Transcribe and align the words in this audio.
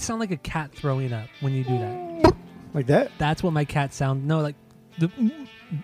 Always 0.00 0.06
sound 0.06 0.20
like 0.20 0.30
a 0.30 0.38
cat 0.38 0.72
throwing 0.74 1.12
up 1.12 1.28
when 1.40 1.52
you 1.52 1.62
do 1.62 1.76
that. 1.78 2.34
Like 2.72 2.86
that? 2.86 3.12
That's 3.18 3.42
what 3.42 3.52
my 3.52 3.66
cat 3.66 3.92
sound. 3.92 4.26
No, 4.26 4.40
like 4.40 4.56
the. 4.98 5.10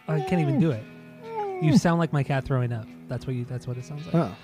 I 0.09 0.21
can't 0.21 0.41
even 0.41 0.59
do 0.59 0.71
it. 0.71 0.83
You 1.63 1.77
sound 1.77 1.99
like 1.99 2.15
my 2.15 2.23
cat 2.23 2.47
throwing 2.47 2.73
up. 2.73 2.87
That's 3.09 3.27
what 3.27 3.37
you. 3.37 3.45
That's 3.45 3.67
what 3.67 3.77
it 3.77 3.85
sounds 3.85 4.07
like. 4.07 4.15
Oh. 4.15 4.35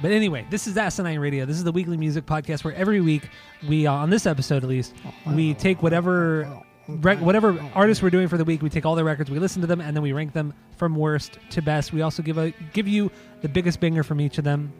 But 0.00 0.12
anyway, 0.12 0.46
this 0.48 0.66
is 0.66 0.78
Asinine 0.78 1.18
Radio. 1.18 1.44
This 1.44 1.58
is 1.58 1.64
the 1.64 1.72
weekly 1.72 1.98
music 1.98 2.24
podcast 2.24 2.64
where 2.64 2.72
every 2.74 3.02
week 3.02 3.28
we, 3.68 3.86
uh, 3.86 3.92
on 3.92 4.08
this 4.08 4.24
episode 4.24 4.62
at 4.62 4.70
least, 4.70 4.94
we 5.26 5.52
take 5.52 5.82
whatever, 5.82 6.62
rec- 6.88 7.20
whatever 7.20 7.60
artists 7.74 8.02
we're 8.02 8.08
doing 8.08 8.28
for 8.28 8.38
the 8.38 8.44
week. 8.44 8.62
We 8.62 8.70
take 8.70 8.86
all 8.86 8.94
their 8.94 9.04
records, 9.04 9.30
we 9.30 9.38
listen 9.38 9.60
to 9.60 9.66
them, 9.66 9.82
and 9.82 9.94
then 9.94 10.02
we 10.02 10.12
rank 10.14 10.32
them 10.32 10.54
from 10.78 10.96
worst 10.96 11.38
to 11.50 11.60
best. 11.60 11.92
We 11.92 12.00
also 12.00 12.22
give 12.22 12.38
a 12.38 12.52
give 12.72 12.88
you 12.88 13.10
the 13.42 13.50
biggest 13.50 13.80
banger 13.80 14.02
from 14.02 14.18
each 14.18 14.38
of 14.38 14.44
them. 14.44 14.72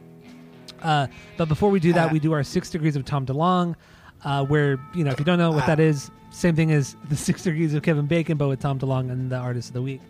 Uh, 0.81 1.07
but 1.37 1.47
before 1.47 1.69
we 1.69 1.79
do 1.79 1.93
that, 1.93 2.11
we 2.11 2.19
do 2.19 2.31
our 2.31 2.43
six 2.43 2.69
degrees 2.69 2.95
of 2.95 3.05
Tom 3.05 3.25
DeLonge, 3.25 3.75
uh, 4.23 4.45
where 4.45 4.79
you 4.93 5.03
know 5.03 5.11
if 5.11 5.19
you 5.19 5.25
don't 5.25 5.39
know 5.39 5.51
what 5.51 5.65
that 5.65 5.79
is, 5.79 6.11
same 6.31 6.55
thing 6.55 6.71
as 6.71 6.95
the 7.09 7.15
six 7.15 7.43
degrees 7.43 7.73
of 7.73 7.83
Kevin 7.83 8.05
Bacon, 8.05 8.37
but 8.37 8.47
with 8.47 8.59
Tom 8.59 8.79
DeLonge 8.79 9.11
and 9.11 9.31
the 9.31 9.37
artist 9.37 9.69
of 9.69 9.73
the 9.73 9.81
week. 9.81 10.01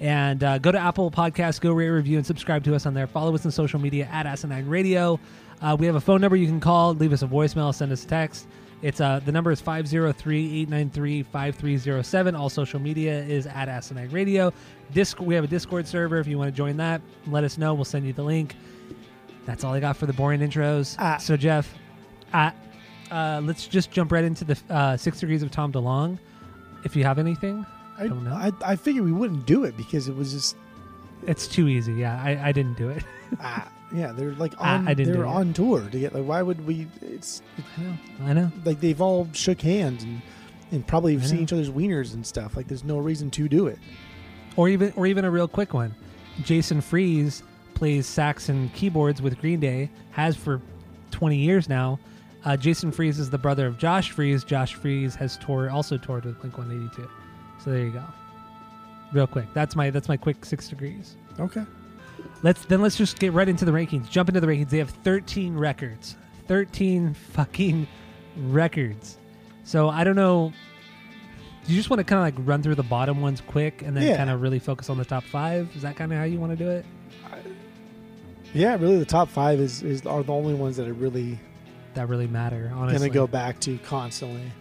And 0.00 0.44
uh, 0.44 0.58
go 0.58 0.70
to 0.70 0.78
Apple 0.78 1.10
Podcasts, 1.10 1.60
go 1.60 1.72
rate, 1.72 1.88
review, 1.88 2.18
and 2.18 2.26
subscribe 2.26 2.62
to 2.64 2.74
us 2.74 2.86
on 2.86 2.94
there. 2.94 3.08
Follow 3.08 3.34
us 3.34 3.44
on 3.44 3.50
social 3.50 3.80
media 3.80 4.08
at 4.12 4.26
Asinine 4.26 4.68
Radio. 4.68 5.18
Uh, 5.60 5.76
we 5.78 5.86
have 5.86 5.96
a 5.96 6.00
phone 6.00 6.20
number 6.20 6.36
you 6.36 6.46
can 6.46 6.60
call, 6.60 6.94
leave 6.94 7.12
us 7.12 7.22
a 7.22 7.26
voicemail, 7.26 7.74
send 7.74 7.90
us 7.90 8.04
a 8.04 8.06
text. 8.06 8.46
It's 8.80 9.00
uh, 9.00 9.18
the 9.24 9.32
number 9.32 9.50
is 9.50 9.60
503-893-5307. 9.60 12.38
All 12.38 12.48
social 12.48 12.78
media 12.78 13.24
is 13.24 13.48
at 13.48 13.68
Asinine 13.68 14.08
Radio. 14.10 14.52
Disc 14.92 15.18
we 15.20 15.34
have 15.34 15.42
a 15.42 15.48
Discord 15.48 15.88
server 15.88 16.18
if 16.18 16.28
you 16.28 16.38
want 16.38 16.48
to 16.48 16.56
join 16.56 16.76
that. 16.76 17.00
Let 17.26 17.42
us 17.42 17.58
know. 17.58 17.74
We'll 17.74 17.84
send 17.84 18.06
you 18.06 18.12
the 18.12 18.22
link. 18.22 18.54
That's 19.46 19.64
all 19.64 19.74
I 19.74 19.80
got 19.80 19.96
for 19.96 20.06
the 20.06 20.12
boring 20.12 20.38
intros. 20.40 20.94
Ah. 20.98 21.16
So 21.16 21.36
Jeff, 21.36 21.74
uh, 22.32 22.52
uh, 23.10 23.40
let's 23.44 23.66
just 23.66 23.90
jump 23.90 24.12
right 24.12 24.24
into 24.24 24.44
the 24.44 24.58
uh, 24.70 24.96
six 24.96 25.20
degrees 25.20 25.42
of 25.42 25.50
Tom 25.50 25.72
DeLonge. 25.72 26.18
If 26.84 26.94
you 26.96 27.04
have 27.04 27.18
anything, 27.18 27.66
I, 27.98 28.06
Don't 28.08 28.24
know. 28.24 28.32
I, 28.34 28.52
I 28.64 28.76
figured 28.76 29.04
we 29.04 29.12
wouldn't 29.12 29.46
do 29.46 29.64
it 29.64 29.76
because 29.76 30.08
it 30.08 30.16
was 30.16 30.32
just 30.32 30.56
it's 31.26 31.46
too 31.48 31.66
easy. 31.68 31.94
Yeah, 31.94 32.20
I, 32.22 32.48
I 32.48 32.52
didn't 32.52 32.76
do 32.78 32.88
it. 32.90 33.02
ah, 33.40 33.68
yeah 33.92 34.12
they're 34.12 34.32
like 34.34 34.54
Ah, 34.58 34.76
on 34.76 34.86
I 34.88 34.94
didn't 34.94 35.14
they're 35.14 35.22
do 35.24 35.28
it. 35.28 35.32
on 35.34 35.52
tour 35.52 35.80
to 35.90 35.98
get 35.98 36.14
like 36.14 36.24
why 36.24 36.42
would 36.42 36.64
we 36.66 36.86
it's 37.02 37.42
I 37.76 37.82
know. 37.82 37.96
I 38.26 38.32
know. 38.34 38.52
like 38.64 38.80
they've 38.80 39.00
all 39.00 39.26
shook 39.32 39.60
hands 39.62 40.02
and 40.04 40.20
and 40.70 40.86
probably 40.86 41.16
I 41.16 41.20
seen 41.20 41.38
know. 41.38 41.42
each 41.44 41.52
other's 41.54 41.70
wieners 41.70 42.12
and 42.14 42.24
stuff 42.26 42.54
like 42.56 42.68
there's 42.68 42.84
no 42.84 42.98
reason 42.98 43.30
to 43.32 43.48
do 43.48 43.66
it 43.66 43.78
Or 44.56 44.68
even 44.68 44.92
or 44.94 45.06
even 45.06 45.24
a 45.24 45.30
real 45.30 45.48
quick 45.48 45.72
one. 45.74 45.94
Jason 46.44 46.80
Freese 46.80 47.42
plays 47.74 48.06
sax 48.06 48.48
and 48.48 48.72
keyboards 48.74 49.20
with 49.22 49.38
Green 49.40 49.58
Day. 49.58 49.90
Has 50.12 50.36
for 50.36 50.60
twenty 51.10 51.36
years 51.38 51.68
now. 51.68 51.98
Uh, 52.48 52.56
Jason 52.56 52.90
Freese 52.90 53.18
is 53.18 53.28
the 53.28 53.36
brother 53.36 53.66
of 53.66 53.76
Josh 53.76 54.10
Freese. 54.10 54.42
Josh 54.42 54.72
Freese 54.72 55.14
has 55.16 55.36
toured 55.36 55.68
also 55.70 55.98
toured 55.98 56.24
with 56.24 56.40
Blink 56.40 56.56
One 56.56 56.70
Eighty 56.72 56.88
Two. 56.96 57.06
So 57.62 57.70
there 57.70 57.80
you 57.84 57.90
go. 57.90 58.02
Real 59.12 59.26
quick. 59.26 59.44
That's 59.52 59.76
my 59.76 59.90
that's 59.90 60.08
my 60.08 60.16
quick 60.16 60.46
six 60.46 60.66
degrees. 60.66 61.16
okay 61.38 61.64
Let's 62.42 62.64
then 62.64 62.80
let's 62.80 62.96
just 62.96 63.18
get 63.18 63.34
right 63.34 63.48
into 63.48 63.66
the 63.66 63.70
rankings. 63.72 64.08
Jump 64.08 64.30
into 64.30 64.40
the 64.40 64.46
rankings. 64.46 64.70
They 64.70 64.78
have 64.78 64.88
13 64.88 65.58
records. 65.58 66.16
13 66.46 67.12
fucking 67.32 67.86
records. 68.46 69.18
So 69.64 69.90
I 69.90 70.02
don't 70.02 70.16
know. 70.16 70.50
Do 71.66 71.72
you 71.74 71.78
just 71.78 71.90
want 71.90 72.00
to 72.00 72.04
kind 72.04 72.18
of 72.26 72.38
like 72.40 72.48
run 72.48 72.62
through 72.62 72.76
the 72.76 72.82
bottom 72.82 73.20
ones 73.20 73.42
quick 73.42 73.82
and 73.82 73.94
then 73.94 74.04
Yeah. 74.04 74.16
kind 74.16 74.30
of 74.30 74.40
really 74.40 74.58
focus 74.58 74.88
on 74.88 74.96
the 74.96 75.04
top 75.04 75.22
five? 75.24 75.68
Is 75.76 75.82
that 75.82 75.96
kind 75.96 76.10
of 76.12 76.18
how 76.18 76.24
you 76.24 76.40
want 76.40 76.52
to 76.52 76.64
do 76.64 76.70
it? 76.70 76.86
yeah 78.54 78.74
really 78.76 78.96
the 78.98 79.04
top 79.04 79.28
five 79.28 79.60
is, 79.60 79.82
is 79.82 80.06
are 80.06 80.22
the 80.22 80.32
only 80.32 80.54
ones 80.54 80.78
that 80.78 80.88
are 80.88 80.94
really 80.94 81.38
That 81.98 82.08
really 82.08 82.28
matter, 82.28 82.70
honestly. 82.74 83.08
gonna 83.08 83.12
go 83.12 83.26
back 83.26 83.58
to 83.60 83.76
constantly 83.78 84.52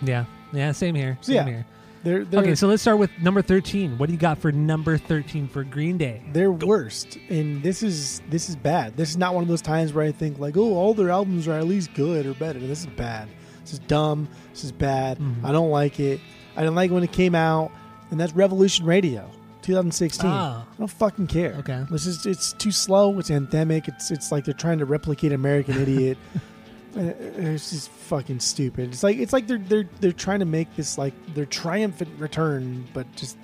Yeah, 0.00 0.26
yeah. 0.52 0.70
Same 0.72 0.94
here. 0.94 1.18
Same 1.20 1.34
Yeah. 1.34 1.44
here. 1.46 1.66
they're 2.04 2.24
they're 2.24 2.40
Okay, 2.40 2.54
so 2.54 2.68
let's 2.68 2.82
start 2.82 2.98
with 2.98 3.10
number 3.20 3.42
13. 3.42 3.98
What 3.98 4.06
do 4.06 4.12
you 4.12 4.18
got 4.18 4.38
for 4.38 4.50
number 4.52 4.96
13 4.96 5.48
for 5.48 5.64
Green 5.64 5.98
Day? 5.98 6.22
they're 6.32 6.52
worst 6.52 7.18
and 7.30 7.62
this 7.64 7.82
is 7.82 8.22
this 8.30 8.48
is 8.48 8.54
bad 8.56 8.96
this 8.96 9.10
is 9.10 9.16
not 9.16 9.34
one 9.34 9.42
of 9.42 9.48
those 9.48 9.60
times 9.62 9.92
where 9.92 10.04
i 10.04 10.12
think 10.12 10.38
like 10.38 10.56
oh 10.56 10.74
all 10.74 10.94
their 10.94 11.10
albums 11.10 11.46
are 11.48 11.58
at 11.58 11.66
least 11.66 11.92
good 11.94 12.26
or 12.26 12.34
better 12.34 12.58
this 12.60 12.80
is 12.80 12.86
bad 12.86 13.28
this 13.62 13.72
is 13.74 13.78
dumb 13.80 14.28
this 14.52 14.64
is 14.64 14.72
bad 14.72 15.18
Mhm. 15.18 15.44
i 15.44 15.50
don't 15.52 15.70
like 15.70 15.98
it 16.00 16.20
i 16.56 16.60
didn't 16.62 16.74
like 16.76 16.90
it 16.90 16.94
when 16.94 17.02
it 17.04 17.12
came 17.12 17.34
out 17.34 17.70
and 18.10 18.18
that's 18.20 18.32
revolution 18.34 18.84
radio 18.86 19.28
2016 19.62 20.28
Ah. 20.28 20.64
i 20.68 20.76
don't 20.78 20.90
fucking 20.90 21.26
care 21.28 21.54
Okay. 21.60 21.84
this 21.90 22.06
is 22.06 22.26
it's 22.26 22.52
too 22.54 22.72
slow 22.72 23.16
it's 23.20 23.30
anthemic 23.30 23.86
it's 23.88 24.10
it's 24.10 24.32
like 24.32 24.44
they're 24.44 24.54
trying 24.54 24.78
to 24.78 24.86
replicate 24.86 25.32
american 25.32 25.80
idiot 25.80 26.18
it's 26.94 27.70
just 27.70 27.90
fucking 27.90 28.40
stupid. 28.40 28.90
It's 28.90 29.02
like 29.02 29.18
it's 29.18 29.32
like 29.32 29.46
they're 29.46 29.58
they're 29.58 29.88
they're 30.00 30.12
trying 30.12 30.40
to 30.40 30.44
make 30.44 30.74
this 30.76 30.98
like 30.98 31.14
their 31.34 31.46
triumphant 31.46 32.10
return 32.18 32.86
but 32.92 33.10
just 33.16 33.36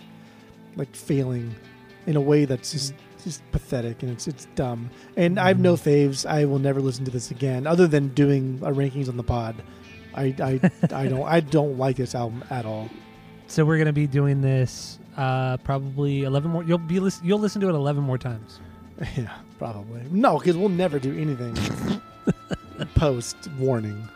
like 0.77 0.95
failing 0.95 1.55
in 2.07 2.17
a 2.17 2.21
way 2.21 2.45
that's 2.45 2.73
just 2.73 2.95
just 3.25 3.43
pathetic 3.53 4.03
and 4.03 4.13
it's 4.13 4.29
it's 4.29 4.47
dumb. 4.55 4.91
And 5.17 5.39
i 5.39 5.49
have 5.49 5.59
no 5.59 5.75
faves. 5.75 6.27
I 6.27 6.45
will 6.45 6.59
never 6.59 6.81
listen 6.81 7.05
to 7.07 7.11
this 7.11 7.31
again 7.31 7.67
other 7.67 7.87
than 7.87 8.09
doing 8.09 8.61
a 8.63 8.71
rankings 8.71 9.09
on 9.09 9.17
the 9.17 9.23
pod. 9.23 9.57
I 10.15 10.35
i 10.41 10.61
i 10.95 11.07
don't 11.09 11.27
i 11.27 11.41
don't 11.41 11.79
like 11.79 11.97
this 11.97 12.15
album 12.15 12.45
at 12.51 12.67
all. 12.67 12.89
So 13.47 13.65
we're 13.65 13.79
gonna 13.79 13.93
be 13.93 14.07
doing 14.07 14.41
this 14.41 14.99
uh, 15.17 15.57
probably 15.59 16.23
11 16.23 16.51
more. 16.51 16.63
You'll 16.63 16.79
be 16.79 17.01
listen, 17.01 17.27
you'll 17.27 17.41
listen 17.41 17.61
to 17.63 17.69
it 17.69 17.75
11 17.75 18.03
more 18.03 18.19
times. 18.19 18.61
yeah 19.17 19.33
probably. 19.59 20.03
No 20.11 20.39
because 20.39 20.57
we'll 20.57 20.69
never 20.69 20.99
do 20.99 21.19
anything 21.19 21.55
post 22.87 23.37
warning 23.59 24.09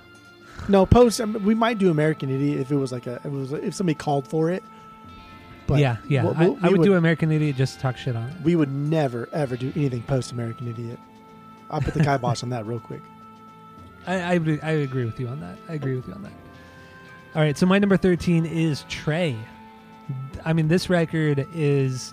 no 0.69 0.87
post 0.87 1.21
I 1.21 1.25
mean, 1.25 1.45
we 1.45 1.55
might 1.55 1.79
do 1.79 1.91
american 1.91 2.31
idiot 2.31 2.61
if 2.61 2.71
it 2.71 2.77
was 2.77 2.93
like 2.93 3.07
a 3.07 3.17
if 3.17 3.27
it 3.27 3.31
was 3.31 3.53
if 3.53 3.75
somebody 3.75 3.95
called 3.95 4.27
for 4.29 4.51
it 4.51 4.63
but 5.67 5.79
yeah, 5.79 5.97
yeah. 6.09 6.25
we'll- 6.25 6.35
I, 6.37 6.49
we'll- 6.49 6.59
I 6.63 6.69
we 6.69 6.79
would, 6.79 6.85
do 6.85 6.95
American 6.95 7.31
Idiot 7.31 7.57
just 7.57 7.77
to 7.77 7.81
talk 7.81 7.97
shit 7.97 8.17
on 8.17 8.29
it. 8.29 8.35
we 8.43 8.57
would 8.57 8.71
never 8.71 9.29
ever 9.33 9.57
do 9.57 9.73
anything 9.77 10.03
post 10.03 10.33
American 10.33 10.69
Idiot. 10.69 10.99
I'll 11.71 11.81
put 11.81 11.95
the 11.95 12.03
kibosh 12.05 12.43
on 12.43 12.51
that 12.51 12.67
real 12.67 12.81
quick. 12.81 13.01
I, 14.07 14.35
I 14.35 14.59
I 14.63 14.71
agree 14.73 15.05
with 15.05 15.21
you 15.21 15.29
on 15.29 15.41
that. 15.41 15.57
I 15.69 15.75
agree 15.75 15.95
with 15.95 16.09
you 16.09 16.15
on 16.15 16.23
that. 16.25 16.33
All 17.35 17.41
right, 17.41 17.57
so 17.57 17.65
my 17.65 17.79
number 17.79 17.97
13 17.97 18.45
is 18.45 18.85
Trey. 18.89 19.37
I 20.45 20.53
mean, 20.53 20.69
this 20.69 20.91
record 20.91 21.47
is, 21.55 22.13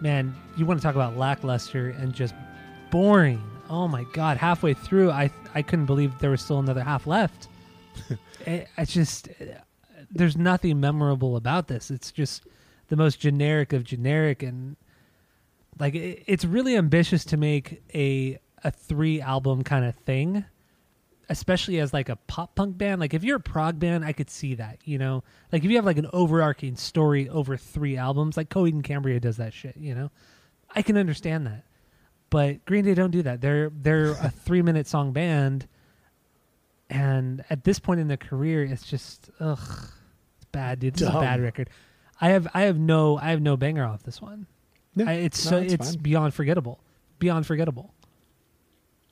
man, 0.00 0.34
you 0.56 0.66
want 0.66 0.80
to 0.80 0.82
talk 0.82 0.96
about 0.96 1.16
lackluster 1.16 1.90
and 1.90 2.12
just 2.12 2.34
boring. 2.90 3.42
Oh 3.70 3.88
my 3.88 4.04
God. 4.12 4.36
Halfway 4.36 4.74
through, 4.74 5.10
I, 5.10 5.30
I 5.54 5.62
couldn't 5.62 5.86
believe 5.86 6.18
there 6.18 6.30
was 6.30 6.42
still 6.42 6.58
another 6.58 6.82
half 6.82 7.06
left. 7.06 7.48
it, 8.46 8.68
it's 8.76 8.92
just, 8.92 9.28
there's 10.10 10.36
nothing 10.36 10.80
memorable 10.80 11.36
about 11.36 11.68
this. 11.68 11.90
It's 11.90 12.10
just 12.10 12.44
the 12.88 12.96
most 12.96 13.20
generic 13.20 13.72
of 13.72 13.84
generic 13.84 14.42
and 14.42 14.76
like 15.78 15.94
it, 15.94 16.24
it's 16.26 16.44
really 16.44 16.76
ambitious 16.76 17.24
to 17.24 17.36
make 17.36 17.82
a 17.94 18.38
a 18.62 18.70
three 18.70 19.20
album 19.20 19.62
kind 19.62 19.84
of 19.84 19.94
thing 19.94 20.44
especially 21.30 21.78
as 21.78 21.94
like 21.94 22.08
a 22.08 22.16
pop 22.16 22.56
punk 22.56 22.76
band 22.76 23.00
like 23.00 23.14
if 23.14 23.22
you're 23.22 23.36
a 23.36 23.40
prog 23.40 23.78
band 23.78 24.04
i 24.04 24.12
could 24.12 24.28
see 24.28 24.56
that 24.56 24.78
you 24.84 24.98
know 24.98 25.22
like 25.52 25.64
if 25.64 25.70
you 25.70 25.76
have 25.76 25.86
like 25.86 25.96
an 25.96 26.08
overarching 26.12 26.76
story 26.76 27.28
over 27.28 27.56
three 27.56 27.96
albums 27.96 28.36
like 28.36 28.50
coheed 28.50 28.72
and 28.72 28.84
cambria 28.84 29.20
does 29.20 29.36
that 29.36 29.54
shit 29.54 29.76
you 29.76 29.94
know 29.94 30.10
i 30.74 30.82
can 30.82 30.96
understand 30.96 31.46
that 31.46 31.64
but 32.30 32.64
green 32.64 32.84
day 32.84 32.94
don't 32.94 33.10
do 33.10 33.22
that. 33.22 33.40
They're 33.40 33.70
they're 33.70 34.12
a 34.12 34.30
three 34.44 34.62
minute 34.62 34.86
song 34.86 35.12
band 35.12 35.66
and 36.88 37.44
at 37.50 37.64
this 37.64 37.78
point 37.78 38.00
in 38.00 38.08
their 38.08 38.16
career 38.16 38.64
it's 38.64 38.84
just 38.84 39.30
ugh 39.40 39.58
it's 40.36 40.44
bad 40.52 40.80
dude. 40.80 40.94
This 40.94 41.02
is 41.02 41.08
a 41.08 41.12
bad 41.12 41.40
record. 41.40 41.70
I 42.20 42.30
have 42.30 42.48
i 42.54 42.62
have 42.62 42.78
no 42.78 43.18
i 43.18 43.30
have 43.30 43.40
no 43.40 43.56
banger 43.56 43.84
off 43.84 44.02
this 44.02 44.20
one. 44.20 44.46
Yeah, 44.96 45.08
I, 45.08 45.12
it's 45.14 45.44
no, 45.44 45.50
so 45.50 45.58
it's 45.58 45.74
it's 45.74 45.96
beyond 45.96 46.34
forgettable. 46.34 46.80
Beyond 47.18 47.46
forgettable. 47.46 47.94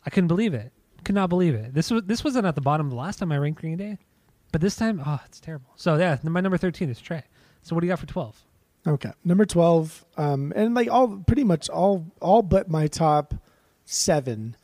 I 0.04 0.10
couldn't 0.10 0.28
believe 0.28 0.54
it. 0.54 0.72
Could 1.04 1.14
not 1.14 1.28
believe 1.28 1.54
it. 1.54 1.74
This 1.74 1.90
was 1.90 2.04
this 2.04 2.24
wasn't 2.24 2.46
at 2.46 2.54
the 2.54 2.60
bottom 2.60 2.88
the 2.88 2.96
last 2.96 3.18
time 3.18 3.32
i 3.32 3.38
ranked 3.38 3.60
green 3.60 3.76
day 3.76 3.98
but 4.50 4.60
this 4.60 4.76
time 4.76 5.02
oh 5.04 5.20
it's 5.26 5.40
terrible. 5.40 5.72
So 5.76 5.96
yeah 5.96 6.18
my 6.22 6.40
number 6.40 6.58
13 6.58 6.88
is 6.90 7.00
trey. 7.00 7.22
So 7.62 7.74
what 7.74 7.80
do 7.80 7.86
you 7.86 7.92
got 7.92 7.98
for 7.98 8.06
12 8.06 8.44
Okay, 8.88 9.12
number 9.22 9.44
twelve, 9.44 10.04
um, 10.16 10.52
and 10.56 10.74
like 10.74 10.88
all 10.90 11.18
pretty 11.26 11.44
much 11.44 11.68
all 11.68 12.06
all 12.20 12.40
but 12.42 12.70
my 12.70 12.86
top 12.86 13.34
seven 13.84 14.56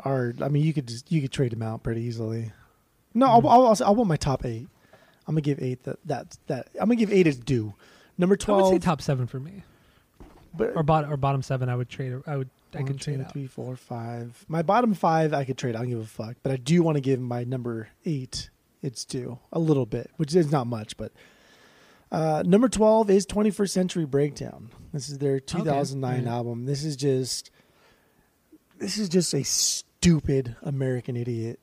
are. 0.00 0.32
I 0.40 0.48
mean, 0.48 0.62
you 0.62 0.72
could 0.72 0.86
just 0.86 1.10
you 1.10 1.20
could 1.20 1.32
trade 1.32 1.50
them 1.50 1.62
out 1.62 1.82
pretty 1.82 2.02
easily. 2.02 2.52
No, 3.14 3.26
I'll, 3.26 3.48
I'll, 3.48 3.66
I'll, 3.66 3.76
I'll 3.84 3.94
want 3.96 4.08
my 4.08 4.16
top 4.16 4.44
eight. 4.44 4.68
I'm 5.26 5.34
gonna 5.34 5.40
give 5.40 5.60
eight 5.60 5.82
that 5.84 5.98
that 6.04 6.36
that 6.46 6.68
I'm 6.74 6.88
gonna 6.88 6.96
give 6.96 7.12
eight 7.12 7.26
its 7.26 7.36
due. 7.36 7.74
Number 8.16 8.36
twelve. 8.36 8.60
I 8.60 8.62
would 8.64 8.82
say 8.82 8.86
top 8.86 9.02
seven 9.02 9.26
for 9.26 9.40
me, 9.40 9.64
but 10.54 10.76
or 10.76 10.84
bottom 10.84 11.12
or 11.12 11.16
bottom 11.16 11.42
seven. 11.42 11.68
I 11.68 11.74
would 11.74 11.88
trade. 11.88 12.14
I 12.26 12.36
would. 12.36 12.50
I 12.74 12.78
one, 12.78 12.86
could 12.86 13.00
trade 13.00 13.18
two, 13.18 13.24
three, 13.32 13.46
four, 13.46 13.76
five. 13.76 14.44
My 14.48 14.62
bottom 14.62 14.94
five, 14.94 15.32
I 15.32 15.44
could 15.44 15.58
trade. 15.58 15.74
I 15.74 15.80
don't 15.80 15.90
give 15.90 16.00
a 16.00 16.04
fuck. 16.04 16.36
But 16.42 16.52
I 16.52 16.56
do 16.56 16.82
want 16.82 16.96
to 16.96 17.00
give 17.00 17.20
my 17.20 17.44
number 17.44 17.88
eight 18.04 18.50
its 18.82 19.04
due 19.04 19.38
a 19.52 19.58
little 19.58 19.86
bit, 19.86 20.10
which 20.16 20.34
is 20.34 20.52
not 20.52 20.66
much. 20.66 20.96
But 20.96 21.12
uh, 22.14 22.42
number 22.46 22.68
twelve 22.68 23.10
is 23.10 23.26
21st 23.26 23.70
Century 23.70 24.06
Breakdown. 24.06 24.70
This 24.92 25.08
is 25.08 25.18
their 25.18 25.40
2009 25.40 26.22
yeah. 26.22 26.30
album. 26.32 26.66
This 26.66 26.84
is 26.84 26.96
just, 26.96 27.50
this 28.78 28.98
is 28.98 29.08
just 29.08 29.34
a 29.34 29.42
stupid 29.42 30.54
American 30.62 31.16
idiot. 31.16 31.58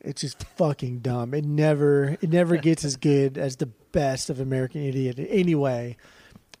It's 0.00 0.22
just 0.22 0.42
fucking 0.56 1.00
dumb. 1.00 1.34
It 1.34 1.44
never, 1.44 2.16
it 2.20 2.30
never 2.30 2.56
gets 2.68 2.84
as 2.84 2.96
good 2.96 3.36
as 3.36 3.56
the 3.56 3.66
best 3.66 4.30
of 4.30 4.40
American 4.40 4.82
Idiot 4.82 5.18
anyway. 5.18 5.96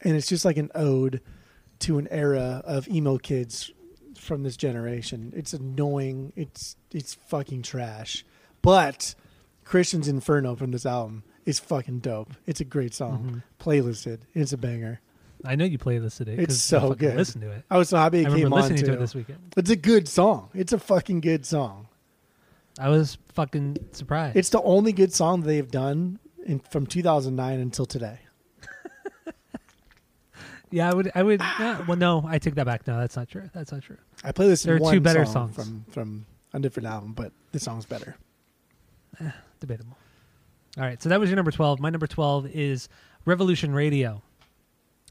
And 0.02 0.16
it's 0.16 0.28
just 0.28 0.44
like 0.44 0.58
an 0.58 0.70
ode 0.74 1.20
to 1.80 1.98
an 1.98 2.08
era 2.10 2.62
of 2.64 2.88
emo 2.88 3.18
kids 3.18 3.72
from 4.16 4.42
this 4.42 4.56
generation. 4.56 5.32
It's 5.34 5.52
annoying. 5.52 6.32
It's 6.36 6.76
it's 6.92 7.14
fucking 7.14 7.62
trash. 7.62 8.24
But 8.60 9.14
Christian's 9.64 10.08
Inferno 10.08 10.54
from 10.54 10.70
this 10.70 10.86
album 10.86 11.24
is 11.46 11.58
fucking 11.60 12.00
dope. 12.00 12.30
It's 12.46 12.60
a 12.60 12.64
great 12.64 12.94
song. 12.94 13.42
Mhm. 13.60 13.64
Playlisted. 13.64 14.20
It's 14.34 14.52
a 14.52 14.58
banger. 14.58 15.00
I 15.44 15.56
know 15.56 15.64
you 15.64 15.78
playlisted 15.78 16.28
it. 16.28 16.38
It's 16.38 16.56
so 16.56 16.94
good. 16.94 17.16
Listen 17.16 17.40
to 17.40 17.50
it. 17.50 17.64
I 17.70 17.76
was 17.76 17.88
so 17.88 17.96
happy 17.96 18.20
it 18.20 18.28
I 18.28 18.36
came 18.36 18.52
on 18.52 18.60
listening 18.60 18.80
too. 18.80 18.86
to 18.86 18.92
it 18.92 18.98
this 19.00 19.14
weekend. 19.14 19.38
It's 19.56 19.70
a 19.70 19.76
good 19.76 20.06
song. 20.08 20.50
It's 20.54 20.72
a 20.72 20.78
fucking 20.78 21.20
good 21.20 21.44
song. 21.44 21.88
I 22.78 22.88
was 22.88 23.18
fucking 23.34 23.76
surprised. 23.92 24.36
It's 24.36 24.50
the 24.50 24.62
only 24.62 24.92
good 24.92 25.12
song 25.12 25.42
they've 25.42 25.70
done 25.70 26.20
in, 26.46 26.60
from 26.60 26.86
2009 26.86 27.60
until 27.60 27.86
today. 27.86 28.18
yeah, 30.70 30.90
I 30.90 30.94
would. 30.94 31.10
I 31.14 31.22
would. 31.22 31.40
yeah, 31.40 31.84
well, 31.86 31.98
no, 31.98 32.24
I 32.26 32.38
take 32.38 32.54
that 32.54 32.66
back. 32.66 32.86
No, 32.86 32.98
that's 32.98 33.16
not 33.16 33.28
true. 33.28 33.50
That's 33.52 33.72
not 33.72 33.82
true. 33.82 33.98
I 34.24 34.32
play 34.32 34.48
this 34.48 34.62
There 34.62 34.76
are 34.76 34.92
two 34.92 35.00
better 35.00 35.24
song 35.24 35.52
songs. 35.52 35.56
from 35.56 35.84
from 35.90 36.26
a 36.54 36.60
different 36.60 36.86
album, 36.88 37.12
but 37.14 37.32
this 37.50 37.64
song's 37.64 37.84
better. 37.84 38.16
Debatable. 39.60 39.96
All 40.78 40.84
right, 40.84 41.02
so 41.02 41.08
that 41.08 41.20
was 41.20 41.28
your 41.28 41.36
number 41.36 41.50
twelve. 41.50 41.80
My 41.80 41.90
number 41.90 42.06
twelve 42.06 42.46
is 42.46 42.88
Revolution 43.24 43.72
Radio. 43.74 44.22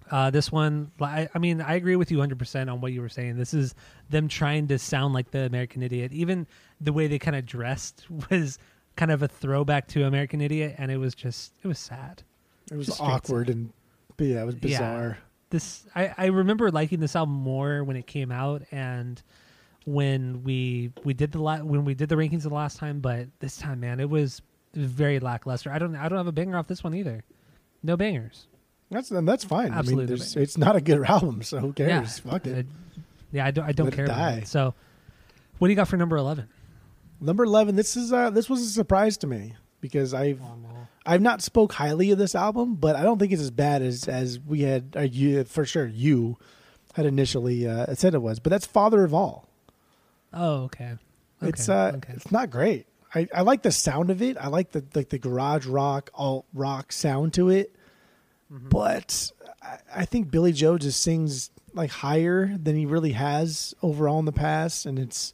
Uh, 0.09 0.29
this 0.29 0.51
one, 0.51 0.91
I, 0.99 1.29
I 1.33 1.39
mean, 1.39 1.61
I 1.61 1.75
agree 1.75 1.95
with 1.95 2.11
you 2.11 2.17
100% 2.17 2.69
on 2.69 2.81
what 2.81 2.91
you 2.91 2.99
were 2.99 3.07
saying. 3.07 3.37
This 3.37 3.53
is 3.53 3.73
them 4.09 4.27
trying 4.27 4.67
to 4.67 4.77
sound 4.77 5.13
like 5.13 5.31
the 5.31 5.43
American 5.45 5.81
Idiot. 5.81 6.11
Even 6.11 6.47
the 6.81 6.91
way 6.91 7.07
they 7.07 7.17
kind 7.17 7.37
of 7.37 7.45
dressed 7.45 8.07
was 8.29 8.59
kind 8.97 9.09
of 9.09 9.23
a 9.23 9.29
throwback 9.29 9.87
to 9.89 10.03
American 10.03 10.41
Idiot, 10.41 10.75
and 10.77 10.91
it 10.91 10.97
was 10.97 11.15
just, 11.15 11.53
it 11.63 11.67
was 11.69 11.79
sad. 11.79 12.23
It 12.69 12.75
was 12.75 12.87
Just 12.87 12.99
awkward 12.99 13.49
and 13.49 13.71
but 14.17 14.27
yeah, 14.27 14.41
it 14.41 14.45
was 14.47 14.55
Yeah. 14.55 14.59
bizarre. 14.61 15.17
this 15.49 15.85
I, 15.95 16.13
I 16.17 16.25
remember 16.25 16.71
liking 16.71 16.99
this 16.99 17.15
album 17.15 17.35
more 17.35 17.81
when 17.85 17.95
it 17.95 18.05
came 18.05 18.33
out 18.33 18.63
and 18.71 19.21
when 19.85 20.43
we 20.43 20.91
we 21.05 21.13
did 21.13 21.31
the 21.31 21.41
la- 21.41 21.59
when 21.63 21.85
we 21.85 21.93
did 21.93 22.09
the 22.09 22.15
rankings 22.15 22.43
the 22.43 22.49
last 22.49 22.77
time 22.77 22.99
but 22.99 23.27
this 23.39 23.55
time 23.57 23.79
man 23.79 23.99
it 24.01 24.09
was 24.09 24.41
very 24.73 25.19
lackluster 25.19 25.71
i 25.71 25.77
don't 25.79 25.95
i 25.95 26.07
don't 26.07 26.17
have 26.17 26.27
a 26.27 26.31
banger 26.31 26.57
off 26.57 26.67
this 26.67 26.83
one 26.83 26.93
either 26.93 27.23
no 27.83 27.97
bangers 27.97 28.47
That's 28.89 29.11
and 29.11 29.27
that's 29.27 29.43
fine. 29.43 29.71
Absolutely 29.73 30.03
I 30.03 30.07
mean, 30.07 30.17
there's, 30.17 30.35
it's 30.35 30.57
not 30.57 30.75
a 30.75 30.81
good 30.81 31.03
album, 31.07 31.43
so 31.43 31.59
who 31.59 31.73
cares? 31.73 32.19
Fuck 32.19 32.45
it. 32.45 32.65
Uh, 32.65 33.01
yeah 33.31 33.45
i 33.45 33.51
don't 33.51 33.65
i 33.65 33.71
don't 33.71 33.85
Let 33.85 33.93
it 33.93 33.95
care 33.97 34.05
about 34.05 34.37
it 34.39 34.47
so 34.47 34.73
what 35.57 35.67
do 35.67 35.71
you 35.71 35.75
got 35.75 35.87
for 35.87 35.97
number 35.97 36.17
11 36.17 36.47
Number 37.23 37.43
eleven. 37.43 37.75
This 37.75 37.95
is 37.95 38.11
uh, 38.11 38.31
this 38.31 38.49
was 38.49 38.61
a 38.61 38.69
surprise 38.69 39.15
to 39.17 39.27
me 39.27 39.53
because 39.79 40.11
I've 40.11 40.41
I've 41.05 41.21
not 41.21 41.43
spoke 41.43 41.71
highly 41.73 42.09
of 42.09 42.17
this 42.17 42.33
album, 42.33 42.73
but 42.73 42.95
I 42.95 43.03
don't 43.03 43.19
think 43.19 43.31
it's 43.31 43.41
as 43.43 43.51
bad 43.51 43.83
as 43.83 44.07
as 44.07 44.39
we 44.39 44.61
had 44.61 44.95
uh, 44.97 45.01
you 45.01 45.43
for 45.43 45.63
sure 45.63 45.85
you 45.85 46.39
had 46.95 47.05
initially 47.05 47.67
uh, 47.67 47.93
said 47.93 48.15
it 48.15 48.23
was. 48.23 48.39
But 48.39 48.49
that's 48.49 48.65
Father 48.65 49.03
of 49.03 49.13
All. 49.13 49.47
oh 50.33 50.63
okay, 50.63 50.95
okay. 51.43 51.49
It's 51.49 51.69
uh, 51.69 51.91
okay. 51.97 52.13
it's 52.15 52.31
not 52.31 52.49
great. 52.49 52.87
I, 53.13 53.27
I 53.33 53.41
like 53.41 53.61
the 53.61 53.71
sound 53.71 54.09
of 54.09 54.21
it. 54.21 54.37
I 54.37 54.47
like 54.47 54.71
the 54.71 54.83
like 54.95 55.09
the 55.09 55.19
garage 55.19 55.65
rock 55.65 56.09
alt 56.13 56.45
rock 56.53 56.91
sound 56.91 57.33
to 57.33 57.49
it. 57.49 57.75
Mm-hmm. 58.51 58.69
But 58.69 59.31
I, 59.61 59.77
I 59.95 60.05
think 60.05 60.31
Billie 60.31 60.53
Joe 60.53 60.77
just 60.77 61.01
sings 61.01 61.51
like 61.73 61.91
higher 61.91 62.57
than 62.57 62.75
he 62.75 62.85
really 62.85 63.13
has 63.13 63.73
overall 63.81 64.19
in 64.19 64.25
the 64.25 64.31
past, 64.31 64.85
and 64.85 64.97
it's 64.97 65.33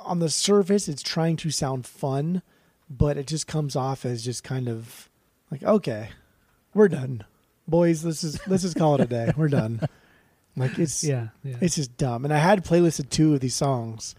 on 0.00 0.18
the 0.18 0.28
surface 0.28 0.88
it's 0.88 1.02
trying 1.02 1.36
to 1.36 1.50
sound 1.50 1.86
fun, 1.86 2.42
but 2.90 3.16
it 3.16 3.26
just 3.26 3.46
comes 3.46 3.76
off 3.76 4.04
as 4.04 4.24
just 4.24 4.44
kind 4.44 4.68
of 4.68 5.08
like 5.50 5.62
okay, 5.62 6.08
we're 6.74 6.88
done, 6.88 7.24
boys. 7.68 8.02
This 8.02 8.24
is 8.24 8.40
let's 8.48 8.62
just 8.62 8.76
call 8.76 8.94
it 8.94 9.02
a 9.02 9.06
day. 9.06 9.32
We're 9.36 9.48
done. 9.48 9.80
Like 10.56 10.78
it's 10.78 11.04
yeah 11.04 11.28
yeah 11.44 11.56
it's 11.60 11.76
just 11.76 11.96
dumb. 11.96 12.24
And 12.24 12.32
I 12.32 12.38
had 12.38 12.64
playlisted 12.64 13.10
two 13.10 13.34
of 13.34 13.40
these 13.40 13.54
songs, 13.54 14.14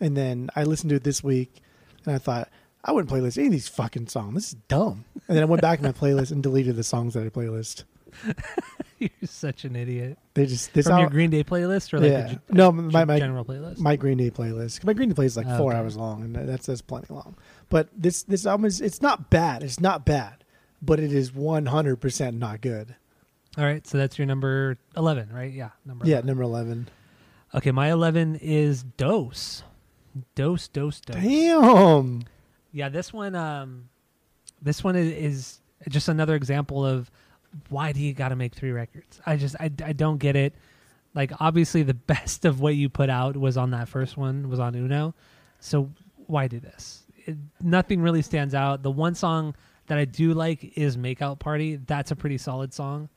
and 0.00 0.16
then 0.16 0.50
I 0.54 0.64
listened 0.64 0.90
to 0.90 0.96
it 0.96 1.04
this 1.04 1.24
week, 1.24 1.62
and 2.06 2.14
I 2.14 2.18
thought 2.18 2.48
I 2.84 2.92
wouldn't 2.92 3.10
playlist 3.12 3.38
any 3.38 3.46
of 3.46 3.52
these 3.52 3.68
fucking 3.68 4.08
songs. 4.08 4.34
This 4.34 4.48
is 4.48 4.54
dumb. 4.68 5.04
And 5.28 5.36
then 5.36 5.42
I 5.42 5.46
went 5.46 5.62
back 5.62 5.78
in 5.78 5.84
my 5.84 5.92
playlist 5.92 6.32
and 6.32 6.42
deleted 6.42 6.76
the 6.76 6.84
songs 6.84 7.14
that 7.14 7.24
I 7.24 7.28
playlist. 7.30 7.84
you're 8.98 9.10
such 9.24 9.64
an 9.64 9.74
idiot 9.74 10.16
They 10.34 10.46
just 10.46 10.72
this 10.72 10.86
from 10.86 11.00
your 11.00 11.10
green 11.10 11.30
day 11.30 11.42
playlist 11.42 11.92
or 11.92 11.98
like 11.98 12.10
yeah. 12.12 12.34
no 12.48 12.70
my 12.70 13.04
my 13.04 13.18
general 13.18 13.44
playlist 13.44 13.78
my 13.80 13.96
Green 13.96 14.18
Day 14.18 14.30
playlist. 14.30 14.84
My 14.84 14.92
Green 14.92 15.08
Day 15.08 15.14
playlist 15.16 15.24
is 15.26 15.36
like 15.36 15.46
Oh, 15.48 15.58
four 15.58 15.72
okay. 15.72 15.80
hours 15.80 15.96
long, 15.96 16.22
and 16.22 16.48
that's 16.48 16.66
that's 16.66 16.80
plenty 16.80 17.12
long. 17.12 17.36
But 17.70 17.88
this 17.96 18.22
this 18.22 18.46
album 18.46 18.66
is 18.66 18.80
it's 18.80 19.02
not 19.02 19.30
bad. 19.30 19.64
It's 19.64 19.80
not 19.80 20.04
bad, 20.06 20.44
but 20.80 21.00
it 21.00 21.12
is 21.12 21.34
one 21.34 21.66
hundred 21.66 21.96
percent 21.96 22.36
not 22.38 22.60
good. 22.60 22.94
all 23.58 23.64
right 23.64 23.84
so 23.84 23.98
that's 23.98 24.16
your 24.16 24.26
number 24.26 24.78
11 24.96 25.32
right 25.32 25.52
yeah 25.52 25.70
number 25.84 26.06
Yeah, 26.06 26.20
number 26.20 26.44
eleven. 26.44 26.88
Okay, 27.52 27.70
my 27.72 27.90
11 27.90 28.36
is 28.36 28.82
Dose. 28.84 29.62
Dose, 30.34 30.68
Dose, 30.68 31.00
Dose. 31.00 31.22
Damn. 31.22 32.24
Yeah, 32.72 32.88
this 32.88 33.12
one 33.12 33.34
um 33.34 33.88
this 34.62 34.82
one 34.82 34.96
is, 34.96 35.12
is 35.12 35.60
just 35.88 36.08
another 36.08 36.34
example 36.34 36.84
of 36.84 37.10
why 37.68 37.92
do 37.92 38.00
you 38.00 38.12
got 38.14 38.30
to 38.30 38.36
make 38.36 38.54
three 38.54 38.72
records? 38.72 39.20
I 39.26 39.36
just 39.36 39.56
I, 39.60 39.70
I 39.84 39.92
don't 39.92 40.18
get 40.18 40.36
it. 40.36 40.54
Like 41.14 41.32
obviously 41.40 41.82
the 41.82 41.94
best 42.12 42.44
of 42.44 42.60
what 42.60 42.74
you 42.74 42.88
put 42.88 43.10
out 43.10 43.36
was 43.36 43.56
on 43.56 43.70
that 43.70 43.88
first 43.88 44.16
one, 44.16 44.48
was 44.48 44.60
on 44.60 44.74
Uno. 44.74 45.14
So 45.60 45.90
why 46.26 46.48
do 46.48 46.60
this? 46.60 47.04
It, 47.26 47.36
nothing 47.60 48.00
really 48.00 48.22
stands 48.22 48.54
out. 48.54 48.82
The 48.82 48.90
one 48.90 49.14
song 49.14 49.54
that 49.86 49.98
I 49.98 50.04
do 50.04 50.34
like 50.34 50.76
is 50.76 50.96
Makeout 50.96 51.38
Party. 51.38 51.76
That's 51.76 52.10
a 52.10 52.16
pretty 52.16 52.38
solid 52.38 52.72
song. 52.72 53.08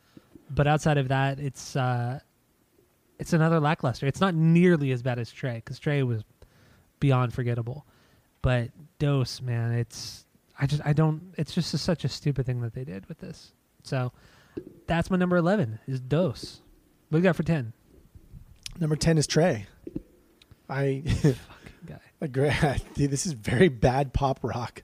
But 0.50 0.67
outside 0.67 0.98
of 0.98 1.10
that, 1.10 1.39
it's 1.39 1.75
uh 1.75 2.19
it's 3.19 3.33
another 3.33 3.60
lackluster. 3.60 4.05
It's 4.05 4.21
not 4.21 4.36
nearly 4.36 4.91
as 4.91 5.01
bad 5.01 5.19
as 5.19 5.31
Trey 5.31 5.55
because 5.55 5.79
Trey 5.79 6.03
was 6.03 6.24
beyond 6.99 7.33
forgettable. 7.33 7.85
But 8.41 8.69
Dose, 8.99 9.41
man, 9.41 9.73
it's 9.73 10.25
I 10.59 10.65
just 10.65 10.81
I 10.85 10.93
don't. 10.93 11.33
It's 11.37 11.53
just 11.53 11.73
a, 11.73 11.77
such 11.77 12.03
a 12.03 12.09
stupid 12.09 12.45
thing 12.45 12.61
that 12.61 12.73
they 12.73 12.83
did 12.83 13.07
with 13.07 13.19
this. 13.19 13.53
So 13.83 14.11
that's 14.87 15.09
my 15.09 15.17
number 15.17 15.37
eleven 15.37 15.79
is 15.87 15.99
Dose. 15.99 16.61
What 17.09 17.17
do 17.17 17.21
you 17.21 17.23
got 17.23 17.35
for 17.35 17.43
ten? 17.43 17.73
Number 18.79 18.95
ten 18.95 19.17
is 19.17 19.27
Trey. 19.27 19.67
I 20.69 21.03
Guy. 21.85 21.99
agree. 22.21 22.51
Dude, 22.95 23.11
this 23.11 23.25
is 23.25 23.33
very 23.33 23.69
bad 23.69 24.13
pop 24.13 24.39
rock. 24.43 24.83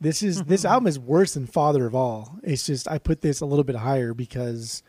This 0.00 0.22
is 0.22 0.42
this 0.44 0.62
mm-hmm. 0.62 0.72
album 0.72 0.86
is 0.88 0.98
worse 0.98 1.34
than 1.34 1.46
Father 1.46 1.86
of 1.86 1.94
All. 1.94 2.38
It's 2.42 2.66
just 2.66 2.90
I 2.90 2.98
put 2.98 3.20
this 3.20 3.40
a 3.40 3.46
little 3.46 3.64
bit 3.64 3.76
higher 3.76 4.14
because 4.14 4.82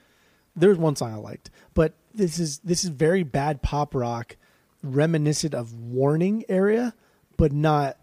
there's 0.55 0.77
one 0.77 0.95
song 0.95 1.13
I 1.13 1.17
liked, 1.17 1.51
but 1.73 1.93
this 2.13 2.39
is 2.39 2.59
this 2.59 2.83
is 2.83 2.89
very 2.89 3.23
bad 3.23 3.61
pop 3.61 3.93
rock, 3.93 4.37
reminiscent 4.83 5.53
of 5.55 5.73
Warning 5.73 6.43
area, 6.49 6.93
but 7.37 7.51
not 7.51 7.97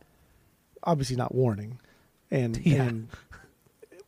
obviously 0.83 1.17
not 1.17 1.35
Warning, 1.35 1.79
and 2.31 2.57
Yeah. 2.65 2.85
and 2.85 3.09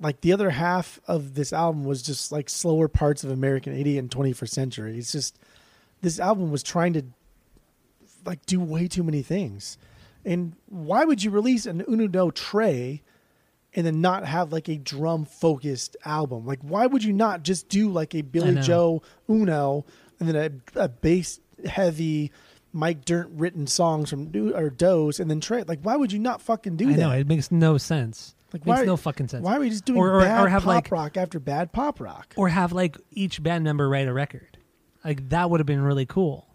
like 0.01 0.21
the 0.23 0.33
other 0.33 0.51
half 0.51 1.01
of 1.07 1.35
this 1.35 1.53
album 1.53 1.85
was 1.85 2.03
just 2.03 2.33
like 2.33 2.49
slower 2.51 2.89
parts 2.89 3.23
of 3.23 3.31
American 3.31 3.73
Idiot 3.79 4.01
and 4.01 4.11
21st 4.11 4.49
Century. 4.49 4.99
It's 4.99 5.13
just 5.13 5.39
this 6.01 6.19
album 6.19 6.51
was 6.51 6.63
trying 6.65 6.95
to 6.95 7.05
like 8.25 8.45
do 8.47 8.59
way 8.59 8.89
too 8.89 9.05
many 9.05 9.23
things. 9.23 9.79
And 10.25 10.55
why 10.67 11.05
would 11.05 11.23
you 11.23 11.31
release 11.31 11.67
an 11.67 11.85
Uno 11.89 12.31
Trey 12.31 13.03
and 13.75 13.87
then 13.87 14.01
not 14.01 14.25
have 14.27 14.53
like 14.53 14.69
a 14.69 14.77
drum 14.77 15.25
focused 15.25 15.97
album? 16.05 16.47
Like 16.47 16.61
why 16.63 16.87
would 16.87 17.05
you 17.05 17.13
not 17.13 17.43
just 17.45 17.69
do 17.69 17.91
like 17.91 18.15
a 18.15 18.23
Billie. 18.23 18.61
Joe 18.61 19.03
Uno 19.29 19.85
and 20.19 20.29
then 20.29 20.63
a, 20.77 20.81
a 20.81 20.89
bass 20.89 21.39
heavy 21.65 22.33
Mike 22.73 23.05
Dirnt 23.05 23.31
written 23.33 23.67
songs 23.67 24.11
from 24.11 24.27
Do 24.31 24.55
or 24.55 24.71
Doze 24.71 25.21
and 25.21 25.31
then 25.31 25.41
Trey? 25.41 25.63
Like 25.63 25.81
why 25.83 25.97
would 25.97 26.13
you 26.13 26.19
not 26.19 26.41
fucking 26.41 26.77
do 26.77 26.89
I 26.89 26.93
that? 26.95 26.99
know 26.99 27.11
it 27.13 27.27
makes 27.27 27.51
no 27.51 27.79
sense. 27.79 28.35
Like, 28.53 28.67
makes 28.67 28.81
why- 28.81 28.85
no 28.85 28.97
fucking 28.99 29.29
sense. 29.29 29.43
Why 29.45 29.57
are 29.57 29.61
we 29.61 29.71
just 29.71 29.85
doing 29.87 29.99
Or- 29.99 30.17
or- 30.17 30.21
bad 30.21 30.45
or 30.45 30.49
have, 30.49 30.63
pop 30.63 30.69
like- 30.69 30.91
rock 30.91 31.17
after 31.17 31.39
bad 31.41 31.73
pop 31.73 32.01
rock? 32.01 32.35
Or 32.37 32.49
have 32.51 32.73
like 32.73 32.99
each 33.11 33.43
band 33.43 33.65
member 33.65 33.89
write 33.89 34.09
a 34.09 34.13
record. 34.13 34.59
Like 35.05 35.29
that 35.31 35.49
would 35.51 35.59
have 35.61 35.67
been 35.67 35.81
really 35.83 36.07
cool. 36.07 36.47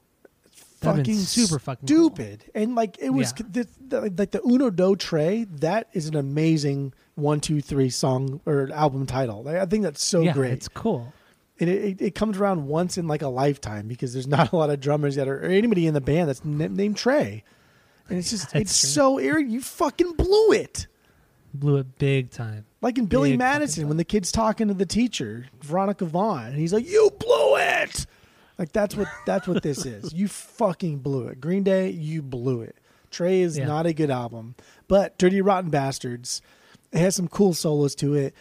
That'd 0.79 0.99
fucking 0.99 1.15
been 1.15 1.23
super 1.23 1.57
fucking 1.57 1.87
cool. 1.87 2.09
stupid. 2.11 2.43
And 2.53 2.75
like 2.75 2.97
it 2.99 3.09
was 3.09 3.33
Yeah. 3.39 3.45
the, 3.49 3.67
the, 3.87 4.01
like 4.15 4.31
the 4.31 4.41
Uno 4.47 4.69
Do 4.69 4.95
Tre. 4.95 5.45
That 5.45 5.87
is 5.93 6.07
an 6.07 6.15
amazing 6.15 6.93
one, 7.15 7.39
two, 7.39 7.61
three 7.61 7.89
song 7.89 8.41
or 8.45 8.69
album 8.71 9.07
title. 9.07 9.41
Like, 9.41 9.55
I 9.55 9.65
think 9.65 9.81
that's 9.83 10.03
so 10.05 10.21
yeah, 10.21 10.33
great. 10.33 10.51
it's 10.53 10.67
cool. 10.67 11.13
And 11.59 11.69
it, 11.69 11.83
it, 11.83 12.01
it 12.01 12.15
comes 12.15 12.37
around 12.37 12.67
once 12.67 12.97
in 12.97 13.07
like 13.07 13.21
a 13.21 13.27
lifetime 13.27 13.87
because 13.87 14.13
there's 14.13 14.27
not 14.27 14.51
a 14.51 14.55
lot 14.55 14.69
of 14.69 14.79
drummers 14.79 15.15
that 15.15 15.27
are 15.27 15.39
or 15.39 15.45
anybody 15.49 15.87
in 15.87 15.93
the 15.93 16.01
band 16.01 16.29
that's 16.29 16.41
n- 16.45 16.75
named 16.75 16.97
Trey. 16.97 17.43
And 18.09 18.17
it's 18.17 18.29
just 18.29 18.51
That's 18.53 18.71
it's 18.71 18.79
true. 18.81 18.89
so 18.89 19.19
irritating. 19.19 19.51
You 19.53 19.61
fucking 19.61 20.13
blew 20.13 20.51
it. 20.53 20.87
Blew 21.53 21.77
it 21.77 21.97
big 21.97 22.29
time. 22.31 22.65
Like 22.81 22.97
in 22.97 23.05
Billy 23.07 23.31
Big 23.31 23.39
fucking 23.39 23.59
Madison 23.59 23.87
when 23.87 23.97
the 23.97 24.03
kid's 24.03 24.31
talking 24.31 24.67
to 24.67 24.73
the 24.73 24.85
teacher, 24.85 25.47
Veronica 25.61 26.05
Vaughn, 26.05 26.45
and 26.47 26.55
he's 26.55 26.71
like, 26.73 26.87
"You 26.87 27.09
blew 27.19 27.55
it." 27.57 28.05
Like 28.59 28.71
that's 28.71 28.95
what 28.95 29.07
that's 29.25 29.47
what 29.47 29.63
this 29.63 29.85
is. 29.85 30.13
You 30.17 30.27
fucking 30.27 30.99
blew 30.99 31.27
it. 31.27 31.41
Green 31.41 31.63
Day, 31.63 31.89
you 31.89 32.21
blew 32.21 32.61
it. 32.61 32.75
Trey 33.11 33.41
is 33.41 33.57
Yeah. 33.57 33.65
not 33.65 33.85
a 33.85 33.93
good 33.93 34.11
album, 34.11 34.55
but 34.87 35.17
Dirty 35.17 35.41
Rotten 35.41 35.69
Bastards, 35.71 36.41
it 36.91 36.99
has 36.99 37.15
some 37.15 37.27
cool 37.27 37.53
solos 37.53 37.95
to 37.95 38.13
it, 38.13 38.35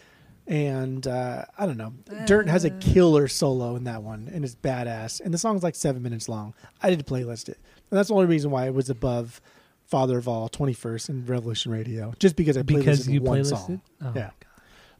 and 0.47 1.05
uh, 1.05 1.45
I 1.57 1.65
don't 1.65 1.77
know. 1.77 1.93
Dirnt 2.25 2.49
has 2.49 2.63
a 2.63 2.69
killer 2.71 3.27
solo 3.27 3.75
in 3.75 3.83
that 3.85 4.01
one, 4.03 4.29
and 4.33 4.43
it's 4.45 4.55
badass. 4.55 5.19
And 5.21 5.33
the 5.33 5.37
song's 5.37 5.63
like 5.63 5.75
seven 5.75 6.01
minutes 6.01 6.29
long. 6.29 6.53
I 6.81 6.89
did 6.89 7.05
playlist 7.05 7.49
it, 7.49 7.59
and 7.91 7.97
that's 7.97 8.07
the 8.07 8.13
only 8.15 8.27
reason 8.27 8.49
why 8.51 8.65
it 8.67 8.73
was 8.73 8.89
above 8.89 9.41
Father 9.85 10.17
of 10.17 10.27
All, 10.27 10.47
Twenty 10.49 10.73
First, 10.73 11.09
and 11.09 11.27
Revolution 11.27 11.71
Radio, 11.71 12.13
just 12.19 12.35
because 12.35 12.57
I 12.57 12.61
playlisted 12.61 12.77
Because 12.79 13.09
you 13.09 13.21
one 13.21 13.39
playlisted? 13.41 13.49
song. 13.49 13.81
Oh, 14.01 14.13
yeah. 14.15 14.29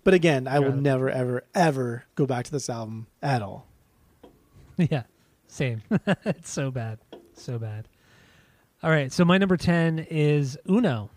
But 0.04 0.14
again, 0.14 0.48
I 0.48 0.56
You're 0.56 0.70
will 0.70 0.78
out 0.78 0.82
never, 0.84 1.10
ever, 1.10 1.44
ever 1.54 2.06
go 2.16 2.26
back 2.26 2.46
to 2.46 2.52
this 2.52 2.70
album 2.70 3.08
at 3.22 3.42
all. 3.42 3.68
Yeah, 4.78 5.04
same. 5.48 5.82
it's 6.26 6.52
so 6.52 6.70
bad, 6.70 7.00
so 7.34 7.58
bad. 7.58 7.88
All 8.84 8.92
right, 8.92 9.12
so 9.12 9.26
my 9.26 9.40
number 9.40 9.58
ten 9.58 9.98
is 10.00 10.56
Uno. 10.70 11.10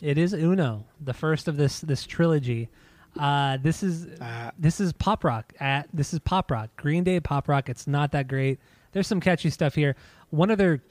It 0.00 0.16
is 0.16 0.32
Uno, 0.32 0.86
the 1.00 1.12
first 1.12 1.46
of 1.46 1.56
this 1.58 1.80
this 1.80 2.06
trilogy. 2.06 2.70
Uh, 3.18 3.56
this 3.58 3.82
is 3.82 4.06
Uh, 4.20 4.50
this 4.58 4.80
is 4.80 4.92
pop 4.92 5.24
rock. 5.24 5.52
At 5.60 5.88
this 5.92 6.12
is 6.12 6.18
pop 6.20 6.50
rock. 6.50 6.70
Green 6.76 7.04
Day 7.04 7.20
pop 7.20 7.48
rock. 7.48 7.68
It's 7.68 7.86
not 7.86 8.12
that 8.12 8.28
great. 8.28 8.58
There's 8.92 9.06
some 9.06 9.20
catchy 9.20 9.50
stuff 9.50 9.74
here. 9.74 9.96
One 10.30 10.50
other, 10.50 10.82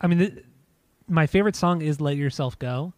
I 0.00 0.06
mean, 0.06 0.18
th- 0.18 0.44
my 1.08 1.26
favorite 1.26 1.56
song 1.56 1.82
is 1.82 2.00
"Let 2.00 2.16
Yourself 2.16 2.58
Go." 2.58 2.92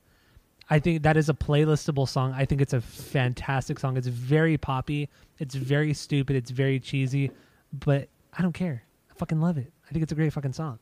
I 0.68 0.80
think 0.80 1.02
that 1.04 1.16
is 1.16 1.28
a 1.28 1.34
playlistable 1.34 2.08
song. 2.08 2.32
I 2.36 2.44
think 2.44 2.60
it's 2.60 2.72
a 2.72 2.80
fantastic 2.80 3.78
song. 3.78 3.96
It's 3.96 4.08
very 4.08 4.56
poppy. 4.58 5.08
It's 5.38 5.54
very 5.54 5.94
stupid. 5.94 6.34
It's 6.34 6.50
very 6.50 6.80
cheesy, 6.80 7.30
but 7.72 8.08
I 8.36 8.42
don't 8.42 8.52
care. 8.52 8.82
I 9.10 9.14
fucking 9.14 9.40
love 9.40 9.58
it. 9.58 9.72
I 9.88 9.92
think 9.92 10.02
it's 10.02 10.10
a 10.10 10.16
great 10.16 10.32
fucking 10.32 10.54
song. 10.54 10.80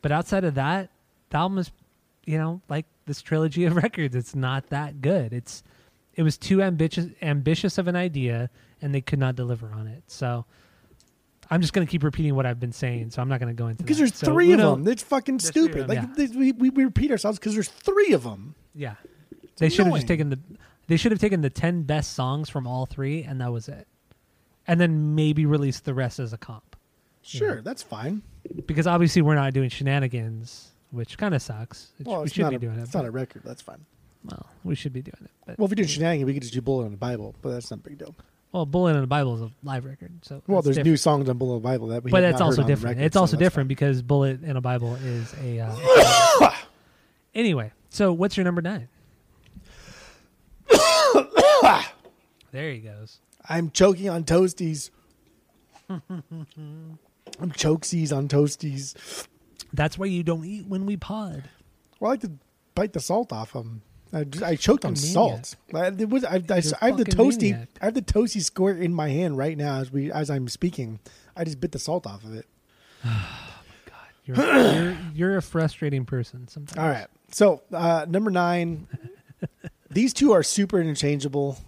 But 0.00 0.12
outside 0.12 0.44
of 0.44 0.54
that, 0.54 0.90
the 1.30 1.38
album 1.38 1.58
is, 1.58 1.72
you 2.24 2.38
know, 2.38 2.60
like 2.68 2.86
this 3.06 3.20
trilogy 3.20 3.64
of 3.64 3.74
records. 3.84 4.14
It's 4.14 4.36
not 4.36 4.68
that 4.68 5.00
good. 5.02 5.32
It's 5.32 5.64
it 6.16 6.22
was 6.22 6.36
too 6.38 6.62
ambitious 6.62 7.06
ambitious 7.22 7.78
of 7.78 7.86
an 7.88 7.94
idea, 7.96 8.50
and 8.82 8.94
they 8.94 9.00
could 9.00 9.18
not 9.18 9.36
deliver 9.36 9.70
on 9.72 9.86
it. 9.86 10.02
So 10.08 10.44
I'm 11.50 11.60
just 11.60 11.72
gonna 11.72 11.86
keep 11.86 12.02
repeating 12.02 12.34
what 12.34 12.44
I've 12.46 12.58
been 12.58 12.72
saying. 12.72 13.10
So 13.10 13.22
I'm 13.22 13.28
not 13.28 13.38
gonna 13.40 13.54
go 13.54 13.68
into 13.68 13.82
because 13.82 13.98
that. 13.98 14.02
there's 14.04 14.16
So 14.16 14.26
three 14.32 14.52
Uno- 14.52 14.72
of 14.72 14.78
them. 14.84 14.92
It's 14.92 15.02
fucking 15.02 15.36
There's 15.38 15.50
three 15.52 15.62
of 15.62 15.70
stupid. 15.70 15.88
them, 15.88 15.96
Like 15.96 16.08
yeah. 16.08 16.14
this- 16.26 16.34
we, 16.36 16.52
we, 16.52 16.70
we 16.70 16.84
repeat 16.84 17.10
ourselves 17.10 17.38
because 17.38 17.54
there's 17.54 17.68
three 17.68 18.12
of 18.12 18.24
them. 18.24 18.54
Yeah. 18.74 18.94
They 19.58 19.68
should 19.68 19.86
have 19.86 19.94
just 19.94 20.08
taken 20.08 20.30
the 20.30 20.38
they 20.88 20.96
should 20.96 21.10
have 21.12 21.20
taken 21.20 21.40
the 21.40 21.50
10 21.50 21.82
best 21.82 22.12
songs 22.12 22.48
from 22.48 22.66
all 22.66 22.86
three 22.86 23.22
and 23.22 23.40
that 23.40 23.52
was 23.52 23.68
it. 23.68 23.86
And 24.68 24.80
then 24.80 25.14
maybe 25.14 25.46
release 25.46 25.80
the 25.80 25.94
rest 25.94 26.18
as 26.18 26.32
a 26.32 26.38
comp. 26.38 26.76
Sure, 27.22 27.56
Yeah. 27.56 27.60
that's 27.62 27.82
fine. 27.82 28.22
Because 28.66 28.86
obviously 28.86 29.22
we're 29.22 29.34
not 29.34 29.52
doing 29.52 29.68
shenanigans, 29.68 30.70
which 30.90 31.18
kind 31.18 31.34
of 31.34 31.42
sucks. 31.42 31.92
It- 31.98 32.06
Well, 32.06 32.22
we 32.22 32.28
should 32.28 32.48
be 32.50 32.56
a, 32.56 32.58
doing 32.58 32.78
it. 32.78 32.82
it's 32.82 32.92
but- 32.92 33.00
not 33.00 33.08
a 33.08 33.10
record. 33.10 33.42
That's 33.44 33.62
fine. 33.62 33.84
Well, 34.30 34.46
we 34.64 34.74
should 34.74 34.92
be 34.92 35.02
doing 35.02 35.24
it. 35.24 35.30
But 35.46 35.58
Well, 35.58 35.66
if 35.66 35.70
we 35.70 35.76
did 35.76 35.88
shenanigans, 35.90 36.26
we 36.26 36.34
could 36.34 36.42
just 36.42 36.54
do 36.54 36.60
Bullet 36.60 36.86
in 36.86 36.90
the 36.92 36.96
Bible, 36.98 37.34
but 37.42 37.50
that's 37.50 37.70
not 37.70 37.80
a 37.80 37.82
big 37.82 37.98
deal. 37.98 38.14
well, 38.52 38.66
Bullet 38.66 38.94
in 38.94 39.00
the 39.02 39.06
Bible 39.06 39.34
is 39.36 39.42
a 39.42 39.50
live 39.62 39.84
record. 39.84 40.12
So 40.22 40.42
Well, 40.46 40.62
there's 40.62 40.76
different. 40.76 40.90
new 40.90 40.96
songs 40.96 41.28
on 41.28 41.38
Bullet 41.38 41.56
in 41.56 41.62
the 41.62 41.68
Bible 41.68 41.88
that 41.88 42.02
we 42.04 42.10
But 42.10 42.20
that's 42.22 42.40
also 42.40 42.56
heard 42.56 42.62
on 42.62 42.66
the 42.66 42.72
different. 42.72 42.96
record, 42.96 43.06
it's 43.06 43.14
so 43.14 43.20
also 43.20 43.36
different 43.36 43.64
fine. 43.66 43.68
because 43.68 44.02
Bullet 44.02 44.42
in 44.42 44.56
a 44.56 44.60
Bible 44.60 44.94
is 44.96 45.34
a 45.42 45.60
uh, 45.60 46.50
Anyway, 47.34 47.70
so 47.90 48.12
what's 48.12 48.36
your 48.36 48.44
number 48.44 48.62
9? 48.62 48.88
there 52.52 52.70
he 52.72 52.78
goes. 52.78 53.18
I'm 53.48 53.70
choking 53.70 54.08
on 54.08 54.24
toasties. 54.24 54.90
I'm 55.88 56.98
chokesies 57.52 58.16
on 58.16 58.28
toasties. 58.28 59.26
That's 59.72 59.98
why 59.98 60.06
you 60.06 60.22
don't 60.22 60.44
eat 60.44 60.66
when 60.66 60.86
we 60.86 60.96
pod. 60.96 61.44
Well, 62.00 62.10
I 62.10 62.14
like 62.14 62.20
to 62.22 62.32
bite 62.74 62.92
the 62.92 63.00
salt 63.00 63.32
off 63.32 63.52
them. 63.52 63.82
I, 64.20 64.24
just- 64.24 64.44
I 64.44 64.56
choked 64.56 64.84
on 64.84 64.96
salt. 64.96 65.54
I, 65.74 65.90
was, 65.90 66.24
I, 66.24 66.36
I, 66.36 66.62
I 66.80 66.86
have 66.88 66.96
the 66.96 67.04
toasty. 67.04 67.50
maniac. 67.52 67.68
I 67.80 67.84
have 67.86 67.94
the 67.94 68.02
toasty 68.02 68.42
squirt 68.42 68.78
in 68.78 68.94
my 68.94 69.08
hand 69.08 69.36
right 69.36 69.56
now 69.56 69.78
as 69.80 69.90
we 69.92 70.10
as 70.12 70.30
I'm 70.30 70.48
speaking. 70.48 70.98
I 71.36 71.44
just 71.44 71.60
bit 71.60 71.72
the 71.72 71.78
salt 71.78 72.06
off 72.06 72.24
of 72.24 72.34
it. 72.34 72.46
You're, 74.24 74.36
you're 74.36 74.96
you're 75.14 75.36
a 75.36 75.42
frustrating 75.42 76.04
person 76.04 76.48
sometimes. 76.48 76.78
All 76.78 76.88
right. 76.88 77.06
So 77.30 77.62
uh, 77.72 78.06
number 78.08 78.28
nine, 78.32 78.88
these 79.90 80.12
two 80.12 80.32
are 80.32 80.42
super 80.42 80.80
interchangeable. 80.80 81.58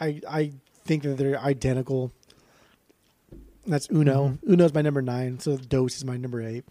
I 0.00 0.20
I 0.28 0.52
think 0.84 1.04
that 1.04 1.16
they're 1.16 1.38
identical. 1.40 2.12
That's 3.68 3.88
Uno. 3.90 4.30
Mm-hmm. 4.30 4.52
Uno's 4.52 4.74
my 4.74 4.82
number 4.82 5.00
nine. 5.00 5.38
So 5.38 5.58
Dose 5.58 5.96
is 5.98 6.04
my 6.04 6.16
number 6.16 6.42
eight. 6.42 6.64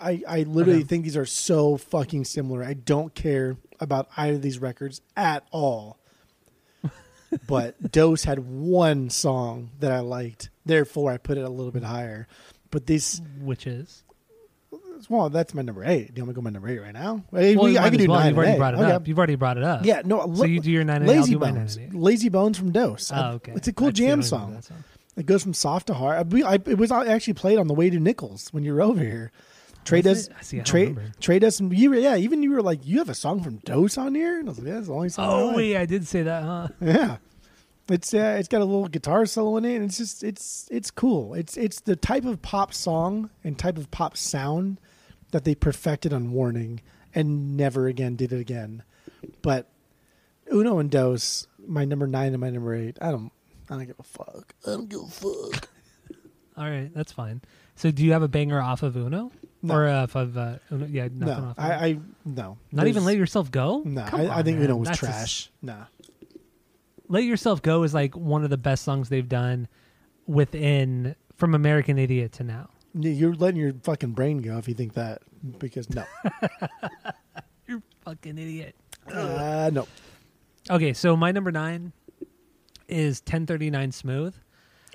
I, 0.00 0.22
I 0.28 0.42
literally 0.42 0.80
Okay. 0.80 0.88
think 0.88 1.04
these 1.04 1.16
are 1.16 1.26
so 1.26 1.76
fucking 1.76 2.24
similar. 2.24 2.64
I 2.64 2.74
don't 2.74 3.14
care 3.14 3.56
about 3.80 4.08
either 4.16 4.34
of 4.36 4.42
these 4.42 4.58
records 4.58 5.00
at 5.16 5.44
all. 5.50 5.98
but 7.46 7.92
Dose 7.92 8.24
had 8.24 8.38
one 8.40 9.10
song 9.10 9.70
that 9.80 9.92
I 9.92 10.00
liked. 10.00 10.50
Therefore, 10.64 11.12
I 11.12 11.16
put 11.18 11.38
it 11.38 11.42
a 11.44 11.48
little 11.48 11.72
bit 11.72 11.82
higher. 11.84 12.26
But 12.70 12.86
this, 12.86 13.20
Which 13.40 13.66
is 13.66 14.02
well, 15.08 15.30
that's 15.30 15.54
my 15.54 15.62
number 15.62 15.84
eight. 15.84 16.12
Do 16.14 16.18
you 16.20 16.24
want 16.24 16.28
me 16.28 16.32
to 16.32 16.34
go 16.34 16.40
my 16.42 16.50
number 16.50 16.68
eight 16.68 16.80
right 16.80 16.92
now? 16.92 17.24
Hey, 17.32 17.54
well, 17.56 17.66
we- 17.66 17.78
I 17.78 17.88
can 17.90 17.98
do 17.98 18.08
well. 18.08 18.18
nine. 18.20 18.28
You've 18.30 18.38
already 18.38 18.50
and 18.52 18.58
brought 18.58 18.74
it. 18.74 18.78
Oh, 18.78 18.82
okay. 18.84 18.92
up. 18.92 19.08
You've 19.08 19.18
already 19.18 19.34
brought 19.36 19.56
it 19.56 19.62
up. 19.62 19.84
Yeah, 19.84 20.02
no. 20.04 20.34
So 20.34 20.44
you 20.44 20.60
do 20.60 20.70
your 20.70 20.84
nine 20.84 21.02
and 21.02 21.10
eight, 21.10 21.18
Lazy 21.18 21.36
my 21.36 21.50
nine 21.50 21.54
Bones. 21.54 21.78
Lazy 21.92 22.28
Bones 22.28 22.58
from 22.58 22.72
Dose. 22.72 23.12
Oh, 23.14 23.32
okay. 23.34 23.52
It's 23.52 23.68
a 23.68 23.72
cool 23.72 23.92
jam 23.92 24.22
song. 24.22 24.60
song. 24.60 24.84
It 25.16 25.26
goes 25.26 25.42
from 25.42 25.54
soft 25.54 25.88
to 25.88 25.94
hard. 25.94 26.32
I, 26.34 26.40
I, 26.42 26.54
it 26.54 26.78
was 26.78 26.92
actually 26.92 27.34
played 27.34 27.58
on 27.58 27.66
the 27.66 27.74
way 27.74 27.90
to 27.90 27.98
Nichols 27.98 28.52
when 28.52 28.64
you 28.64 28.74
were 28.74 28.82
over 28.82 29.00
here. 29.00 29.32
Trey 29.88 30.02
does. 30.02 30.28
I 30.38 30.42
see, 30.42 30.60
Trey. 30.60 30.94
Trey 31.20 31.38
does 31.38 31.56
some. 31.56 31.72
You 31.72 31.90
were, 31.90 31.96
yeah, 31.96 32.16
even 32.16 32.42
you 32.42 32.50
were 32.50 32.62
like, 32.62 32.86
you 32.86 32.98
have 32.98 33.08
a 33.08 33.14
song 33.14 33.42
from 33.42 33.56
Dose 33.58 33.96
on 33.98 34.14
here, 34.14 34.38
and 34.38 34.48
I 34.48 34.50
was 34.50 34.58
like, 34.58 34.68
yeah, 34.68 34.78
it's 34.78 34.86
the 34.88 34.92
only 34.94 35.08
song. 35.08 35.28
I 35.28 35.32
Oh 35.32 35.46
like. 35.48 35.56
wait, 35.56 35.76
I 35.76 35.86
did 35.86 36.06
say 36.06 36.22
that, 36.22 36.42
huh? 36.42 36.68
Yeah. 36.80 37.16
It's 37.90 38.12
uh, 38.12 38.36
it's 38.38 38.48
got 38.48 38.60
a 38.60 38.66
little 38.66 38.86
guitar 38.86 39.24
solo 39.24 39.56
in 39.56 39.64
it, 39.64 39.76
and 39.76 39.84
it's 39.86 39.96
just 39.96 40.22
it's 40.22 40.68
it's 40.70 40.90
cool. 40.90 41.32
It's 41.32 41.56
it's 41.56 41.80
the 41.80 41.96
type 41.96 42.26
of 42.26 42.42
pop 42.42 42.74
song 42.74 43.30
and 43.42 43.58
type 43.58 43.78
of 43.78 43.90
pop 43.90 44.14
sound 44.14 44.78
that 45.30 45.44
they 45.44 45.54
perfected 45.54 46.12
on 46.12 46.32
Warning 46.32 46.82
and 47.14 47.56
never 47.56 47.86
again 47.86 48.14
did 48.14 48.30
it 48.34 48.40
again. 48.40 48.82
But 49.40 49.70
Uno 50.52 50.78
and 50.80 50.90
Dos, 50.90 51.46
my 51.66 51.86
number 51.86 52.06
nine 52.06 52.32
and 52.34 52.40
my 52.42 52.50
number 52.50 52.74
eight. 52.74 52.98
I 53.00 53.10
don't 53.10 53.32
I 53.70 53.76
don't 53.76 53.86
give 53.86 53.98
a 53.98 54.02
fuck. 54.02 54.54
I 54.66 54.70
don't 54.72 54.88
give 54.90 55.00
a 55.00 55.06
fuck. 55.06 55.68
All 56.58 56.64
right, 56.68 56.90
that's 56.94 57.12
fine. 57.12 57.40
So 57.74 57.90
do 57.90 58.04
you 58.04 58.12
have 58.12 58.22
a 58.22 58.28
banger 58.28 58.60
off 58.60 58.82
of 58.82 58.96
Uno 58.98 59.32
No. 59.60 59.74
or 59.74 59.88
uh, 59.88 60.06
I've 60.14 60.36
uh, 60.36 60.58
Yeah, 60.70 61.08
nothing 61.12 61.18
No, 61.18 61.32
off. 61.32 61.58
Of 61.58 61.64
I. 61.64 61.72
I 61.86 61.98
no. 62.24 62.58
Not 62.70 62.86
even 62.86 63.04
let 63.04 63.16
yourself 63.16 63.50
go. 63.50 63.82
No, 63.84 64.04
Come 64.04 64.20
I, 64.20 64.24
I 64.26 64.38
on, 64.38 64.44
think 64.44 64.58
man. 64.58 64.66
Uno 64.66 64.76
was 64.76 64.88
That's 64.88 65.00
just- 65.00 65.10
trash. 65.12 65.50
Nah. 65.62 65.84
Let 67.10 67.24
Yourself 67.24 67.62
Go 67.62 67.84
is 67.84 67.94
like 67.94 68.14
one 68.16 68.44
of 68.44 68.50
the 68.50 68.58
best 68.58 68.84
songs 68.84 69.08
they've 69.08 69.28
done 69.28 69.66
within 70.26 71.16
from 71.36 71.54
American 71.54 71.98
Idiot 71.98 72.32
to 72.32 72.44
now. 72.44 72.68
You- 72.94 73.10
You're 73.10 73.34
letting 73.34 73.58
your 73.60 73.72
fucking 73.82 74.12
brain 74.12 74.38
go 74.42 74.58
if 74.58 74.68
you 74.68 74.74
think 74.74 74.92
that 74.94 75.22
because 75.58 75.88
no. 75.88 76.04
You're 77.66 77.78
a 77.78 77.82
fucking 78.04 78.36
idiot. 78.38 78.74
uh, 79.12 79.70
no. 79.72 79.88
Okay, 80.70 80.92
so 80.92 81.16
my 81.16 81.32
number 81.32 81.50
nine 81.50 81.92
is 82.88 83.20
1039 83.20 83.92
Smooth. 83.92 84.34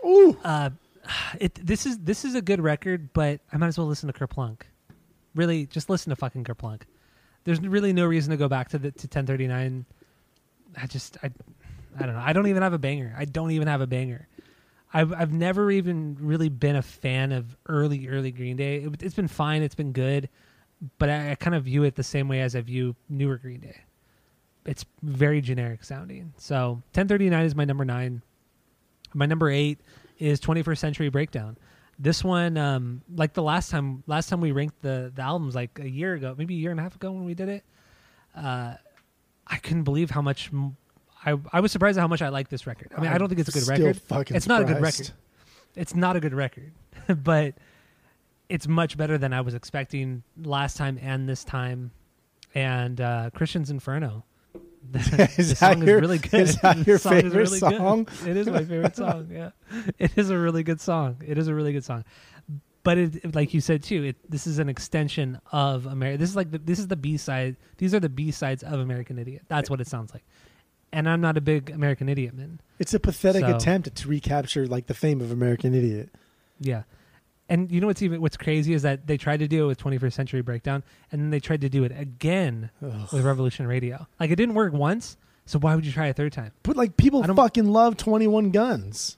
Ooh. 0.05 0.38
Uh, 0.43 0.70
it 1.39 1.55
this 1.55 1.86
is 1.86 2.00
this 2.00 2.25
is 2.25 2.36
a 2.36 2.41
good 2.41 2.62
record, 2.62 3.13
but 3.13 3.41
I 3.51 3.57
might 3.57 3.67
as 3.67 3.77
well 3.77 3.88
listen 3.88 4.12
to 4.12 4.13
Kerplunk. 4.13 4.62
Really, 5.36 5.65
just 5.65 5.89
listen 5.89 6.10
to 6.12 6.15
fucking 6.15 6.43
Kerplunk. 6.43 6.83
There's 7.43 7.60
really 7.60 7.93
no 7.93 8.05
reason 8.05 8.31
to 8.31 8.38
go 8.38 8.48
back 8.48 8.69
to 8.69 8.77
the 8.77 8.91
to 8.91 9.07
1039. 9.07 9.86
I 10.79 10.88
just 10.88 11.17
I 11.24 11.31
I 12.00 12.05
don't 12.05 12.15
know. 12.15 12.24
I 12.24 12.33
don't 12.33 12.48
even 12.48 12.63
have 12.63 12.74
a 12.74 12.79
banger. 12.79 13.15
I 13.17 13.25
don't 13.25 13.51
even 13.51 13.67
have 13.67 13.81
a 13.81 13.88
banger. 13.88 14.27
I've 14.93 15.13
I've 15.13 15.33
never 15.33 15.72
even 15.72 16.17
really 16.19 16.50
been 16.50 16.75
a 16.75 16.81
fan 16.81 17.31
of 17.31 17.55
early 17.67 18.07
early 18.07 18.31
Green 18.31 18.57
Day. 18.57 18.77
It, 18.77 19.01
it's 19.01 19.15
been 19.15 19.27
fine. 19.27 19.63
It's 19.63 19.75
been 19.75 19.91
good, 19.91 20.29
but 20.98 21.10
I, 21.10 21.31
I 21.31 21.36
kind 21.36 21.55
of 21.55 21.63
view 21.63 21.83
it 21.83 21.95
the 21.95 22.03
same 22.03 22.27
way 22.27 22.41
as 22.41 22.55
I 22.55 22.62
view 22.62 22.95
newer 23.10 23.38
Green 23.38 23.60
Day. 23.60 23.81
It's 24.65 24.86
very 25.01 25.41
generic 25.41 25.83
sounding. 25.83 26.33
So 26.38 26.81
1039 26.93 27.45
is 27.45 27.55
my 27.55 27.65
number 27.65 27.83
nine. 27.83 28.22
My 29.13 29.25
number 29.25 29.50
eight 29.50 29.79
is 30.20 30.39
21st 30.39 30.77
Century 30.77 31.10
Breakdown. 31.10 31.58
This 32.00 32.24
one, 32.24 32.58
um, 32.58 33.01
like 33.15 33.34
the 33.34 33.43
last 33.43 33.70
time, 33.70 34.03
last 34.08 34.27
time 34.29 34.41
we 34.41 34.51
ranked 34.51 34.82
the 34.82 35.12
the 35.13 35.22
albums, 35.22 35.53
like 35.55 35.77
a 35.79 35.88
year 35.89 36.13
ago, 36.15 36.34
maybe 36.38 36.55
a 36.55 36.58
year 36.58 36.72
and 36.72 36.79
a 36.79 36.84
half 36.84 36.96
ago 36.96 37.12
when 37.12 37.24
we 37.24 37.34
did 37.36 37.50
it, 37.50 37.63
uh, 38.36 38.74
I 39.46 39.58
couldn't 39.58 39.84
believe 39.84 40.10
how 40.10 40.22
much. 40.22 40.50
m- 40.51 40.75
I 41.25 41.38
I 41.51 41.60
was 41.60 41.72
surprised 41.72 41.98
at 41.98 42.01
how 42.01 42.08
much 42.08 42.22
I 42.22 42.29
like 42.29 42.50
this 42.50 42.65
record. 42.65 42.91
I 42.98 43.01
mean, 43.01 43.12
I 43.12 43.17
don't 43.17 43.29
think 43.29 43.39
it's 43.39 43.50
a 43.50 43.51
good 43.51 43.67
record. 43.67 44.01
It's 44.36 44.48
not 44.48 44.62
a 44.62 44.65
good 44.65 44.82
record. 44.82 45.12
It's 45.75 45.96
not 45.96 46.15
a 46.15 46.20
good 46.20 46.34
record, 46.34 46.72
but 47.24 47.55
it's 48.50 48.67
much 48.67 48.98
better 48.98 49.17
than 49.17 49.32
I 49.32 49.41
was 49.41 49.53
expecting 49.53 50.24
last 50.41 50.75
time 50.77 51.00
and 51.01 51.29
this 51.29 51.43
time. 51.43 51.91
And 52.55 53.00
uh, 53.01 53.29
Christian's 53.34 53.70
Inferno. 53.72 54.25
The, 54.93 55.31
Is 55.37 55.49
the 55.51 55.55
song 55.55 55.85
your- 55.87 55.97
is 55.97 56.01
really 56.01 56.17
good. 56.19 56.39
is 56.41 56.57
that 56.57 56.85
your 56.85 56.97
song 56.99 57.13
favorite 57.13 57.33
really 57.33 57.59
good. 57.59 57.77
song? 57.77 58.07
It 58.27 58.37
is 58.37 58.47
my 58.47 58.63
favorite 58.63 58.95
song. 58.95 59.27
Yeah, 59.31 59.49
it 59.97 60.11
is 60.15 60.29
a 60.29 60.37
really 60.37 60.61
good 60.63 60.79
song. 60.81 61.17
It 61.25 61.37
is 61.37 61.47
a 61.47 61.53
really 61.55 61.73
good 61.73 61.83
song. 61.85 62.03
But 62.83 62.97
it, 62.97 63.33
like 63.33 63.53
you 63.53 63.61
said 63.61 63.81
too, 63.81 64.03
it 64.03 64.17
this 64.29 64.45
is 64.45 64.59
an 64.59 64.67
extension 64.69 65.39
of 65.51 65.85
America. 65.85 66.17
This 66.19 66.29
is 66.29 66.35
like 66.35 66.51
the, 66.51 66.57
this 66.59 66.79
is 66.79 66.87
the 66.89 66.95
B 66.97 67.17
side. 67.17 67.55
These 67.77 67.93
are 67.95 67.99
the 67.99 68.09
B 68.09 68.29
sides 68.31 68.61
of 68.61 68.79
American 68.79 69.17
Idiot. 69.17 69.43
That's 69.47 69.69
what 69.69 69.79
it 69.81 69.87
sounds 69.87 70.13
like. 70.13 70.23
And 70.91 71.09
I'm 71.09 71.21
not 71.21 71.37
a 71.37 71.41
big 71.41 71.69
American 71.71 72.07
Idiot 72.09 72.35
man. 72.35 72.59
It's 72.77 72.93
a 72.93 72.99
pathetic 72.99 73.45
So- 73.45 73.55
attempt 73.55 73.95
to 73.95 74.07
recapture 74.07 74.67
like 74.67 74.87
the 74.87 74.93
fame 74.93 75.21
of 75.21 75.31
American 75.31 75.73
Idiot. 75.73 76.09
Yeah. 76.59 76.83
And 77.50 77.69
you 77.71 77.81
know 77.81 77.88
what's 77.88 78.01
even 78.01 78.21
what's 78.21 78.38
crazy 78.38 78.73
is 78.73 78.83
that 78.83 79.05
they 79.05 79.17
tried 79.17 79.38
to 79.41 79.47
do 79.47 79.65
it 79.65 79.67
with 79.67 79.77
21st 79.79 80.13
Century 80.13 80.41
Breakdown, 80.41 80.83
and 81.12 81.21
then 81.21 81.29
they 81.29 81.39
tried 81.39 81.62
to 81.62 81.69
do 81.69 81.83
it 81.83 81.91
again 81.95 82.69
Ugh. 82.81 83.12
with 83.12 83.23
Revolution 83.25 83.67
Radio. 83.67 84.07
Like 84.19 84.31
it 84.31 84.38
didn't 84.38 84.55
work 84.55 84.71
once, 84.73 85.17
so 85.45 85.59
why 85.59 85.75
would 85.75 85.85
you 85.85 85.91
try 85.91 86.07
a 86.07 86.13
third 86.13 86.31
time? 86.31 86.51
But 86.63 86.77
like 86.77 86.95
people 86.97 87.21
I 87.23 87.27
don't- 87.27 87.35
fucking 87.35 87.65
love 87.65 87.97
Twenty 87.97 88.27
One 88.27 88.51
Guns. 88.51 89.17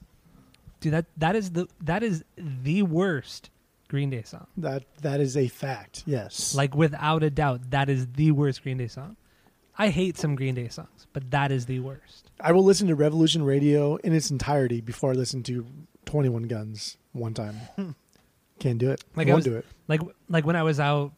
Dude, 0.80 0.92
that 0.92 1.06
that 1.16 1.36
is 1.36 1.52
the 1.52 1.68
that 1.80 2.02
is 2.02 2.24
the 2.36 2.82
worst 2.82 3.48
Green 3.88 4.10
Day 4.10 4.22
song. 4.22 4.46
That 4.56 4.84
that 5.02 5.20
is 5.20 5.36
a 5.36 5.46
fact. 5.48 6.02
Yes. 6.04 6.54
Like 6.54 6.74
without 6.74 7.22
a 7.22 7.30
doubt, 7.30 7.70
that 7.70 7.88
is 7.88 8.08
the 8.08 8.32
worst 8.32 8.62
Green 8.64 8.76
Day 8.78 8.88
song. 8.88 9.16
I 9.78 9.88
hate 9.90 10.18
some 10.18 10.34
Green 10.34 10.54
Day 10.56 10.68
songs, 10.68 11.06
but 11.12 11.30
that 11.30 11.52
is 11.52 11.66
the 11.66 11.78
worst. 11.80 12.30
I 12.40 12.50
will 12.52 12.64
listen 12.64 12.88
to 12.88 12.94
Revolution 12.96 13.44
Radio 13.44 13.96
in 13.96 14.12
its 14.12 14.30
entirety 14.30 14.80
before 14.80 15.12
I 15.12 15.14
listen 15.14 15.42
to 15.44 15.64
Twenty 16.04 16.28
One 16.28 16.44
Guns 16.48 16.96
one 17.12 17.32
time. 17.32 17.56
Can't 18.58 18.78
do 18.78 18.90
it. 18.90 19.04
Like 19.14 19.26
I 19.28 19.30
won't 19.30 19.38
was- 19.38 19.44
do 19.44 19.56
it. 19.56 19.66
Like 19.88 20.00
like 20.28 20.44
when 20.46 20.56
I 20.56 20.62
was 20.62 20.80
out 20.80 21.12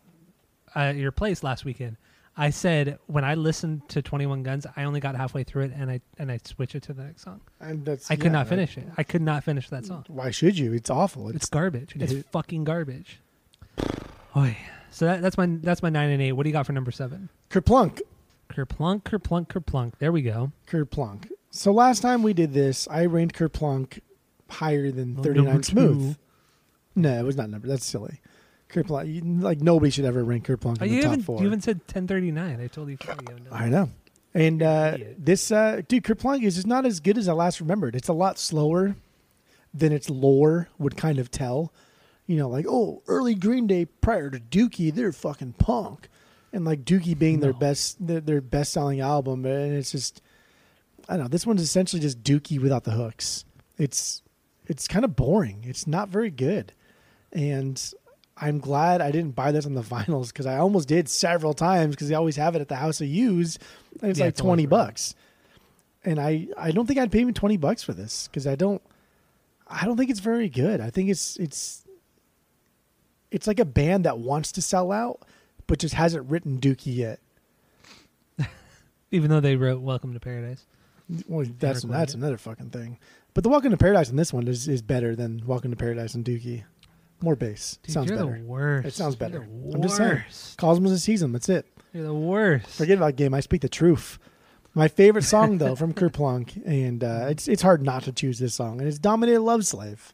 at 0.75 0.97
your 0.97 1.13
place 1.13 1.43
last 1.43 1.65
weekend, 1.65 1.97
I 2.37 2.51
said 2.51 2.99
when 3.07 3.25
I 3.25 3.35
listened 3.35 3.89
to 3.91 4.03
21 4.03 4.43
Guns, 4.43 4.67
I 4.77 4.85
only 4.85 5.01
got 5.01 5.15
halfway 5.17 5.43
through 5.45 5.65
it 5.65 5.73
and 5.75 5.91
I 5.91 6.01
and 6.19 6.31
I 6.31 6.39
switched 6.45 6.75
it 6.75 6.83
to 6.85 6.93
the 6.93 7.05
next 7.05 7.23
song. 7.23 7.41
And 7.61 7.85
that's 7.85 8.11
I 8.11 8.17
could 8.17 8.27
yeah, 8.27 8.33
not 8.33 8.47
I- 8.47 8.51
finish 8.51 8.77
it. 8.77 8.87
I 8.97 9.03
could 9.03 9.23
not 9.23 9.45
finish 9.45 9.69
that 9.71 9.87
song. 9.87 10.05
Why 10.09 10.31
should 10.31 10.59
you? 10.59 10.73
It's 10.73 10.91
awful. 10.91 11.29
It's 11.29 11.37
It's, 11.37 11.47
garbage. 11.49 11.95
It's 11.97 12.13
it- 12.13 12.27
fucking 12.31 12.65
garbage. 12.65 13.21
Oy. 14.37 14.57
So 14.91 15.07
that, 15.07 15.23
that's 15.23 15.37
my 15.39 15.47
that's 15.47 15.83
my 15.83 15.91
nine 15.91 16.11
and 16.11 16.23
eight. 16.23 16.33
What 16.33 16.43
do 16.45 16.49
you 16.49 16.53
got 16.53 16.67
for 16.67 16.73
number 16.73 16.91
seven? 16.91 17.29
kerplunk. 17.51 18.01
Kerplunk, 18.51 19.03
kerplunk, 19.03 19.49
kerplunk. 19.49 19.93
There 19.99 20.11
we 20.11 20.23
go. 20.23 20.53
Kerplunk. 20.67 21.31
So 21.51 21.71
last 21.73 22.01
time 22.01 22.23
we 22.23 22.33
did 22.33 22.53
this, 22.55 22.89
I 22.91 23.05
ranked 23.07 23.37
Kerplunk 23.39 24.01
higher 24.49 24.91
than 24.91 25.17
Oh, 25.19 25.23
39 25.23 25.45
number 25.47 25.63
Smooth. 25.63 26.17
No, 26.99 27.19
it 27.19 27.23
was 27.25 27.37
not 27.37 27.49
number. 27.51 27.69
That's 27.69 27.85
silly. 27.87 28.21
Kerplunk. 28.69 29.13
you- 29.15 29.23
Like 29.41 29.61
nobody 29.61 29.91
should 29.91 30.05
ever 30.05 30.23
rank 30.25 30.47
Kerplunk 30.47 30.79
Oh, 30.81 30.85
in 30.85 30.91
you 30.93 30.97
the 30.97 31.03
top 31.03 31.13
even 31.15 31.25
four. 31.25 31.41
you 31.41 31.47
even 31.47 31.61
said 31.61 31.87
ten 31.89 32.07
thirty 32.07 32.31
nine. 32.31 32.61
I 32.61 32.67
told 32.67 32.89
you. 32.91 32.97
before 32.97 33.15
you 33.21 33.27
done 33.39 33.47
I 33.51 33.69
know. 33.69 33.91
And 34.35 34.63
uh, 34.63 34.99
this 35.17 35.51
uh, 35.51 35.81
dude, 35.89 36.05
Kerplunk 36.05 36.43
is 36.43 36.57
just 36.57 36.67
not 36.67 36.85
as 36.85 37.01
good 37.01 37.17
as 37.17 37.29
I 37.29 37.33
last 37.33 37.61
remembered. 37.61 37.97
It's 37.97 38.09
a 38.09 38.13
lot 38.13 38.39
slower 38.39 38.95
than 39.73 39.93
its 39.93 40.11
lore 40.11 40.69
would 40.79 40.97
kind 40.97 41.19
of 41.19 41.31
tell. 41.31 41.73
You 42.27 42.37
know, 42.37 42.49
like 42.49 42.67
oh, 42.69 43.03
early 43.09 43.35
Green 43.35 43.67
Day 43.67 43.87
prior 43.87 44.29
to 44.31 44.39
Dookie, 44.39 44.93
they're 44.95 45.13
fucking 45.13 45.55
punk, 45.55 46.09
and 46.53 46.65
like 46.67 46.85
Dookie 46.85 47.19
being 47.19 47.41
their 47.41 47.55
best 47.55 48.07
their, 48.07 48.21
their 48.21 48.41
best 48.43 48.73
selling 48.75 49.01
album, 49.01 49.47
and 49.47 49.73
it's 49.75 49.93
just 49.93 50.21
I 51.09 51.15
don't 51.15 51.25
know. 51.25 51.29
This 51.29 51.47
one's 51.47 51.63
essentially 51.63 52.01
just 52.03 52.23
Dookie 52.23 52.61
without 52.61 52.85
the 52.85 52.91
hooks. 52.91 53.47
It's 53.79 54.21
it's 54.67 54.87
kind 54.87 55.07
of 55.07 55.17
boring. 55.17 55.65
It's 55.67 55.87
not 55.87 56.11
very 56.11 56.31
good, 56.31 56.75
and 57.33 57.93
I'm 58.37 58.59
glad 58.59 59.01
I 59.01 59.11
didn't 59.11 59.35
buy 59.35 59.53
this 59.53 59.67
on 59.67 59.75
the 59.75 59.83
vinyls 59.83 60.29
because 60.29 60.47
I 60.47 60.59
almost 60.59 60.89
did 60.89 61.09
several 61.09 61.55
times 61.55 61.95
because 61.95 62.09
they 62.09 62.15
always 62.15 62.37
have 62.37 62.55
it 62.55 62.61
at 62.61 62.69
the 62.69 62.77
house 62.77 63.01
of 63.01 63.09
use, 63.09 63.59
and 64.01 64.11
it's 64.11 64.19
Yeah, 64.19 64.27
like 64.27 64.31
it's 64.33 64.41
twenty 64.41 64.67
bucks. 64.67 65.15
And 66.05 66.21
I 66.21 66.49
I 66.57 66.71
don't 66.71 66.87
think 66.87 66.99
I'd 66.99 67.11
pay 67.13 67.21
even 67.21 67.35
twenty 67.35 67.57
bucks 67.57 67.83
for 67.83 67.93
this 67.93 68.29
because 68.29 68.47
I 68.47 68.55
don't 68.55 68.81
I 69.67 69.85
don't 69.85 69.97
think 69.97 70.11
it's 70.11 70.21
very 70.21 70.49
good. 70.49 70.81
I 70.81 70.91
think 70.91 71.11
it's 71.11 71.37
it's 71.37 71.85
it's 73.31 73.47
like 73.47 73.61
a 73.61 73.65
band 73.65 74.05
that 74.05 74.19
wants 74.19 74.53
to 74.53 74.63
sell 74.63 74.91
out 74.93 75.21
but 75.67 75.79
just 75.79 75.95
hasn't 75.95 76.31
written 76.31 76.59
Dookie 76.59 76.97
yet. 76.97 77.21
Even 79.11 79.31
though 79.31 79.41
they 79.41 79.57
wrote 79.57 79.81
"Welcome 79.81 80.15
to 80.15 80.21
Paradise." 80.21 80.65
Well, 81.27 81.47
that's 81.59 81.83
that's 81.83 82.15
it. 82.15 82.19
another 82.19 82.39
fucking 82.39 82.71
thing. 82.71 82.99
But 83.35 83.45
the 83.45 83.51
Welcome 83.51 83.71
to 83.71 83.77
Paradise 83.77 84.11
in 84.11 84.17
this 84.17 84.33
one 84.33 84.49
is, 84.49 84.67
is 84.69 84.83
better 84.83 85.15
than 85.15 85.43
Welcome 85.47 85.71
to 85.71 85.77
Paradise 85.77 86.15
and 86.15 86.25
Dookie. 86.25 86.65
More 87.21 87.37
bass. 87.37 87.79
Dude, 87.83 87.93
sounds 87.93 88.09
you're 88.09 88.19
better. 88.19 88.39
the 88.39 88.45
worst. 88.45 88.87
It 88.89 88.95
sounds 88.95 89.17
You're 89.19 89.29
better. 89.29 89.49
the 89.49 89.75
I'm 89.75 89.83
just 89.83 89.97
saying. 89.97 90.11
worst. 90.11 90.59
Cosmos 90.59 90.91
and 90.93 91.01
Season. 91.01 91.33
That's 91.33 91.49
it. 91.49 91.67
You're 91.93 92.05
the 92.05 92.15
worst. 92.15 92.67
Forget 92.69 92.97
about 92.99 93.17
game. 93.17 93.35
I 93.35 93.41
speak 93.41 93.63
the 93.63 93.69
truth. 93.69 94.19
My 94.75 94.87
favorite 94.87 95.25
song 95.25 95.59
though 95.59 95.75
from 95.75 95.93
Kerplunk, 95.95 96.65
and 96.65 97.03
uh, 97.03 97.27
it's 97.31 97.49
it's 97.49 97.63
hard 97.63 97.83
not 97.83 98.05
to 98.05 98.13
choose 98.13 98.39
this 98.39 98.55
song, 98.55 98.79
and 98.79 98.87
it's 98.89 98.99
"Dominated 98.99 99.41
Love 99.41 99.67
Slave." 99.67 100.13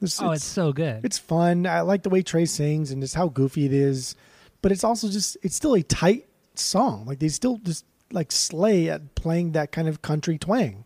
It's, 0.00 0.20
oh, 0.20 0.32
it's, 0.32 0.44
so 0.44 0.72
good. 0.72 1.04
it's 1.04 1.18
fun. 1.18 1.66
I 1.66 1.80
like 1.82 2.02
the 2.02 2.10
way 2.10 2.22
Trey 2.22 2.44
sings 2.46 2.90
and 2.90 3.00
just 3.00 3.14
how 3.14 3.28
goofy 3.28 3.64
it 3.64 3.72
is, 3.72 4.16
but 4.60 4.70
it's 4.72 4.84
also 4.84 5.08
just 5.08 5.36
it's 5.42 5.56
still 5.56 5.74
a 5.74 5.82
tight 5.82 6.26
song. 6.54 7.06
Like 7.06 7.18
they 7.20 7.28
still 7.28 7.58
just 7.58 7.84
like 8.12 8.30
slay 8.30 8.90
at 8.90 9.14
playing 9.14 9.52
that 9.52 9.72
kind 9.72 9.88
of 9.88 10.02
country 10.02 10.38
twang. 10.38 10.84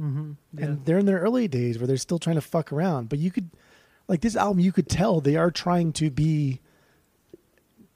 mm-hmm. 0.00 0.32
yeah. 0.58 0.64
and 0.64 0.84
they're 0.84 0.98
in 0.98 1.06
their 1.06 1.20
early 1.20 1.48
days 1.48 1.78
where 1.78 1.86
they're 1.86 1.96
still 1.96 2.18
trying 2.18 2.36
to 2.36 2.42
fuck 2.42 2.72
around. 2.72 3.08
But 3.08 3.18
you 3.18 3.30
could, 3.30 3.50
like 4.10 4.20
this 4.22 4.34
album, 4.34 4.58
you 4.58 4.72
could 4.72 4.88
tell 4.88 5.20
they 5.20 5.36
are 5.36 5.52
trying 5.52 5.92
to 5.94 6.10
be 6.10 6.60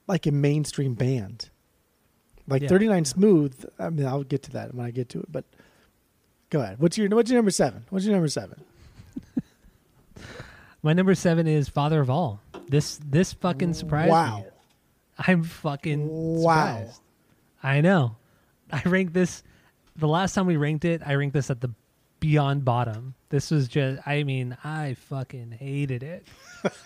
like 0.07 0.25
a 0.25 0.31
mainstream 0.31 0.93
band. 0.93 1.49
Like 2.47 2.61
Yeah. 2.61 2.69
39 2.69 3.03
Smooth. 3.05 3.65
I 3.77 3.89
mean, 3.89 4.05
I'll 4.07 4.23
get 4.23 4.43
to 4.43 4.51
that 4.51 4.73
when 4.73 4.85
I 4.85 4.91
get 4.91 5.09
to 5.09 5.19
it. 5.19 5.29
But 5.31 5.43
go 6.49 6.61
ahead. 6.61 6.79
What's 6.79 6.97
your 6.97 7.09
What's 7.09 7.29
your 7.29 7.37
number 7.37 7.51
seven? 7.51 7.83
What's 7.89 8.05
your 8.05 8.13
number 8.13 8.29
seven? 8.29 8.63
My 10.83 10.93
number 10.93 11.15
seven 11.15 11.47
is 11.47 11.67
Father 11.67 11.99
of 11.99 12.09
All. 12.09 12.39
This 12.69 12.99
this 13.05 13.33
fucking 13.33 13.73
surprised 13.73 14.11
Wow. 14.11 14.37
me. 14.37 14.43
I'm 15.17 15.43
fucking 15.43 16.07
Wow. 16.07 16.77
surprised. 16.77 17.01
I 17.63 17.81
know. 17.81 18.15
I 18.71 18.81
ranked 18.85 19.13
this 19.13 19.43
the 19.97 20.07
last 20.07 20.33
time 20.33 20.45
we 20.45 20.55
ranked 20.57 20.85
it, 20.85 21.01
I 21.05 21.13
ranked 21.15 21.33
this 21.33 21.49
at 21.49 21.61
the 21.61 21.69
beyond 22.25 22.65
bottom. 22.65 23.13
This 23.29 23.51
was 23.51 23.67
just 23.67 24.05
I 24.07 24.23
mean, 24.23 24.57
I 24.63 24.95
fucking 24.95 25.51
hated 25.51 26.01
it. 26.01 26.27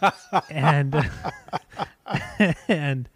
and 0.50 1.10
and 2.68 3.10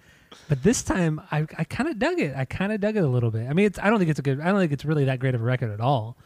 but 0.47 0.63
this 0.63 0.83
time 0.83 1.21
I 1.31 1.45
I 1.57 1.65
kind 1.65 1.89
of 1.89 1.99
dug 1.99 2.19
it. 2.19 2.33
I 2.35 2.45
kind 2.45 2.71
of 2.71 2.79
dug 2.79 2.95
it 2.95 3.03
a 3.03 3.07
little 3.07 3.29
bit. 3.29 3.49
I 3.49 3.53
mean, 3.53 3.65
it's 3.65 3.77
I 3.77 3.89
don't 3.89 3.99
think 3.99 4.09
it's 4.09 4.19
a 4.19 4.23
good 4.23 4.39
I 4.39 4.45
don't 4.45 4.59
think 4.59 4.71
it's 4.71 4.85
really 4.85 5.05
that 5.05 5.19
great 5.19 5.35
of 5.35 5.41
a 5.41 5.43
record 5.43 5.71
at 5.71 5.81
all. 5.81 6.17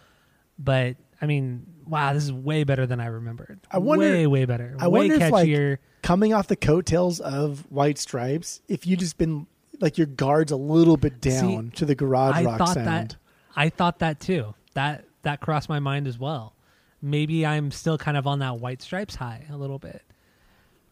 But 0.59 0.97
I 1.19 1.25
mean, 1.25 1.65
wow, 1.87 2.13
this 2.13 2.23
is 2.23 2.31
way 2.31 2.63
better 2.63 2.85
than 2.85 2.99
I 2.99 3.07
remembered. 3.07 3.59
I 3.71 3.79
wonder- 3.79 4.05
way 4.05 4.27
way 4.27 4.45
better. 4.45 4.75
I 4.79 4.87
way 4.87 5.09
wonder 5.09 5.25
if, 5.25 5.31
like, 5.31 5.47
catchier. 5.47 5.77
Coming 6.03 6.31
off 6.31 6.47
the 6.47 6.55
coattails 6.55 7.19
of 7.19 7.65
White 7.71 7.97
Stripes, 7.97 8.61
if 8.67 8.85
you 8.85 8.95
just 8.95 9.17
been 9.17 9.47
like 9.79 9.97
your 9.97 10.07
guards 10.07 10.51
a 10.51 10.57
little 10.57 10.95
bit 10.95 11.19
down 11.21 11.71
to 11.71 11.85
the 11.85 11.95
garage 11.95 12.35
I 12.35 12.43
rock 12.43 12.59
thought 12.59 12.73
sound. 12.75 12.87
that 12.87 13.15
I 13.55 13.69
thought 13.69 13.99
that 13.99 14.19
too. 14.19 14.53
That 14.75 15.06
that 15.23 15.41
crossed 15.41 15.69
my 15.69 15.79
mind 15.79 16.07
as 16.07 16.17
well. 16.17 16.53
Maybe 17.01 17.45
I'm 17.45 17.71
still 17.71 17.97
kind 17.97 18.17
of 18.17 18.25
on 18.25 18.39
that 18.39 18.59
white 18.59 18.81
stripes 18.81 19.15
high 19.15 19.45
a 19.51 19.57
little 19.57 19.79
bit. 19.79 20.01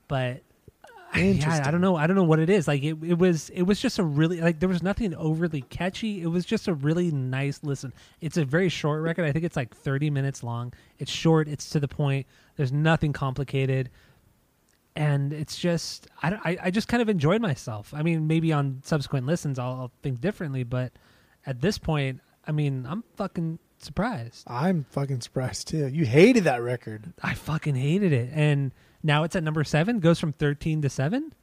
But 0.07 0.43
yeah, 1.15 1.63
I 1.65 1.71
don't 1.71 1.81
know. 1.81 1.95
I 1.95 2.07
don't 2.07 2.15
know 2.15 2.23
what 2.23 2.39
it 2.39 2.49
is. 2.49 2.67
Like 2.67 2.83
it, 2.83 2.97
it 3.03 3.17
was 3.17 3.49
it 3.49 3.63
was 3.63 3.79
just 3.79 3.99
a 3.99 4.03
really 4.03 4.41
like 4.41 4.59
there 4.59 4.69
was 4.69 4.83
nothing 4.83 5.15
overly 5.15 5.61
catchy. 5.61 6.21
It 6.21 6.27
was 6.27 6.45
just 6.45 6.67
a 6.67 6.73
really 6.73 7.11
nice 7.11 7.61
listen. 7.63 7.93
It's 8.21 8.37
a 8.37 8.43
very 8.43 8.69
short 8.69 9.01
record. 9.01 9.25
I 9.25 9.31
think 9.31 9.45
it's 9.45 9.55
like 9.55 9.75
30 9.75 10.09
minutes 10.09 10.43
long. 10.43 10.73
It's 10.99 11.11
short, 11.11 11.47
it's 11.47 11.69
to 11.69 11.79
the 11.79 11.87
point. 11.87 12.27
There's 12.57 12.71
nothing 12.71 13.13
complicated. 13.13 13.89
And 14.97 15.31
it's 15.33 15.57
just 15.57 16.07
I, 16.21 16.33
I, 16.43 16.57
I 16.63 16.71
just 16.71 16.87
kind 16.87 17.01
of 17.01 17.07
enjoyed 17.09 17.41
myself. 17.41 17.93
I 17.93 18.01
mean, 18.01 18.27
maybe 18.27 18.51
on 18.51 18.81
subsequent 18.83 19.25
listens 19.25 19.57
I'll, 19.57 19.71
I'll 19.71 19.91
think 20.01 20.19
differently, 20.19 20.63
but 20.63 20.91
at 21.45 21.61
this 21.61 21.77
point, 21.77 22.21
I 22.45 22.51
mean, 22.51 22.85
I'm 22.89 23.03
fucking 23.15 23.59
surprised. 23.79 24.43
I'm 24.47 24.85
fucking 24.91 25.21
surprised 25.21 25.67
too. 25.67 25.87
You 25.87 26.05
hated 26.05 26.45
that 26.45 26.61
record. 26.61 27.13
I 27.21 27.33
fucking 27.33 27.75
hated 27.75 28.11
it. 28.13 28.29
And 28.33 28.71
now 29.03 29.23
it's 29.23 29.35
at 29.35 29.43
number 29.43 29.63
seven, 29.63 29.99
goes 29.99 30.19
from 30.19 30.33
13 30.33 30.81
to 30.83 30.89
seven. 30.89 31.33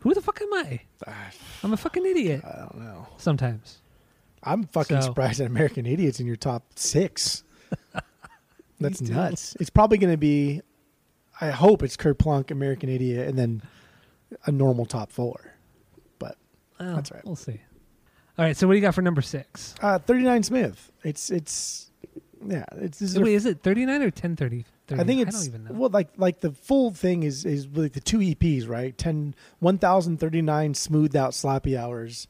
Who 0.00 0.14
the 0.14 0.20
fuck 0.22 0.40
am 0.40 0.52
I? 0.54 0.80
Ah, 1.06 1.30
I'm 1.62 1.72
a 1.72 1.76
fucking 1.76 2.06
idiot 2.06 2.42
I 2.44 2.58
don't 2.60 2.78
know. 2.78 3.06
sometimes. 3.18 3.82
I'm 4.42 4.64
fucking 4.64 5.00
So- 5.02 5.08
surprised 5.08 5.40
that 5.40 5.46
American 5.46 5.84
Idiots 5.86 6.20
in 6.20 6.26
your 6.26 6.36
top 6.36 6.64
six. 6.76 7.44
That's 8.80 9.00
too. 9.00 9.12
nuts. 9.12 9.56
It's 9.60 9.68
probably 9.70 9.98
going 9.98 10.12
to 10.12 10.16
be. 10.18 10.62
I 11.42 11.50
hope 11.50 11.82
it's 11.82 11.96
Kerplunk, 11.96 12.50
American 12.50 12.88
Idiot, 12.88 13.28
and 13.28 13.38
then 13.38 13.62
a 14.46 14.50
normal 14.52 14.86
top 14.86 15.12
four. 15.12 15.54
But 16.18 16.36
Well, 16.78 16.94
That's 16.96 17.10
right. 17.12 17.24
We'll 17.24 17.36
see. 17.36 17.60
All 18.40 18.46
right. 18.46 18.56
So 18.56 18.66
what 18.66 18.72
do 18.72 18.78
you 18.78 18.82
got 18.82 18.94
for 18.94 19.02
number 19.02 19.20
six? 19.20 19.74
uh, 19.82 19.98
39 19.98 20.42
Smith. 20.44 20.90
It's 21.04 21.28
it's 21.30 21.90
yeah. 22.46 22.64
It's 22.76 22.98
this 22.98 23.10
is 23.12 23.18
Wait, 23.18 23.34
is 23.34 23.44
it 23.44 23.60
39 23.62 24.00
or 24.00 24.04
1030? 24.06 24.64
I 24.92 25.04
think 25.04 25.20
it's 25.20 25.36
I 25.36 25.38
don't 25.38 25.48
even 25.48 25.64
know. 25.64 25.72
well, 25.78 25.90
like 25.90 26.08
like 26.16 26.40
the 26.40 26.50
full 26.52 26.90
thing 26.90 27.22
is 27.22 27.44
is 27.44 27.66
like 27.68 27.92
the 27.92 28.00
two 28.00 28.18
EPs, 28.18 28.66
right? 28.66 28.96
10, 28.96 29.34
1039 29.58 30.72
smoothed 30.74 31.16
out 31.16 31.32
slappy 31.32 31.78
hours, 31.78 32.26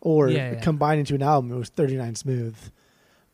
or 0.00 0.28
Yeah, 0.30 0.52
yeah. 0.52 0.60
combined 0.60 1.00
into 1.00 1.14
an 1.14 1.22
album. 1.22 1.52
It 1.52 1.58
was 1.58 1.68
thirty 1.68 1.96
nine 1.96 2.14
smooth. 2.14 2.56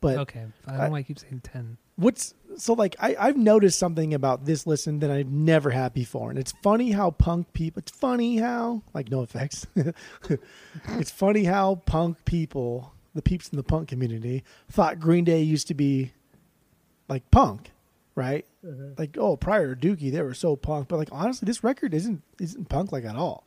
But 0.01 0.17
okay. 0.17 0.45
I 0.67 0.71
don't 0.71 0.79
know 0.81 0.89
why 0.91 0.97
I 0.99 1.03
keep 1.03 1.19
saying 1.19 1.41
10. 1.43 1.77
What's 1.99 2.33
so 2.57 2.73
like 2.73 2.95
I, 2.99 3.15
I've 3.19 3.37
noticed 3.37 3.77
something 3.77 4.13
about 4.13 4.45
this 4.45 4.65
listen 4.65 4.99
that 4.99 5.11
I've 5.11 5.29
never 5.29 5.69
had 5.69 5.93
before, 5.93 6.29
and 6.29 6.39
it's 6.39 6.53
funny 6.63 6.91
how 6.91 7.11
punk 7.11 7.51
people. 7.53 7.79
It's 7.79 7.91
funny 7.91 8.37
how 8.37 8.83
like 8.93 9.09
NOFX. 9.09 9.65
it's 10.99 11.11
funny 11.11 11.43
how 11.43 11.75
punk 11.85 12.23
people, 12.25 12.93
the 13.13 13.21
peeps 13.21 13.49
in 13.49 13.57
the 13.57 13.63
punk 13.63 13.89
community, 13.89 14.43
thought 14.69 14.99
Green 14.99 15.25
Day 15.25 15.41
used 15.41 15.67
to 15.67 15.73
be 15.73 16.13
like 17.09 17.29
punk, 17.31 17.71
right? 18.15 18.45
Mm-hmm. 18.65 18.93
Like 18.97 19.17
oh, 19.17 19.35
prior 19.35 19.75
to 19.75 19.87
Dookie, 19.87 20.11
they 20.11 20.21
were 20.21 20.33
so 20.33 20.55
punk, 20.55 20.87
but 20.87 20.97
like 20.97 21.09
honestly, 21.11 21.45
this 21.45 21.63
record 21.63 21.93
isn't 21.93 22.21
isn't 22.39 22.69
punk 22.69 22.93
like 22.93 23.05
at 23.05 23.15
all. 23.15 23.45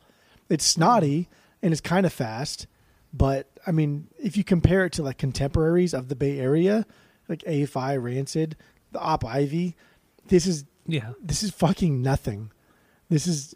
It's 0.49 0.65
snotty 0.65 1.27
and 1.63 1.71
it's 1.71 1.81
kind 1.81 2.05
of 2.05 2.13
fast, 2.13 2.67
but 3.13 3.47
I 3.65 3.71
mean, 3.71 4.09
if 4.19 4.37
you 4.37 4.43
compare 4.43 4.85
it 4.85 4.93
to 4.93 5.03
like 5.03 5.17
contemporaries 5.17 5.93
of 5.93 6.09
the 6.09 6.15
Bay 6.15 6.39
Area, 6.39 6.85
like 7.29 7.39
AFI, 7.43 8.01
Rancid, 8.01 8.55
the 8.91 8.99
Op 8.99 9.23
Ivy, 9.25 9.75
this 10.27 10.45
is 10.47 10.65
Yeah. 10.87 11.13
this 11.21 11.43
is 11.43 11.51
fucking 11.51 12.01
nothing. 12.01 12.51
This 13.09 13.27
is 13.27 13.53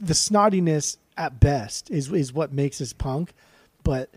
the 0.00 0.14
snottiness 0.14 0.96
at 1.16 1.38
best 1.40 1.90
is 1.90 2.10
is 2.12 2.32
what 2.32 2.52
makes 2.52 2.80
us 2.80 2.92
punk, 2.92 3.32
but 3.82 4.10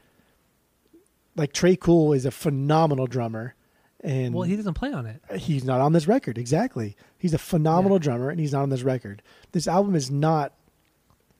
like 1.35 1.53
Tré 1.53 1.79
Cool 1.79 2.13
is 2.13 2.25
a 2.25 2.31
phenomenal 2.31 3.05
drummer, 3.07 3.53
and 4.01 4.33
Well, 4.33 4.43
he 4.43 4.55
doesn't 4.55 4.73
play 4.73 4.91
on 4.93 5.05
it. 5.05 5.21
he's 5.39 5.63
not 5.63 5.81
on 5.81 5.93
this 5.93 6.07
record. 6.07 6.37
Exactly, 6.37 6.95
he's 7.17 7.33
a 7.33 7.37
phenomenal 7.37 7.99
drummer, 7.99 8.29
and 8.29 8.39
he's 8.39 8.53
not 8.53 8.63
on 8.63 8.69
this 8.69 8.83
record. 8.83 9.21
This 9.51 9.67
album 9.67 9.95
is 9.95 10.09
not. 10.09 10.53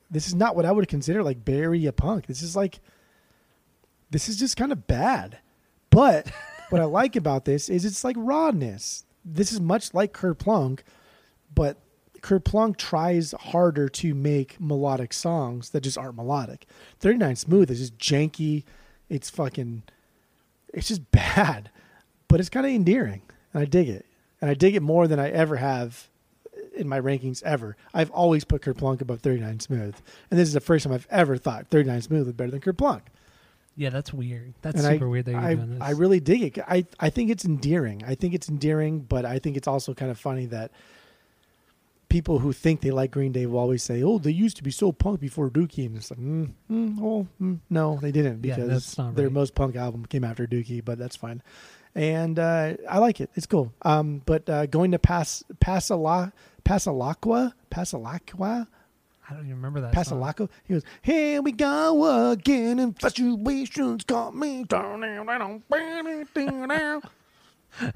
This 0.09 0.27
is 0.27 0.35
not 0.35 0.55
what 0.55 0.65
I 0.65 0.71
would 0.71 0.87
consider 0.87 1.23
like 1.23 1.43
Bay 1.43 1.85
a 1.85 1.91
punk. 1.91 2.27
This 2.27 2.41
is 2.41 2.55
like. 2.55 2.79
This 4.09 4.29
is 4.29 4.37
just 4.39 4.55
kind 4.55 4.71
of 4.71 4.87
bad, 4.87 5.39
but 5.89 6.31
what 6.69 6.81
I 6.81 6.85
like 6.85 7.15
about 7.15 7.45
this 7.45 7.69
is 7.69 7.85
it's 7.85 8.03
like 8.03 8.15
rawness. 8.17 9.05
This 9.23 9.51
is 9.51 9.59
much 9.59 9.93
like 9.93 10.13
Kerplunk, 10.13 10.79
but 11.53 11.77
Kerplunk 12.21 12.77
tries 12.77 13.33
harder 13.39 13.89
to 13.89 14.13
make 14.13 14.59
melodic 14.59 15.13
songs 15.13 15.69
that 15.71 15.81
just 15.81 15.97
aren't 15.97 16.15
melodic. 16.15 16.65
39 16.99 17.35
Smooth 17.35 17.71
is 17.71 17.79
just 17.79 17.97
janky. 17.97 18.63
It's 19.09 19.29
fucking, 19.29 19.83
it's 20.73 20.87
just 20.87 21.11
bad, 21.11 21.69
but 22.27 22.39
it's 22.39 22.49
kind 22.49 22.65
of 22.65 22.71
endearing. 22.71 23.21
And 23.53 23.61
I 23.61 23.65
dig 23.65 23.89
it. 23.89 24.05
And 24.41 24.51
I 24.51 24.53
dig 24.53 24.75
it 24.75 24.81
more 24.81 25.07
than 25.07 25.19
I 25.19 25.29
ever 25.29 25.55
have 25.55 26.09
in 26.75 26.87
my 26.87 27.01
rankings 27.01 27.41
ever. 27.43 27.75
I've 27.93 28.11
always 28.11 28.43
put 28.43 28.61
Kerplunk 28.61 29.01
above 29.01 29.21
39 29.21 29.59
Smooth. 29.59 29.95
And 30.29 30.39
this 30.39 30.47
is 30.47 30.53
the 30.53 30.59
first 30.59 30.83
time 30.83 30.93
I've 30.93 31.07
ever 31.09 31.37
thought 31.37 31.67
39 31.69 32.01
Smooth 32.03 32.25
was 32.27 32.33
better 32.33 32.51
than 32.51 32.61
Kerplunk. 32.61 33.01
Yeah, 33.77 33.91
that's 33.91 34.11
weird. 34.11 34.55
That's 34.63 34.83
And 34.83 34.93
super 34.93 35.05
I, 35.05 35.09
weird 35.09 35.25
that 35.25 35.31
you're 35.31 35.39
I, 35.39 35.53
doing 35.53 35.69
this. 35.69 35.81
I 35.81 35.91
really 35.91 36.19
dig 36.19 36.41
it. 36.41 36.63
I, 36.67 36.85
I 36.99 37.11
think 37.11 37.29
it's 37.29 37.45
endearing. 37.45 38.03
I 38.05 38.15
think 38.15 38.33
it's 38.33 38.49
endearing, 38.49 39.01
but 39.01 39.23
I 39.23 39.37
think 39.37 39.55
it's 39.55 39.67
also 39.67 39.93
kind 39.93 40.09
of 40.09 40.17
funny 40.19 40.47
that 40.47 40.71
people 42.09 42.39
who 42.39 42.53
think 42.53 42.81
they 42.81 42.89
like 42.89 43.11
Green 43.11 43.31
Day 43.31 43.45
will 43.45 43.59
always 43.59 43.83
say, 43.83 44.01
"Oh, 44.01 44.17
they 44.17 44.31
used 44.31 44.57
to 44.57 44.63
be 44.63 44.71
so 44.71 44.91
punk 44.91 45.19
before 45.19 45.49
Dookie," 45.49 45.85
and 45.85 45.95
it's 45.95 46.09
like, 46.09 46.19
mm, 46.19 46.51
mm, 46.71 46.97
"Oh, 46.99 47.27
mm, 47.39 47.59
no, 47.69 47.99
they 48.01 48.11
didn't 48.11 48.43
Yeah, 48.43 48.55
because 48.55 48.69
that's 48.69 48.97
not 48.97 49.15
their 49.15 49.29
most 49.29 49.53
punk 49.53 49.75
album 49.75 50.05
came 50.05 50.23
after 50.23 50.47
Dookie." 50.47 50.83
But 50.83 50.97
that's 50.97 51.15
fine, 51.15 51.43
and 51.93 52.39
uh, 52.39 52.73
I 52.89 52.97
like 52.97 53.21
it. 53.21 53.29
It's 53.35 53.45
cool. 53.45 53.73
Um, 53.83 54.23
but 54.25 54.49
uh, 54.49 54.65
going 54.65 54.91
to 54.91 54.99
Pas 54.99 55.43
Pasala 55.59 56.31
Pasalacqua 56.65 57.53
Pasalacqua 57.69 58.67
I 59.29 59.33
don't 59.33 59.43
even 59.45 59.57
remember 59.57 59.81
that. 59.81 59.93
Pasalaco. 59.93 60.49
He 60.63 60.73
goes, 60.73 60.83
"Here 61.01 61.41
we 61.41 61.51
go 61.51 62.31
again. 62.31 62.79
Infatuations 62.79 64.05
got 64.05 64.35
me 64.35 64.63
down, 64.63 65.01
down, 65.01 65.25
down, 65.25 65.63
down, 66.33 66.67
down." 66.69 67.01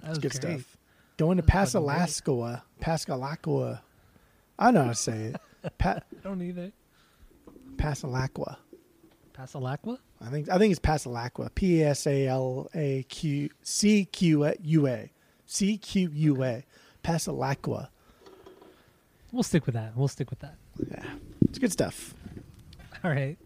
That 0.00 0.08
was 0.08 0.18
Good 0.18 0.32
great. 0.32 0.42
stuff. 0.60 0.76
Going 1.16 1.36
to 1.36 1.44
That's. 1.44 1.74
Pasalascoa, 1.74 2.62
Pascalacqua. 2.80 3.80
I 4.58 4.70
know 4.72 4.82
how 4.82 4.88
to 4.88 4.94
say 4.96 5.26
it. 5.62 5.78
Pa- 5.78 6.00
I 6.24 6.24
don't 6.24 6.42
either. 6.42 6.72
Pasalacqua. 7.76 8.56
Pasalacqua? 9.32 9.98
I 10.20 10.30
think 10.30 10.48
I 10.50 10.58
think 10.58 10.72
it's 10.72 10.80
Pasalacqua. 10.80 11.54
P 11.54 11.82
S 11.84 12.06
A 12.08 12.26
L 12.26 12.68
A 12.74 13.04
Q 13.04 13.48
C 13.62 14.04
Q 14.06 14.52
U 14.60 14.86
A. 14.88 15.10
C 15.46 15.78
Q 15.78 16.10
U 16.12 16.42
A. 16.42 16.64
Pasalacqua. 17.04 17.88
We'll 19.32 19.42
stick 19.42 19.64
with 19.66 19.74
that. 19.74 19.96
We'll 19.96 20.08
stick 20.08 20.30
with 20.30 20.40
that. 20.40 20.56
Yeah, 20.90 21.04
it's 21.48 21.58
good 21.58 21.72
stuff. 21.72 22.14
All 23.04 23.10
right. 23.10 23.36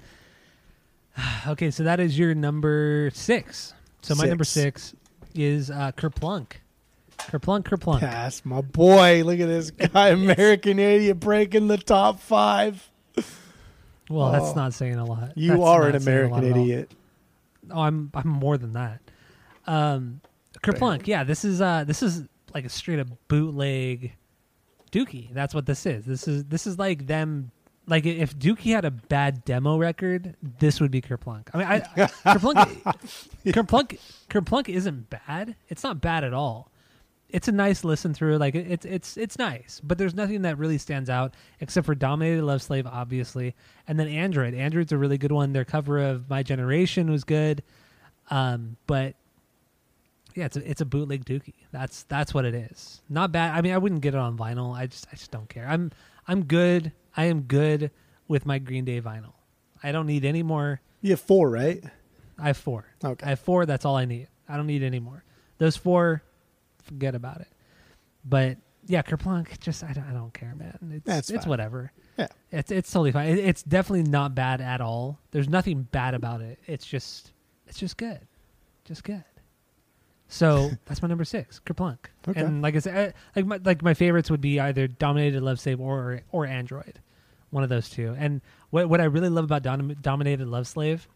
Okay, 1.46 1.70
so 1.70 1.84
that 1.84 1.98
is 2.00 2.18
your 2.18 2.34
number 2.34 3.10
six. 3.14 3.72
So 4.02 4.14
my 4.16 4.26
number 4.26 4.44
Six. 4.44 4.94
is 5.34 5.70
uh, 5.70 5.92
Kerplunk. 5.96 6.52
Kerplunk, 7.18 7.62
Kerplunk. 7.64 8.00
Pass, 8.00 8.42
my 8.44 8.60
boy. 8.60 9.22
Look 9.24 9.40
at 9.40 9.46
this 9.46 9.70
guy, 9.92 10.08
American 10.08 10.78
idiot, 10.78 11.18
breaking 11.20 11.68
the 11.68 11.78
top 11.78 12.20
five. 12.20 12.90
Well, 14.10 14.26
Oh. 14.28 14.32
that's 14.32 14.54
not 14.54 14.74
saying 14.74 14.96
a 14.96 15.04
lot. 15.04 15.32
You 15.38 15.52
That's 15.52 15.62
are 15.62 15.88
an 15.88 15.96
American 15.96 16.30
lot 16.32 16.44
at 16.44 16.52
all. 16.52 16.62
idiot. 16.64 16.90
Oh, 17.70 17.80
I'm 17.80 18.10
I'm 18.14 18.28
more 18.28 18.58
than 18.58 18.74
that. 18.74 19.00
Um, 19.66 20.20
Kerplunk, 20.62 21.06
yeah, 21.06 21.24
this 21.24 21.44
is 21.44 21.60
uh 21.62 21.84
this 21.84 22.02
is 22.02 22.24
like 22.54 22.64
a 22.64 22.68
straight 22.68 22.98
up 23.00 23.08
bootleg 23.28 24.12
Dookie. 24.92 25.32
That's 25.32 25.54
what 25.54 25.66
this 25.66 25.86
is. 25.86 26.04
This 26.04 26.28
is 26.28 26.44
this 26.44 26.66
is 26.66 26.78
like 26.78 27.06
them 27.06 27.50
like 27.88 28.04
if 28.04 28.36
Dookie 28.36 28.74
had 28.74 28.84
a 28.84 28.90
bad 28.90 29.44
demo 29.44 29.76
record, 29.78 30.34
this 30.58 30.80
would 30.80 30.90
be 30.90 31.00
Kerplunk. 31.00 31.48
I 31.54 31.58
mean, 31.58 31.66
I, 31.66 31.80
Kerplunk, 32.06 32.82
Kerplunk, 33.46 33.98
Kerplunk 34.28 34.68
isn't 34.68 35.08
bad. 35.10 35.54
It's 35.68 35.84
not 35.84 36.00
bad 36.00 36.24
at 36.24 36.32
all. 36.32 36.70
It's 37.28 37.48
a 37.48 37.52
nice 37.52 37.84
listen 37.84 38.14
through. 38.14 38.38
Like 38.38 38.54
it's 38.54 38.86
it's 38.86 39.16
it's 39.16 39.38
nice, 39.38 39.80
but 39.82 39.98
there's 39.98 40.14
nothing 40.14 40.42
that 40.42 40.58
really 40.58 40.78
stands 40.78 41.10
out 41.10 41.34
except 41.60 41.86
for 41.86 41.94
"Dominated 41.94 42.42
Love 42.42 42.62
Slave," 42.62 42.86
obviously, 42.86 43.54
and 43.88 43.98
then 43.98 44.08
"Android." 44.08 44.54
Android's 44.54 44.92
a 44.92 44.98
really 44.98 45.18
good 45.18 45.32
one. 45.32 45.52
Their 45.52 45.64
cover 45.64 45.98
of 45.98 46.30
"My 46.30 46.44
Generation" 46.44 47.10
was 47.10 47.24
good, 47.24 47.64
um, 48.30 48.76
but 48.86 49.16
yeah, 50.36 50.44
it's 50.44 50.56
a 50.56 50.70
it's 50.70 50.80
a 50.82 50.84
bootleg 50.84 51.24
Dookie. 51.24 51.54
That's 51.72 52.02
that's 52.04 52.34
what 52.34 52.44
it 52.44 52.54
is. 52.54 53.00
Not 53.08 53.32
bad. 53.32 53.56
I 53.56 53.62
mean, 53.62 53.72
I 53.72 53.78
wouldn't 53.78 54.02
get 54.02 54.14
it 54.14 54.20
on 54.20 54.36
vinyl. 54.36 54.76
I 54.76 54.86
just 54.86 55.06
I 55.10 55.16
just 55.16 55.30
don't 55.30 55.48
care. 55.48 55.66
I'm 55.66 55.90
I'm 56.28 56.44
good. 56.44 56.92
I 57.16 57.24
am 57.24 57.42
good 57.42 57.90
with 58.28 58.44
my 58.44 58.58
Green 58.58 58.84
Day 58.84 59.00
vinyl. 59.00 59.32
I 59.82 59.92
don't 59.92 60.06
need 60.06 60.24
any 60.26 60.42
more. 60.42 60.80
You 61.00 61.10
have 61.12 61.20
four, 61.20 61.48
right? 61.48 61.82
I 62.38 62.48
have 62.48 62.58
four. 62.58 62.84
Okay. 63.02 63.24
I 63.24 63.30
have 63.30 63.40
four. 63.40 63.64
That's 63.64 63.86
all 63.86 63.96
I 63.96 64.04
need. 64.04 64.28
I 64.46 64.56
don't 64.58 64.66
need 64.66 64.82
any 64.82 65.00
more. 65.00 65.24
Those 65.56 65.76
four, 65.76 66.22
forget 66.82 67.14
about 67.14 67.40
it. 67.40 67.48
But 68.22 68.58
yeah, 68.86 69.00
Kerplunk, 69.00 69.58
just 69.60 69.82
I 69.82 69.92
don't, 69.94 70.04
I 70.04 70.12
don't 70.12 70.34
care, 70.34 70.54
man. 70.54 70.78
It's 70.92 71.04
That's 71.06 71.30
it's 71.30 71.44
fine. 71.44 71.48
whatever. 71.50 71.92
Yeah. 72.18 72.28
It's 72.50 72.70
it's 72.70 72.90
totally 72.92 73.12
fine. 73.12 73.30
It, 73.30 73.38
it's 73.38 73.62
definitely 73.62 74.10
not 74.10 74.34
bad 74.34 74.60
at 74.60 74.82
all. 74.82 75.18
There's 75.30 75.48
nothing 75.48 75.82
bad 75.82 76.12
about 76.12 76.42
it. 76.42 76.58
It's 76.66 76.84
just 76.84 77.32
it's 77.66 77.78
just 77.78 77.96
good, 77.96 78.20
just 78.84 79.02
good. 79.02 79.24
So 80.28 80.70
that's 80.86 81.02
my 81.02 81.08
number 81.08 81.24
six, 81.24 81.60
Kerplunk. 81.64 81.98
Okay. 82.28 82.40
And 82.40 82.62
like 82.62 82.76
I 82.76 82.80
said, 82.80 83.14
I, 83.14 83.38
like 83.38 83.46
my 83.46 83.60
like 83.64 83.82
my 83.82 83.94
favorites 83.94 84.30
would 84.30 84.40
be 84.40 84.60
either 84.60 84.86
Dominated 84.86 85.42
Love 85.42 85.60
Slave 85.60 85.80
or 85.80 86.22
or 86.32 86.46
Android, 86.46 87.00
one 87.50 87.62
of 87.62 87.68
those 87.68 87.88
two. 87.88 88.14
And 88.18 88.40
what 88.70 88.88
what 88.88 89.00
I 89.00 89.04
really 89.04 89.28
love 89.28 89.44
about 89.44 89.62
Dom, 89.62 89.94
Dominated 90.00 90.46
Love 90.48 90.66
Slave 90.66 91.08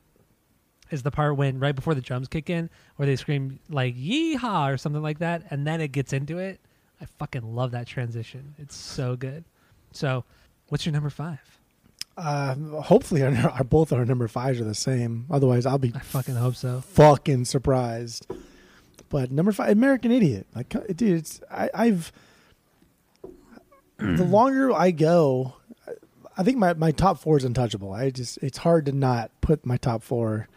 is 0.91 1.03
the 1.03 1.11
part 1.11 1.37
when 1.37 1.59
right 1.59 1.75
before 1.75 1.95
the 1.95 2.01
drums 2.01 2.29
kick 2.29 2.51
in, 2.51 2.71
where 2.97 3.07
they 3.07 3.17
scream 3.17 3.61
like 3.69 3.97
"yeehaw" 3.97 4.73
or 4.73 4.77
something 4.77 5.03
like 5.03 5.19
that, 5.19 5.45
and 5.51 5.67
then 5.67 5.81
it 5.81 5.89
gets 5.93 6.13
into 6.13 6.39
it. 6.39 6.61
I 7.01 7.07
fucking 7.07 7.55
love 7.55 7.71
that 7.71 7.87
transition. 7.87 8.55
It's 8.59 8.77
so 8.77 9.17
good. 9.17 9.45
So, 9.93 10.25
what's 10.69 10.85
your 10.85 10.93
number 10.93 11.11
five? 11.11 11.41
Uh, 12.17 12.55
hopefully, 12.83 13.23
our, 13.23 13.33
our 13.51 13.65
both 13.65 13.93
our 13.93 14.05
number 14.05 14.29
fives 14.29 14.61
are 14.61 14.65
the 14.65 14.75
same. 14.75 15.27
Otherwise, 15.31 15.65
I'll 15.65 15.79
be 15.79 15.93
I 15.95 16.01
fucking 16.01 16.35
hope 16.35 16.57
so. 16.57 16.83
fucking 16.83 17.47
surprised. 17.47 18.27
But 19.11 19.31
number 19.31 19.53
five, 19.53 19.71
American 19.71 20.11
Idiot. 20.13 20.47
Like, 20.55 20.71
dude, 20.97 21.19
it's 21.19 21.41
I, 21.51 21.69
I've 21.75 22.13
the 23.99 24.25
longer 24.25 24.73
I 24.73 24.93
go, 24.93 25.55
I 26.39 26.43
think 26.43 26.57
my 26.57 26.73
my 26.75 26.91
top 26.93 27.19
four 27.19 27.37
is 27.37 27.45
untouchable. 27.45 27.93
I 27.93 28.11
just 28.11 28.39
it's 28.39 28.59
hard 28.59 28.87
to 28.87 28.93
not 28.93 29.31
put 29.43 29.67
my 29.67 29.77
top 29.77 30.03
four 30.03 30.49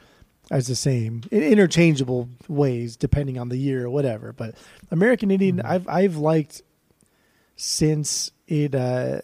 as 0.52 0.68
the 0.68 0.76
same 0.76 1.24
in 1.32 1.42
interchangeable 1.44 2.30
ways 2.48 2.96
depending 2.96 3.38
on 3.38 3.50
the 3.50 3.58
year 3.58 3.86
or 3.86 3.89
whatever. 3.89 4.32
But 4.32 4.56
American 4.92 5.32
Idiot, 5.32 5.56
Mhm. 5.58 5.66
I've 5.66 5.88
I've 5.89 6.16
liked 6.18 6.62
since 7.56 8.32
it 8.48 8.76
uh 8.76 9.22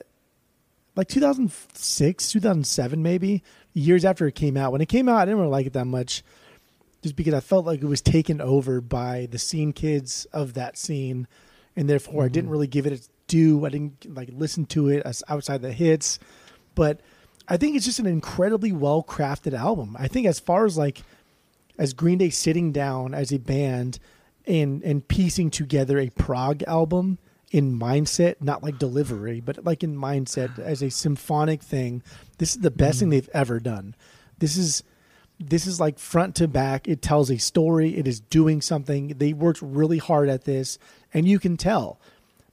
like 0.95 1.07
2006 1.07 2.31
2007 2.31 3.01
maybe 3.01 3.41
years 3.73 4.03
after 4.05 4.27
it 4.27 4.35
came 4.35 4.55
out 4.57 4.71
when 4.71 4.81
it 4.81 4.87
came 4.87 5.09
out 5.09 5.17
i 5.17 5.25
didn't 5.25 5.39
really 5.39 5.49
like 5.49 5.65
it 5.65 5.73
that 5.73 5.85
much 5.85 6.23
just 7.01 7.15
because 7.15 7.33
i 7.33 7.39
felt 7.39 7.65
like 7.65 7.81
it 7.81 7.85
was 7.87 8.01
taken 8.01 8.41
over 8.41 8.81
by 8.81 9.27
the 9.31 9.39
scene 9.39 9.73
kids 9.73 10.25
of 10.33 10.53
that 10.53 10.77
scene 10.77 11.27
and 11.75 11.89
therefore 11.89 12.25
i 12.25 12.27
didn't 12.27 12.49
really 12.49 12.67
give 12.67 12.85
it 12.85 12.93
its 12.93 13.09
due 13.27 13.65
i 13.65 13.69
didn't 13.69 14.13
like 14.15 14.29
listen 14.33 14.65
to 14.65 14.89
it 14.89 15.01
as 15.05 15.23
outside 15.29 15.61
the 15.61 15.71
hits 15.71 16.19
but 16.75 16.99
i 17.47 17.55
think 17.57 17.75
it's 17.75 17.85
just 17.85 17.99
an 17.99 18.07
incredibly 18.07 18.71
well 18.71 19.03
crafted 19.03 19.53
album 19.53 19.95
i 19.99 20.07
think 20.07 20.25
as 20.27 20.39
far 20.39 20.65
as 20.65 20.77
like 20.77 21.03
as 21.77 21.93
green 21.93 22.17
day 22.17 22.29
sitting 22.29 22.71
down 22.71 23.13
as 23.13 23.31
a 23.31 23.39
band 23.39 23.99
and 24.45 24.83
and 24.83 25.07
piecing 25.07 25.49
together 25.51 25.99
a 25.99 26.09
prog 26.09 26.63
album 26.63 27.17
in 27.51 27.79
mindset, 27.79 28.35
not 28.41 28.61
like 28.61 28.77
delivery, 28.77 29.39
but 29.39 29.65
like 29.65 29.83
in 29.83 29.95
mindset 29.95 30.59
as 30.59 30.83
a 30.83 30.89
symphonic 30.91 31.63
thing. 31.63 32.03
This 32.37 32.51
is 32.55 32.61
the 32.61 32.69
best 32.69 32.99
thing 32.99 33.07
Mhm. 33.07 33.11
they've 33.11 33.29
ever 33.33 33.59
done. 33.59 33.95
This 34.37 34.55
is 34.55 34.83
this 35.39 35.65
is 35.65 35.79
like 35.79 35.97
front 35.97 36.35
to 36.35 36.47
back. 36.47 36.87
It 36.87 37.01
tells 37.01 37.31
a 37.31 37.37
story. 37.37 37.97
It 37.97 38.07
is 38.07 38.19
doing 38.19 38.61
something. 38.61 39.15
They 39.17 39.33
worked 39.33 39.61
really 39.61 39.97
hard 39.97 40.29
at 40.29 40.43
this, 40.43 40.77
and 41.13 41.27
you 41.27 41.39
can 41.39 41.57
tell 41.57 41.99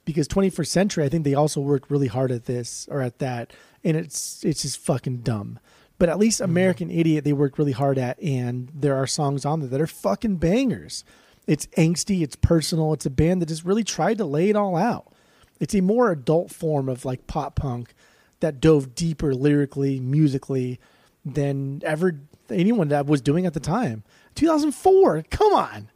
because 0.05 0.27
21st 0.27 0.67
Century. 0.67 1.03
I 1.03 1.09
think 1.09 1.25
they 1.25 1.33
also 1.33 1.59
worked 1.59 1.91
really 1.91 2.07
hard 2.07 2.31
at 2.31 2.45
this 2.45 2.87
or 2.89 3.01
at 3.01 3.19
that, 3.19 3.51
and 3.83 3.97
it's 3.97 4.43
it's 4.43 4.61
just 4.61 4.79
fucking 4.79 5.17
dumb. 5.17 5.59
But 5.99 6.09
at 6.09 6.17
least 6.17 6.41
mm-hmm. 6.41 6.51
American 6.51 6.89
Idiot 6.89 7.25
they 7.25 7.33
worked 7.33 7.59
really 7.59 7.73
hard 7.73 7.97
at, 7.97 8.21
and 8.21 8.71
there 8.73 8.95
are 8.95 9.07
songs 9.07 9.45
on 9.45 9.59
there 9.59 9.69
that 9.69 9.81
are 9.81 9.87
fucking 9.87 10.37
bangers. 10.37 11.03
It's 11.45 11.67
angsty, 11.77 12.21
it's 12.21 12.35
personal, 12.35 12.93
it's 12.93 13.05
a 13.05 13.09
band 13.09 13.41
that 13.41 13.47
just 13.47 13.63
really 13.63 13.83
tried 13.83 14.17
to 14.17 14.25
lay 14.25 14.49
it 14.49 14.55
all 14.55 14.75
out. 14.75 15.13
It's 15.59 15.75
a 15.75 15.81
more 15.81 16.11
adult 16.11 16.51
form 16.51 16.89
of 16.89 17.05
like 17.05 17.27
pop 17.27 17.55
punk 17.55 17.93
that 18.39 18.59
dove 18.59 18.95
deeper 18.95 19.33
lyrically, 19.33 19.99
musically 19.99 20.79
than 21.25 21.81
ever 21.83 22.19
anyone 22.55 22.87
that 22.89 23.05
was 23.05 23.21
doing 23.21 23.45
at 23.45 23.53
the 23.53 23.59
time. 23.59 24.03
2004, 24.35 25.23
come 25.29 25.53
on. 25.53 25.89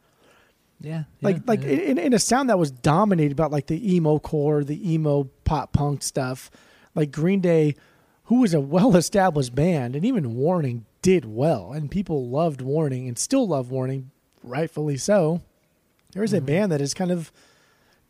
Yeah, 0.80 1.04
Like 1.20 1.36
yeah, 1.36 1.42
like 1.46 1.62
yeah. 1.62 1.68
in, 1.68 1.98
in 1.98 2.12
a 2.12 2.18
sound 2.18 2.50
that 2.50 2.58
was 2.58 2.72
dominated 2.72 3.36
by 3.36 3.46
like 3.46 3.68
the 3.68 3.94
emo 3.94 4.18
core, 4.18 4.64
the 4.64 4.92
emo 4.92 5.24
pop 5.44 5.72
punk 5.72 6.02
stuff. 6.02 6.50
Like 6.94 7.12
Green 7.12 7.40
Day, 7.40 7.76
who 8.24 8.40
was 8.40 8.52
a 8.52 8.60
well 8.60 8.96
established 8.96 9.54
band, 9.54 9.94
and 9.94 10.04
even 10.04 10.34
Warning 10.34 10.84
did 11.00 11.24
well, 11.24 11.72
and 11.72 11.90
people 11.90 12.28
loved 12.28 12.60
Warning 12.62 13.06
and 13.06 13.16
still 13.18 13.46
love 13.46 13.70
Warning, 13.70 14.10
rightfully 14.42 14.96
so. 14.96 15.40
There's 16.14 16.32
a 16.32 16.40
Mhm. 16.40 16.46
band 16.46 16.72
that 16.72 16.80
is 16.80 16.94
kind 16.94 17.10
of 17.12 17.30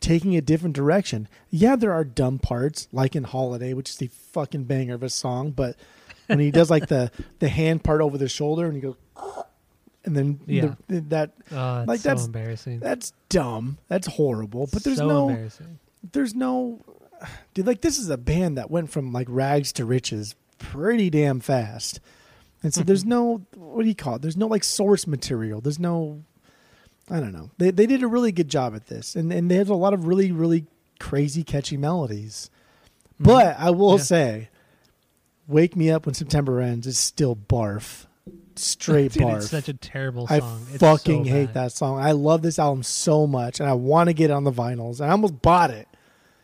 taking 0.00 0.34
a 0.34 0.40
different 0.40 0.74
direction. 0.74 1.28
Yeah, 1.50 1.76
there 1.76 1.92
are 1.92 2.04
dumb 2.04 2.38
parts, 2.38 2.88
like 2.90 3.14
in 3.14 3.24
Holiday, 3.24 3.72
which 3.74 3.90
is 3.90 3.96
the 3.96 4.08
fucking 4.08 4.64
banger 4.64 4.94
of 4.94 5.02
a 5.02 5.08
song, 5.10 5.50
but 5.52 5.76
when 6.32 6.40
he 6.40 6.50
does 6.50 6.70
like 6.70 6.88
the 6.88 7.10
the 7.38 7.48
hand 7.48 7.84
part 7.84 8.00
over 8.00 8.18
the 8.18 8.28
shoulder 8.28 8.66
and 8.66 8.74
he 8.74 8.80
goes 8.80 8.96
and 10.04 10.16
then 10.16 10.40
Yeah. 10.46 10.74
the, 10.88 11.00
that 11.10 11.30
oh, 11.52 11.84
like, 11.86 12.00
so 12.00 12.08
that's- 12.08 12.26
embarrassing. 12.26 12.80
that's 12.80 13.12
dumb. 13.28 13.78
That's 13.88 14.06
horrible. 14.08 14.68
But 14.72 14.82
there's 14.84 14.98
so 14.98 15.06
no 15.08 15.28
embarrassing. 15.28 15.78
there's 16.12 16.34
no 16.34 16.80
dude 17.54 17.66
like 17.66 17.80
this 17.82 17.98
is 17.98 18.08
a 18.10 18.16
band 18.18 18.58
that 18.58 18.70
went 18.70 18.90
from 18.90 19.12
like 19.12 19.28
rags 19.30 19.72
to 19.74 19.84
riches 19.84 20.34
pretty 20.58 21.08
damn 21.10 21.40
fast. 21.40 22.00
And 22.64 22.72
so 22.74 22.82
there's 22.84 23.04
no 23.04 23.42
what 23.54 23.82
do 23.82 23.88
you 23.88 23.94
call 23.94 24.16
it? 24.16 24.22
There's 24.22 24.36
no 24.36 24.46
like 24.48 24.64
source 24.64 25.06
material. 25.06 25.60
There's 25.60 25.78
no 25.78 26.22
I 27.10 27.20
don't 27.20 27.32
know. 27.32 27.50
They 27.58 27.70
they 27.70 27.86
did 27.86 28.02
a 28.02 28.08
really 28.08 28.32
good 28.32 28.48
job 28.48 28.74
at 28.74 28.86
this. 28.86 29.14
And 29.14 29.32
and 29.32 29.50
they 29.50 29.56
have 29.56 29.70
a 29.70 29.74
lot 29.74 29.94
of 29.94 30.06
really 30.06 30.32
really 30.32 30.66
crazy 30.98 31.44
catchy 31.44 31.76
melodies. 31.76 32.50
Mhm. 33.20 33.24
But 33.26 33.56
I 33.58 33.70
will 33.70 33.98
Yeah. 33.98 34.02
say 34.02 34.48
Wake 35.48 35.76
Me 35.76 35.90
Up 35.90 36.06
When 36.06 36.14
September 36.14 36.60
Ends 36.60 36.86
is 36.86 36.98
still 36.98 37.36
barf. 37.36 38.06
Straight 38.54 39.12
Dude, 39.12 39.22
barf. 39.22 39.36
it's 39.38 39.50
such 39.50 39.68
a 39.68 39.74
terrible 39.74 40.26
I 40.28 40.38
song. 40.40 40.66
It's 40.70 40.78
fucking 40.78 41.24
so 41.24 41.30
hate 41.30 41.54
that 41.54 41.72
song. 41.72 41.98
I 41.98 42.12
love 42.12 42.42
this 42.42 42.58
album 42.58 42.82
so 42.82 43.26
much, 43.26 43.60
and 43.60 43.68
I 43.68 43.72
want 43.72 44.08
to 44.08 44.12
get 44.14 44.30
it 44.30 44.34
on 44.34 44.44
the 44.44 44.52
vinyls. 44.52 45.00
And 45.00 45.08
I 45.08 45.12
almost 45.12 45.40
bought 45.42 45.70
it. 45.70 45.88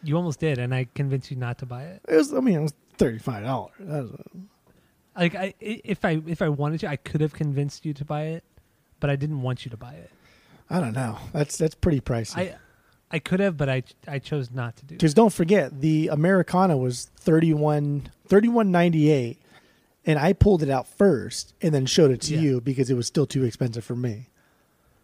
You 0.02 0.16
almost 0.16 0.40
did, 0.40 0.58
and 0.58 0.74
I 0.74 0.88
convinced 0.94 1.30
you 1.30 1.37
not 1.37 1.58
to 1.58 1.66
buy 1.66 1.84
it. 1.84 2.00
It 2.08 2.16
was, 2.16 2.32
I 2.32 2.40
mean, 2.40 2.54
it 2.54 2.62
was 2.62 2.74
thirty 2.96 3.18
five 3.18 3.42
dollars. 3.44 4.11
Like, 5.16 5.34
I 5.34 5.54
i- 5.61 5.80
if 5.84 6.04
I 6.04 6.22
if 6.26 6.40
I 6.40 6.48
wanted 6.48 6.80
to, 6.80 6.88
I 6.88 6.96
could 6.96 7.20
have 7.20 7.34
convinced 7.34 7.84
you 7.84 7.92
to 7.94 8.04
buy 8.04 8.22
it, 8.26 8.44
but 9.00 9.11
I 9.11 9.16
didn't 9.16 9.42
want 9.42 9.64
you 9.64 9.70
to 9.70 9.76
buy 9.76 9.92
it. 9.94 10.11
I 10.70 10.80
don't 10.80 10.92
know. 10.94 11.18
That's 11.32 11.56
that's 11.58 11.74
pretty 11.74 12.00
pricey. 12.00 12.37
I 12.38 12.56
I 13.11 13.18
could 13.18 13.40
have, 13.40 13.57
but 13.57 13.68
I 13.68 13.83
I 14.07 14.18
chose 14.18 14.51
not 14.51 14.77
to 14.77 14.85
do. 14.85 14.94
Because 14.94 15.14
don't 15.14 15.33
forget, 15.33 15.81
the 15.81 16.09
Americana 16.09 16.77
was 16.77 17.11
31 17.21 18.11
31.98, 18.29 19.37
and 20.05 20.18
I 20.18 20.33
pulled 20.35 20.62
it 20.62 20.68
out 20.71 20.87
first 20.87 21.55
and 21.62 21.75
then 21.75 21.87
showed 21.87 22.11
it 22.11 22.21
to 22.23 22.35
Yeah. 22.35 22.40
you 22.40 22.61
because 22.61 22.90
it 22.90 22.94
was 22.94 23.07
still 23.07 23.27
too 23.27 23.44
expensive 23.44 23.85
for 23.85 23.97
me. 23.97 24.29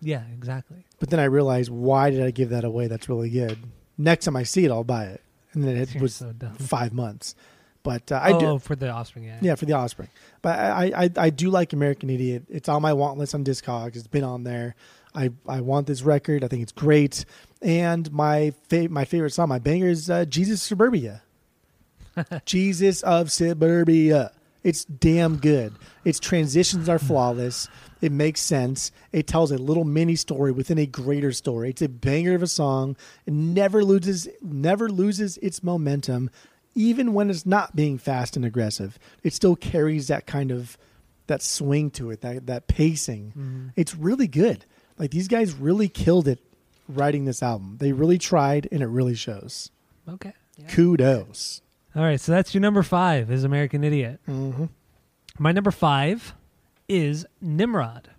Yeah, 0.00 0.22
exactly. 0.34 0.84
But 0.98 1.08
then 1.10 1.18
I 1.20 1.24
realized, 1.24 1.70
why 1.70 2.10
did 2.10 2.22
I 2.22 2.30
give 2.30 2.50
that 2.50 2.64
away? 2.64 2.88
That's 2.88 3.08
really 3.08 3.30
good. 3.30 3.58
Next 3.96 4.26
time 4.26 4.36
I 4.36 4.42
see 4.42 4.64
it, 4.66 4.70
I'll 4.70 4.84
buy 4.84 5.04
it. 5.06 5.22
And 5.54 5.64
then 5.64 5.76
it 5.76 5.94
You're 5.94 6.02
was 6.02 6.16
so 6.16 6.34
five 6.58 6.92
months. 6.92 7.34
But 7.82 8.10
uh, 8.10 8.16
I 8.22 8.32
oh, 8.32 8.40
do. 8.40 8.58
for 8.58 8.74
the 8.74 8.88
offspring, 8.90 9.24
yeah. 9.24 9.38
Yeah, 9.42 9.54
for 9.56 9.66
the 9.66 9.74
Offspring. 9.74 10.08
But 10.40 10.58
I, 10.58 10.92
I, 11.04 11.10
I 11.18 11.30
do 11.30 11.50
like 11.50 11.74
American 11.74 12.08
Idiot. 12.08 12.44
It's 12.48 12.68
on 12.68 12.80
my 12.80 12.94
want 12.94 13.18
list 13.18 13.34
on 13.34 13.44
Discogs. 13.44 13.96
It's 13.96 14.06
been 14.06 14.24
on 14.24 14.44
there. 14.44 14.74
I, 15.14 15.30
I 15.46 15.60
want 15.60 15.86
this 15.86 16.02
record. 16.02 16.42
I 16.42 16.48
think 16.48 16.62
it's 16.62 16.72
great. 16.72 17.26
And 17.64 18.12
my 18.12 18.52
fa- 18.68 18.88
my 18.90 19.04
favorite 19.06 19.30
song, 19.32 19.48
my 19.48 19.58
banger 19.58 19.88
is 19.88 20.10
uh, 20.10 20.26
Jesus 20.26 20.62
Suburbia. 20.62 21.22
Jesus 22.44 23.02
of 23.02 23.32
Suburbia. 23.32 24.32
It's 24.62 24.84
damn 24.84 25.36
good. 25.38 25.74
Its 26.04 26.18
transitions 26.20 26.88
are 26.88 26.98
flawless. 26.98 27.68
It 28.00 28.12
makes 28.12 28.40
sense. 28.40 28.92
It 29.12 29.26
tells 29.26 29.50
a 29.50 29.58
little 29.58 29.84
mini 29.84 30.14
story 30.16 30.52
within 30.52 30.78
a 30.78 30.86
greater 30.86 31.32
story. 31.32 31.70
It's 31.70 31.82
a 31.82 31.88
banger 31.88 32.34
of 32.34 32.42
a 32.42 32.46
song. 32.46 32.96
It 33.26 33.32
never 33.32 33.82
loses 33.82 34.28
never 34.42 34.88
loses 34.90 35.38
its 35.38 35.62
momentum, 35.62 36.30
even 36.74 37.14
when 37.14 37.30
it's 37.30 37.46
not 37.46 37.74
being 37.74 37.96
fast 37.98 38.36
and 38.36 38.44
aggressive. 38.44 38.98
It 39.22 39.32
still 39.34 39.56
carries 39.56 40.08
that 40.08 40.26
kind 40.26 40.50
of 40.50 40.76
that 41.28 41.42
swing 41.42 41.90
to 41.92 42.10
it, 42.10 42.20
that 42.20 42.46
that 42.46 42.66
pacing. 42.68 43.32
Mhm. 43.36 43.72
It's 43.76 43.94
really 43.94 44.28
good. 44.28 44.66
Like 44.98 45.10
these 45.10 45.28
guys 45.28 45.54
really 45.54 45.88
killed 45.88 46.28
it 46.28 46.40
writing 46.88 47.24
this 47.24 47.42
album. 47.42 47.76
They 47.78 47.92
really 47.92 48.18
tried 48.18 48.68
and 48.70 48.82
it 48.82 48.86
really 48.86 49.14
shows. 49.14 49.70
Okay. 50.08 50.32
Yeah. 50.56 50.66
Kudos. 50.68 51.62
All 51.96 52.02
right, 52.02 52.20
so 52.20 52.32
that's 52.32 52.52
your 52.54 52.60
number 52.60 52.82
five 52.82 53.30
is 53.30 53.44
American 53.44 53.84
Idiot. 53.84 54.20
Mm-hmm. 54.28 54.64
My 55.38 55.52
number 55.52 55.70
five 55.70 56.34
is 56.88 57.24
Nimrod. 57.40 58.10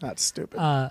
That's 0.00 0.22
stupid. 0.22 0.58
Uh, 0.58 0.90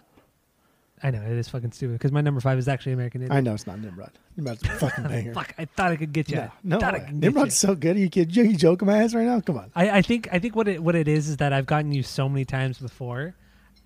I 1.02 1.12
know 1.12 1.22
it 1.22 1.32
is 1.32 1.48
fucking 1.48 1.72
stupid 1.72 1.94
because 1.94 2.12
my 2.12 2.22
number 2.22 2.42
five 2.42 2.58
is 2.58 2.68
actually 2.68 2.94
American 2.94 3.22
Idiot. 3.22 3.36
I 3.36 3.40
know 3.42 3.54
it's 3.54 3.68
not 3.68 3.80
Nimrod. 3.80 4.12
Nimrod's 4.36 4.64
a 4.64 4.68
fucking 4.70 5.04
banger. 5.08 5.34
Fuck! 5.34 5.54
I 5.58 5.66
thought 5.66 5.92
I 5.92 5.96
could 5.96 6.12
get 6.12 6.30
you. 6.30 6.36
No, 6.38 6.52
no 6.64 6.80
thought 6.80 6.96
I 6.96 6.98
way. 7.00 7.06
get 7.06 7.14
Nimrod's 7.14 7.56
so 7.56 7.76
good. 7.76 7.96
Are 7.96 8.00
You 8.00 8.10
kid, 8.10 8.36
you, 8.36 8.44
you 8.44 8.58
joking 8.58 8.88
my 8.88 9.04
ass 9.04 9.14
right 9.14 9.26
now? 9.26 9.40
Come 9.40 9.58
on. 9.58 9.72
I, 9.76 9.90
I 9.90 10.02
think 10.02 10.28
I 10.32 10.40
think 10.40 10.56
what 10.56 10.68
it 10.68 10.82
what 10.84 10.96
it 10.96 11.08
is 11.08 11.30
is 11.30 11.38
that 11.38 11.54
I've 11.54 11.66
gotten 11.66 11.92
you 11.92 12.04
so 12.04 12.28
many 12.28 12.46
times 12.46 12.78
before 12.80 13.36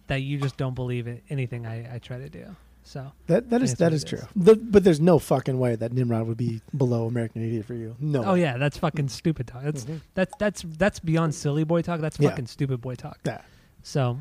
that 0.07 0.21
you 0.21 0.39
just 0.39 0.57
don't 0.57 0.73
believe 0.73 1.05
it 1.07 1.23
anything 1.29 1.65
I, 1.67 1.95
I 1.95 1.99
try 1.99 2.17
to 2.17 2.29
do. 2.29 2.55
So 2.83 3.11
That 3.27 3.49
that 3.51 3.61
is 3.61 3.75
that 3.75 3.93
is 3.93 4.03
true. 4.03 4.17
is. 4.19 4.25
The, 4.35 4.55
but 4.55 4.83
there's 4.83 4.99
no 4.99 5.19
fucking 5.19 5.57
way 5.59 5.75
that 5.75 5.93
Nimrod 5.93 6.27
would 6.27 6.37
be 6.37 6.61
below 6.75 7.05
American 7.05 7.43
Idiot 7.43 7.65
for 7.65 7.73
you. 7.75 7.95
No. 7.99 8.23
oh 8.25 8.33
way. 8.33 8.41
yeah, 8.41 8.57
that's 8.57 8.77
fucking 8.77 9.07
stupid 9.09 9.47
talk. 9.47 9.63
That's 9.63 9.85
Mhm. 9.85 10.01
that's 10.15 10.33
that's 10.39 10.61
that's 10.77 10.99
beyond 10.99 11.35
silly 11.35 11.63
boy 11.63 11.83
talk. 11.83 12.01
That's 12.01 12.19
Yeah. 12.19 12.29
fucking 12.29 12.47
stupid 12.47 12.81
boy 12.81 12.95
talk. 12.95 13.19
Yeah. 13.25 13.41
So, 13.83 14.17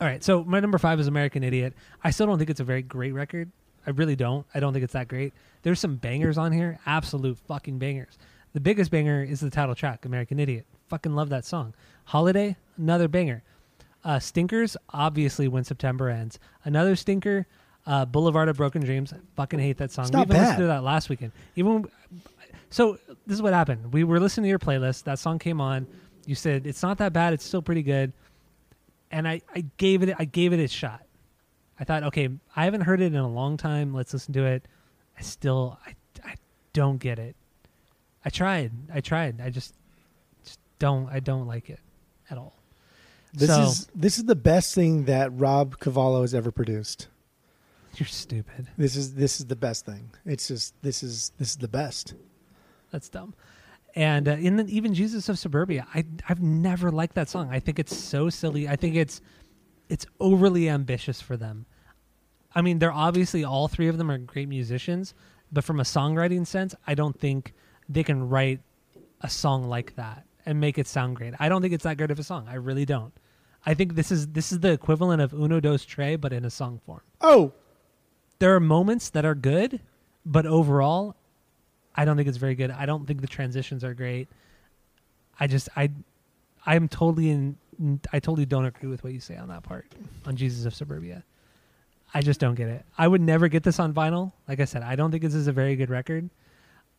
all 0.00 0.06
right. 0.06 0.22
So 0.24 0.44
my 0.44 0.60
number 0.60 0.78
five 0.78 1.00
is 1.00 1.06
American 1.06 1.42
Idiot. 1.42 1.74
I 2.02 2.10
still 2.10 2.26
don't 2.26 2.38
think 2.38 2.50
it's 2.50 2.60
a 2.60 2.64
very 2.64 2.82
great 2.82 3.12
record. 3.12 3.50
I 3.86 3.90
really 3.90 4.16
don't. 4.16 4.46
I 4.54 4.60
don't 4.60 4.72
think 4.72 4.84
it's 4.84 4.92
that 4.92 5.08
great. 5.08 5.32
There's 5.62 5.80
some 5.80 5.96
bangers 5.96 6.38
on 6.38 6.52
here, 6.52 6.78
absolute 6.86 7.36
fucking 7.38 7.78
bangers. 7.78 8.16
The 8.52 8.60
biggest 8.60 8.90
banger 8.90 9.22
is 9.22 9.40
the 9.40 9.50
title 9.50 9.74
track, 9.74 10.04
American 10.04 10.38
Idiot. 10.38 10.66
Fucking 10.88 11.14
love 11.14 11.28
that 11.30 11.44
song. 11.44 11.74
Holiday, 12.04 12.56
another 12.76 13.08
banger. 13.08 13.42
Uh, 14.04 14.18
Stinkers, 14.18 14.76
obviously, 14.90 15.48
when 15.48 15.64
September 15.64 16.08
ends. 16.08 16.38
Another 16.64 16.96
stinker, 16.96 17.46
uh, 17.86 18.04
Boulevard 18.06 18.48
of 18.48 18.56
Broken 18.56 18.82
Dreams. 18.82 19.12
Fucking 19.36 19.58
hate 19.58 19.76
that 19.78 19.90
song. 19.90 20.06
It's 20.06 20.14
we 20.14 20.22
even 20.22 20.36
listened 20.36 20.58
to 20.58 20.66
that 20.66 20.82
last 20.82 21.08
weekend. 21.08 21.32
Even 21.56 21.86
so, 22.70 22.98
this 23.26 23.34
is 23.34 23.42
what 23.42 23.52
happened. 23.52 23.92
We 23.92 24.04
were 24.04 24.20
listening 24.20 24.44
to 24.44 24.48
your 24.48 24.58
playlist. 24.58 25.04
That 25.04 25.18
song 25.18 25.38
came 25.38 25.60
on. 25.60 25.86
You 26.24 26.34
said 26.34 26.66
it's 26.66 26.82
not 26.82 26.98
that 26.98 27.12
bad. 27.12 27.32
It's 27.32 27.44
still 27.44 27.62
pretty 27.62 27.82
good. 27.82 28.12
And 29.10 29.26
I, 29.26 29.42
I 29.54 29.64
gave 29.76 30.02
it 30.02 30.14
I 30.18 30.24
gave 30.24 30.52
it 30.52 30.60
a 30.60 30.68
shot. 30.68 31.02
I 31.78 31.84
thought, 31.84 32.04
okay, 32.04 32.28
I 32.54 32.64
haven't 32.64 32.82
heard 32.82 33.00
it 33.00 33.06
in 33.06 33.16
a 33.16 33.28
long 33.28 33.56
time. 33.56 33.92
Let's 33.92 34.12
listen 34.12 34.32
to 34.34 34.44
it. 34.44 34.66
I 35.18 35.22
still 35.22 35.78
I, 35.84 35.94
I 36.24 36.34
don't 36.72 36.98
get 36.98 37.18
it. 37.18 37.34
I 38.24 38.30
tried. 38.30 38.70
I 38.92 39.00
tried. 39.00 39.40
I 39.40 39.50
just 39.50 39.74
just 40.44 40.60
don't 40.78 41.08
I 41.10 41.18
don't 41.18 41.46
like 41.46 41.70
it 41.70 41.80
at 42.30 42.38
all. 42.38 42.59
This 43.32 43.48
So- 43.48 43.62
is 43.62 43.88
this 43.94 44.18
is 44.18 44.24
the 44.24 44.36
best 44.36 44.74
thing 44.74 45.04
that 45.04 45.30
Rob 45.38 45.78
Cavallo 45.78 46.22
has 46.22 46.34
ever 46.34 46.50
produced. 46.50 47.08
You're 47.96 48.06
stupid. 48.06 48.68
This 48.76 48.96
is 48.96 49.14
this 49.14 49.40
is 49.40 49.46
the 49.46 49.56
best 49.56 49.84
thing. 49.86 50.10
It's 50.24 50.48
just 50.48 50.74
this 50.82 51.02
is 51.02 51.32
this 51.38 51.50
is 51.50 51.56
the 51.56 51.68
best. 51.68 52.14
That's 52.90 53.08
dumb. 53.08 53.34
And 53.96 54.28
uh, 54.28 54.32
in 54.32 54.56
the, 54.56 54.64
even 54.74 54.94
Jesus 54.94 55.28
of 55.28 55.38
Suburbia, 55.38 55.86
I 55.94 56.04
I've 56.28 56.40
never 56.42 56.90
liked 56.90 57.14
that 57.16 57.28
song. 57.28 57.48
I 57.50 57.58
think 57.60 57.78
it's 57.78 57.96
so 57.96 58.30
silly. 58.30 58.68
I 58.68 58.76
think 58.76 58.94
it's 58.96 59.20
it's 59.88 60.06
overly 60.20 60.68
ambitious 60.68 61.20
for 61.20 61.36
them. 61.36 61.66
I 62.54 62.62
mean, 62.62 62.78
they're 62.78 62.92
obviously 62.92 63.44
all 63.44 63.68
three 63.68 63.88
of 63.88 63.98
them 63.98 64.10
are 64.10 64.18
great 64.18 64.48
musicians, 64.48 65.14
but 65.52 65.64
from 65.64 65.80
a 65.80 65.84
songwriting 65.84 66.46
sense, 66.46 66.74
I 66.86 66.94
don't 66.94 67.18
think 67.18 67.54
they 67.88 68.02
can 68.04 68.28
write 68.28 68.60
a 69.20 69.28
song 69.28 69.68
like 69.68 69.96
that 69.96 70.24
and 70.46 70.60
make 70.60 70.78
it 70.78 70.86
sound 70.86 71.16
great. 71.16 71.34
I 71.38 71.48
don't 71.48 71.60
think 71.60 71.74
it's 71.74 71.84
that 71.84 71.96
great 71.96 72.10
of 72.10 72.18
a 72.18 72.24
song. 72.24 72.46
I 72.48 72.54
really 72.54 72.84
don't. 72.84 73.12
I 73.66 73.74
think 73.74 73.94
this 73.94 74.10
is 74.10 74.28
this 74.28 74.52
is 74.52 74.60
the 74.60 74.72
equivalent 74.72 75.20
of 75.20 75.32
Uno 75.34 75.60
Dos 75.60 75.84
Tré, 75.84 76.20
but 76.20 76.32
in 76.32 76.44
a 76.44 76.50
song 76.50 76.80
form. 76.86 77.02
Oh, 77.20 77.52
There 78.38 78.54
are 78.54 78.60
moments 78.60 79.10
that 79.10 79.24
are 79.24 79.34
good, 79.34 79.80
but 80.24 80.46
overall, 80.46 81.14
I 81.94 82.04
don't 82.04 82.16
think 82.16 82.28
it's 82.28 82.38
very 82.38 82.54
good. 82.54 82.70
I 82.70 82.86
don't 82.86 83.06
think 83.06 83.20
the 83.20 83.26
transitions 83.26 83.84
are 83.84 83.94
great. 83.94 84.28
I 85.38 85.46
just 85.46 85.68
I 85.76 85.90
I'm 86.64 86.88
totally 86.88 87.30
in 87.30 87.56
I 88.12 88.20
totally 88.20 88.46
don't 88.46 88.64
agree 88.66 88.88
with 88.88 89.04
what 89.04 89.12
you 89.12 89.20
say 89.20 89.36
on 89.36 89.48
that 89.48 89.62
part 89.62 89.86
on 90.26 90.36
Jesus 90.36 90.64
of 90.66 90.74
Suburbia. 90.74 91.24
I 92.12 92.22
just 92.22 92.40
don't 92.40 92.56
get 92.56 92.68
it. 92.68 92.84
I 92.98 93.06
would 93.06 93.20
never 93.20 93.48
get 93.48 93.62
this 93.62 93.78
on 93.78 93.94
vinyl. 93.94 94.32
Like 94.48 94.60
I 94.60 94.64
said, 94.64 94.82
I 94.82 94.96
don't 94.96 95.10
think 95.10 95.22
this 95.22 95.34
is 95.34 95.46
a 95.46 95.52
very 95.52 95.76
good 95.76 95.90
record. 95.90 96.28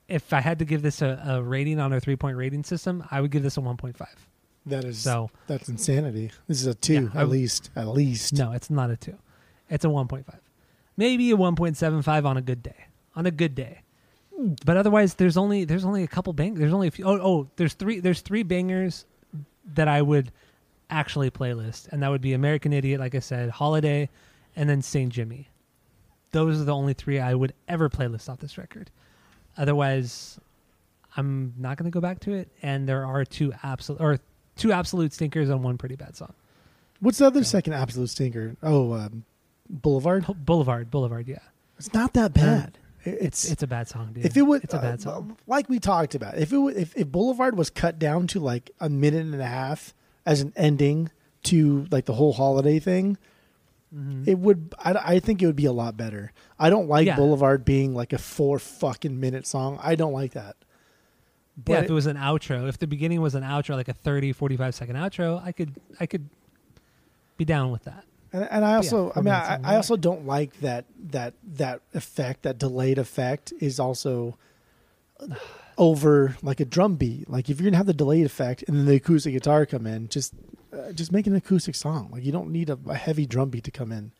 If 0.07 0.31
I 0.33 0.39
had 0.41 0.59
to 0.59 0.65
give 0.65 0.81
this 0.81 1.01
a, 1.01 1.21
a 1.25 1.41
rating 1.41 1.79
on 1.79 1.91
our 1.91 1.99
three 1.99 2.15
point 2.15 2.37
rating 2.37 2.63
system, 2.63 3.03
I 3.11 3.19
would 3.21 3.31
give 3.31 3.43
this 3.43 3.57
a 3.57 3.61
1.5. 3.61 3.95
that 4.65 4.83
is 4.83 4.99
So 4.99 5.29
that's 5.47 5.69
insanity. 5.69 6.31
This 6.47 6.61
is 6.61 6.67
a 6.67 6.75
two 6.75 6.93
Yeah, 6.93 7.21
at 7.21 7.27
would- 7.27 7.29
least. 7.29 7.69
At 7.75 7.87
least. 7.87 8.33
no, 8.33 8.51
it's 8.51 8.69
not 8.69 8.89
a 8.91 8.97
two. 8.97 9.17
It's 9.69 9.85
a 9.85 9.89
1.5. 9.89 10.25
Maybe 10.97 11.31
a 11.31 11.37
1.75 11.37 12.25
on 12.25 12.37
a 12.37 12.41
good 12.41 12.61
day. 12.61 12.85
On 13.15 13.25
a 13.25 13.31
good 13.31 13.55
day. 13.55 13.81
But 14.65 14.77
otherwise, 14.77 15.15
there's 15.15 15.37
only 15.37 15.65
there's 15.65 15.85
only 15.85 16.03
a 16.03 16.07
couple 16.07 16.33
bang. 16.33 16.55
There's 16.55 16.73
only 16.73 16.87
a 16.87 16.91
few. 16.91 17.05
Oh, 17.05 17.19
oh, 17.21 17.49
there's 17.57 17.73
three. 17.73 17.99
There's 17.99 18.21
three 18.21 18.43
bangers 18.43 19.05
that 19.75 19.87
I 19.87 20.01
would 20.01 20.31
actually 20.89 21.29
playlist, 21.29 21.87
and 21.89 22.01
that 22.01 22.09
would 22.09 22.21
be 22.21 22.33
American 22.33 22.73
Idiot, 22.73 22.99
like 22.99 23.13
I 23.13 23.19
said, 23.19 23.49
Holiday, 23.49 24.09
and 24.55 24.67
then 24.69 24.81
Saint 24.81 25.13
Jimmy. 25.13 25.49
Those 26.31 26.59
are 26.59 26.63
the 26.63 26.73
only 26.73 26.93
three 26.93 27.19
I 27.19 27.33
would 27.35 27.53
ever 27.67 27.87
playlist 27.89 28.29
off 28.29 28.39
this 28.39 28.57
record. 28.57 28.89
Otherwise, 29.57 30.39
I'm 31.15 31.53
not 31.57 31.77
going 31.77 31.89
to 31.91 31.93
go 31.93 32.01
back 32.01 32.19
to 32.21 32.33
it. 32.33 32.49
And 32.63 32.87
there 32.89 33.05
are 33.05 33.23
two 33.25 33.53
absolute 33.63 34.01
or 34.01 34.17
two 34.55 34.71
absolute 34.71 35.13
stinkers 35.13 35.49
and 35.49 35.63
one 35.63 35.77
pretty 35.77 35.95
bad 35.95 36.15
song. 36.15 36.33
What's 36.99 37.17
the 37.17 37.25
other 37.27 37.43
So- 37.43 37.51
second 37.57 37.73
absolute 37.73 38.09
stinker? 38.09 38.55
Oh, 38.61 38.93
um, 38.93 39.23
Boulevard. 39.69 40.25
Boulevard, 40.45 40.91
Boulevard, 40.91 41.27
yeah. 41.27 41.39
It's 41.77 41.93
not 41.93 42.13
that 42.13 42.33
bad. 42.33 42.77
It- 43.03 43.17
It's 43.19 43.43
It's 43.45 43.53
it's 43.53 43.63
a 43.63 43.67
bad 43.67 43.87
song, 43.87 44.13
dude. 44.13 44.25
if 44.25 44.37
it 44.37 44.43
would 44.43 44.63
it's 44.63 44.75
a 44.75 44.77
bad 44.77 44.99
uh, 44.99 45.01
song. 45.01 45.37
like 45.47 45.67
we 45.69 45.79
talked 45.79 46.13
about. 46.13 46.37
If 46.37 46.53
it 46.53 46.57
would, 46.59 46.77
if, 46.77 46.95
if 46.95 47.07
Boulevard 47.07 47.57
was 47.57 47.71
cut 47.71 47.97
down 47.97 48.27
to 48.27 48.39
like 48.39 48.69
a 48.79 48.89
minute 48.89 49.21
and 49.25 49.41
a 49.41 49.45
half 49.45 49.95
as 50.23 50.41
an 50.41 50.53
ending 50.55 51.09
to 51.45 51.87
like 51.89 52.05
the 52.05 52.13
whole 52.13 52.33
holiday 52.33 52.77
thing, 52.77 53.17
Mhm. 53.95 54.27
it 54.27 54.37
would. 54.37 54.75
I, 54.77 54.93
I 55.15 55.19
think 55.19 55.41
it 55.41 55.47
would 55.47 55.55
be 55.55 55.65
a 55.65 55.71
lot 55.71 55.97
better. 55.97 56.31
I 56.59 56.69
don't 56.69 56.87
like 56.87 57.07
Yeah. 57.07 57.15
Boulevard 57.15 57.65
being 57.65 57.95
like 57.95 58.13
a 58.13 58.19
four 58.19 58.59
fucking 58.59 59.19
minute 59.19 59.47
song. 59.47 59.79
I 59.81 59.95
don't 59.95 60.13
like 60.13 60.33
that. 60.33 60.55
But 61.63 61.73
yeah, 61.73 61.79
if 61.79 61.89
it 61.89 61.93
was 61.93 62.05
an 62.05 62.17
outro, 62.17 62.67
if 62.67 62.77
the 62.77 62.87
beginning 62.87 63.21
was 63.21 63.35
an 63.35 63.43
outro, 63.43 63.75
like 63.75 63.87
a 63.87 63.93
30, 63.93 64.33
45 64.33 64.75
second 64.75 64.95
outro, 64.95 65.43
I 65.43 65.51
could 65.51 65.73
I 65.99 66.05
could 66.05 66.29
be 67.37 67.45
down 67.45 67.71
with 67.71 67.83
that. 67.85 68.05
And, 68.33 68.47
and 68.49 68.65
I 68.65 68.75
also, 68.75 69.09
four 69.09 69.17
I 69.17 69.21
mean, 69.21 69.33
I, 69.33 69.59
I 69.63 69.75
also 69.75 69.97
don't 69.97 70.25
like 70.25 70.59
that 70.61 70.85
that 71.09 71.33
that 71.55 71.81
effect, 71.93 72.43
that 72.43 72.57
delayed 72.57 72.97
effect, 72.97 73.53
is 73.59 73.79
also 73.79 74.37
over 75.77 76.37
like 76.41 76.59
a 76.59 76.65
drum 76.65 76.95
beat. 76.95 77.29
Like 77.29 77.49
if 77.49 77.59
you're 77.59 77.69
gonna 77.69 77.77
have 77.77 77.87
the 77.87 77.93
delayed 77.93 78.25
effect 78.25 78.63
and 78.67 78.77
then 78.77 78.85
the 78.85 78.95
acoustic 78.95 79.33
guitar 79.33 79.65
come 79.65 79.85
in, 79.85 80.07
just 80.07 80.33
uh, 80.71 80.91
just 80.93 81.11
make 81.11 81.27
an 81.27 81.35
acoustic 81.35 81.75
song. 81.75 82.09
Like 82.11 82.23
you 82.23 82.31
don't 82.31 82.51
need 82.51 82.69
a, 82.69 82.79
a 82.87 82.95
heavy 82.95 83.25
drum 83.25 83.49
beat 83.49 83.65
to 83.65 83.71
come 83.71 83.91
in. 83.91 84.11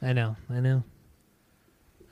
I 0.00 0.12
know, 0.12 0.36
I 0.50 0.60
know. 0.60 0.82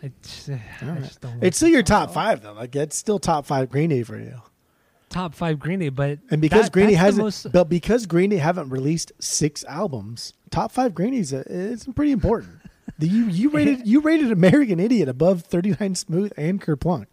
I 0.02 0.12
just, 0.22 0.50
I 0.82 0.98
just 1.00 1.20
don't. 1.20 1.34
like 1.34 1.44
It's 1.44 1.56
still 1.56 1.68
your 1.68 1.82
top 1.82 2.12
five 2.12 2.42
though. 2.42 2.52
Like 2.52 2.74
it's 2.76 2.96
still 2.96 3.18
top 3.18 3.46
five 3.46 3.70
Green 3.70 3.90
Day 3.90 4.02
for 4.02 4.18
you. 4.18 4.42
Top 5.10 5.34
five 5.34 5.58
Green 5.58 5.78
Day, 5.80 5.90
but 5.90 6.18
And 6.30 6.40
because 6.40 6.64
that- 6.64 6.72
Green 6.72 6.86
Day 6.88 6.94
hasn't, 6.94 7.24
most- 7.24 7.52
but 7.52 7.68
because 7.68 8.06
Green 8.06 8.30
Day 8.30 8.36
haven't 8.38 8.70
released 8.70 9.12
six 9.18 9.62
albums, 9.64 10.32
top 10.50 10.72
five 10.72 10.94
Green 10.94 11.12
Day's 11.12 11.32
a, 11.32 11.44
it's 11.46 11.84
pretty 11.86 12.12
important. 12.12 12.56
The, 12.98 13.06
you 13.08 13.24
you 13.26 13.50
rated 13.56 13.86
you 13.86 14.00
rated 14.00 14.32
American 14.32 14.80
Idiot 14.80 15.08
above 15.08 15.42
Thirty 15.42 15.76
Nine 15.78 15.94
Smooth 15.94 16.32
and 16.36 16.60
Kerplunk. 16.60 17.06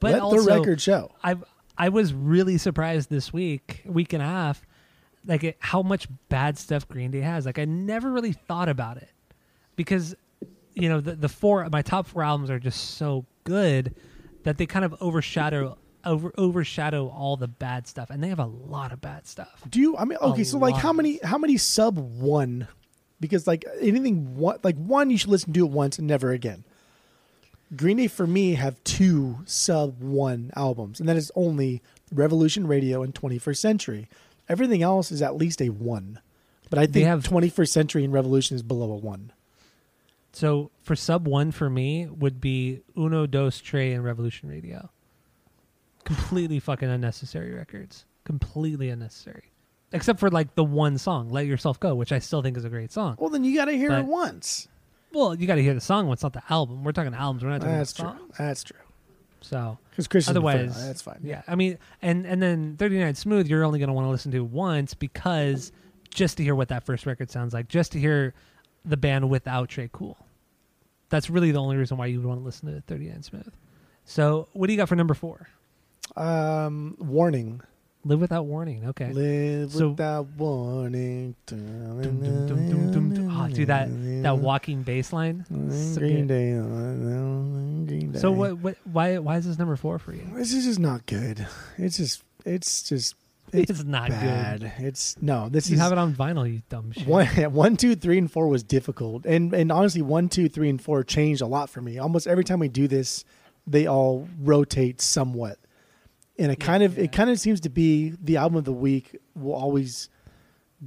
but 0.00 0.12
Let 0.12 0.20
also, 0.22 0.42
the 0.42 0.54
record 0.58 0.80
show. 0.80 1.10
I 1.24 1.36
I 1.78 1.88
was 1.88 2.12
really 2.12 2.58
surprised 2.58 3.08
this 3.10 3.32
week, 3.32 3.82
week 3.86 4.12
and 4.12 4.22
a 4.22 4.26
half, 4.26 4.64
like 5.26 5.42
it, 5.44 5.56
how 5.58 5.82
much 5.82 6.06
bad 6.28 6.58
stuff 6.58 6.86
Green 6.88 7.10
Day 7.10 7.20
has. 7.20 7.46
Like 7.46 7.58
I 7.58 7.64
never 7.64 8.10
really 8.10 8.32
thought 8.32 8.68
about 8.68 8.96
it 8.98 9.10
because 9.76 10.14
you 10.74 10.88
know 10.88 11.00
the 11.00 11.14
the 11.14 11.28
four 11.28 11.68
my 11.70 11.82
top 11.82 12.06
four 12.06 12.22
albums 12.22 12.48
are 12.50 12.58
just 12.58 12.92
so 12.96 13.26
good 13.44 13.94
that 14.44 14.56
they 14.58 14.66
kind 14.66 14.84
of 14.84 14.94
overshadow 15.00 15.76
over 16.04 16.32
overshadow 16.38 17.08
all 17.08 17.36
the 17.36 17.48
bad 17.48 17.86
stuff, 17.86 18.10
and 18.10 18.22
they 18.22 18.28
have 18.28 18.38
a 18.38 18.46
lot 18.46 18.92
of 18.92 19.00
bad 19.00 19.26
stuff. 19.26 19.62
Do 19.68 19.80
you? 19.80 19.96
I 19.96 20.04
mean, 20.04 20.18
okay. 20.20 20.42
A 20.42 20.44
So 20.44 20.58
like, 20.58 20.74
how 20.76 20.92
many? 20.92 21.18
How 21.22 21.38
many 21.38 21.56
sub 21.56 21.98
one? 21.98 22.68
Because 23.20 23.46
like 23.46 23.64
anything 23.80 24.36
one, 24.36 24.58
like 24.62 24.76
one, 24.76 25.10
you 25.10 25.18
should 25.18 25.30
listen 25.30 25.52
to 25.52 25.64
it 25.64 25.70
once 25.70 25.98
and 25.98 26.08
never 26.08 26.32
again. 26.32 26.64
Green 27.74 27.96
Day 27.96 28.06
for 28.08 28.26
me 28.26 28.54
have 28.54 28.82
two 28.84 29.38
sub 29.46 30.02
one 30.02 30.50
albums, 30.56 31.00
and 31.00 31.08
that 31.08 31.16
is 31.16 31.30
only 31.34 31.80
Revolution 32.12 32.66
Radio 32.66 33.02
and 33.02 33.14
21st 33.14 33.56
Century. 33.56 34.08
Everything 34.48 34.82
else 34.82 35.10
is 35.10 35.22
at 35.22 35.36
least 35.36 35.62
a 35.62 35.70
one, 35.70 36.20
but 36.68 36.78
I 36.78 36.86
think 36.86 37.06
have- 37.06 37.22
21st 37.24 37.68
Century 37.68 38.04
and 38.04 38.12
Revolution 38.12 38.56
is 38.56 38.62
below 38.62 38.92
a 38.92 38.96
one. 38.96 39.32
So 40.34 40.70
for 40.82 40.96
sub 40.96 41.26
one 41.28 41.52
for 41.52 41.68
me 41.70 42.06
would 42.06 42.40
be 42.40 42.80
Uno 42.96 43.26
Dos 43.26 43.60
Tré 43.60 43.94
and 43.94 44.02
Revolution 44.04 44.48
Radio. 44.48 44.90
Completely 46.04 46.58
fucking 46.60 46.88
unnecessary 46.88 47.52
records. 47.54 48.04
Completely 48.24 48.90
unnecessary. 48.90 49.52
Except 49.92 50.18
for 50.18 50.30
like 50.30 50.54
the 50.54 50.64
one 50.64 50.98
song, 50.98 51.28
Let 51.30 51.46
Yourself 51.46 51.78
Go, 51.78 51.94
which 51.94 52.12
I 52.12 52.18
still 52.18 52.42
think 52.42 52.56
is 52.56 52.64
a 52.64 52.70
great 52.70 52.90
song. 52.92 53.16
Well, 53.18 53.30
then 53.30 53.44
you 53.44 53.54
got 53.56 53.66
to 53.66 53.72
hear 53.72 53.90
But- 53.90 54.00
it 54.00 54.06
once. 54.06 54.68
Well, 55.12 55.34
you 55.34 55.46
got 55.46 55.56
to 55.56 55.62
hear 55.62 55.74
the 55.74 55.80
song 55.80 56.06
once, 56.06 56.22
not 56.22 56.32
the 56.32 56.42
album. 56.48 56.84
We're 56.84 56.92
talking 56.92 57.12
albums. 57.12 57.44
We're 57.44 57.50
not 57.50 57.60
talking 57.60 57.76
That's 57.76 57.92
true. 57.92 58.12
That's 58.38 58.64
true. 58.64 58.78
So 59.42 59.76
Because 59.90 60.08
Christian, 60.08 60.30
otherwise, 60.32 60.86
that's 60.86 61.02
fine. 61.02 61.18
Yeah, 61.22 61.42
I 61.46 61.54
mean, 61.54 61.76
and 62.00 62.24
and 62.24 62.40
then 62.40 62.76
39 62.78 63.14
Smooth, 63.16 63.48
you're 63.48 63.64
only 63.64 63.78
going 63.78 63.88
to 63.88 63.92
want 63.92 64.06
to 64.06 64.10
listen 64.10 64.32
to 64.32 64.40
once 64.42 64.94
because 64.94 65.72
just 66.10 66.36
to 66.38 66.44
hear 66.44 66.54
what 66.54 66.68
that 66.68 66.84
first 66.84 67.04
record 67.06 67.30
sounds 67.30 67.52
like, 67.52 67.68
just 67.68 67.92
to 67.92 67.98
hear 68.00 68.34
the 68.84 68.96
band 68.96 69.28
without 69.28 69.68
Tré 69.68 69.90
Cool. 69.92 70.16
That's 71.08 71.28
really 71.28 71.50
the 71.50 71.58
only 71.58 71.76
reason 71.76 71.96
why 71.98 72.06
you 72.06 72.20
would 72.20 72.26
want 72.26 72.40
to 72.40 72.44
listen 72.44 72.72
to 72.72 72.80
39 72.82 73.22
Smooth. 73.22 73.52
So, 74.04 74.48
what 74.52 74.68
do 74.68 74.72
you 74.72 74.76
got 74.76 74.88
for 74.88 74.96
number 74.96 75.14
four? 75.14 75.48
Um, 76.16 76.96
warning. 76.98 77.60
Live 78.04 78.20
without 78.20 78.46
warning. 78.46 78.86
Okay. 78.88 79.12
Live 79.12 79.72
So- 79.72 79.90
without 79.90 80.26
warning. 80.36 81.36
Dum. 81.46 83.28
Oh, 83.34 83.48
dude, 83.48 83.68
that 83.68 83.88
that 84.22 84.38
walking 84.40 84.82
bass 84.82 85.12
line. 85.12 85.44
So 85.70 86.00
Green. 86.00 86.26
Day. 86.26 86.52
Green 86.52 88.12
Day. 88.12 88.18
So 88.18 88.32
what? 88.32 88.58
What? 88.58 88.76
Why? 88.90 89.18
Why 89.18 89.36
is 89.36 89.46
this 89.46 89.58
number 89.58 89.76
four 89.76 89.98
for 89.98 90.12
you? 90.12 90.26
This 90.34 90.52
is 90.52 90.64
just 90.64 90.80
not 90.80 91.06
good. 91.06 91.46
It's 91.78 91.96
just. 91.96 92.22
It's 92.44 92.82
just. 92.82 93.14
It's, 93.52 93.70
It's, 93.70 93.84
not 93.84 94.08
bad. 94.08 94.60
good. 94.60 94.72
It's 94.78 95.20
no. 95.20 95.50
This 95.50 95.68
You 95.68 95.74
is 95.74 95.80
have 95.82 95.92
it 95.92 95.98
on 95.98 96.14
vinyl, 96.14 96.50
you 96.50 96.62
dumb 96.70 96.90
shit. 96.92 97.06
one, 97.06 97.26
one, 97.52 97.76
two, 97.76 97.94
three, 97.94 98.16
and 98.16 98.30
four 98.32 98.48
was 98.48 98.62
difficult, 98.62 99.26
and 99.26 99.52
and 99.52 99.70
honestly, 99.70 100.00
one, 100.00 100.30
two, 100.30 100.48
three, 100.48 100.70
and 100.70 100.80
four 100.80 101.04
changed 101.04 101.42
a 101.42 101.46
lot 101.46 101.68
for 101.68 101.82
me. 101.82 101.98
Almost 101.98 102.26
every 102.26 102.44
time 102.44 102.60
we 102.60 102.68
do 102.68 102.88
this, 102.88 103.26
they 103.66 103.86
all 103.86 104.26
rotate 104.40 105.02
somewhat, 105.02 105.58
and 106.42 106.50
it 106.52 106.58
Yeah, 106.60 106.66
kind 106.66 106.82
of 106.82 106.98
yeah. 106.98 107.04
it 107.04 107.12
kind 107.12 107.30
of 107.30 107.38
seems 107.40 107.60
to 107.60 107.70
be 107.70 108.14
the 108.22 108.36
album 108.36 108.56
of 108.58 108.64
the 108.64 108.72
week 108.72 109.16
will 109.34 109.54
always 109.54 110.08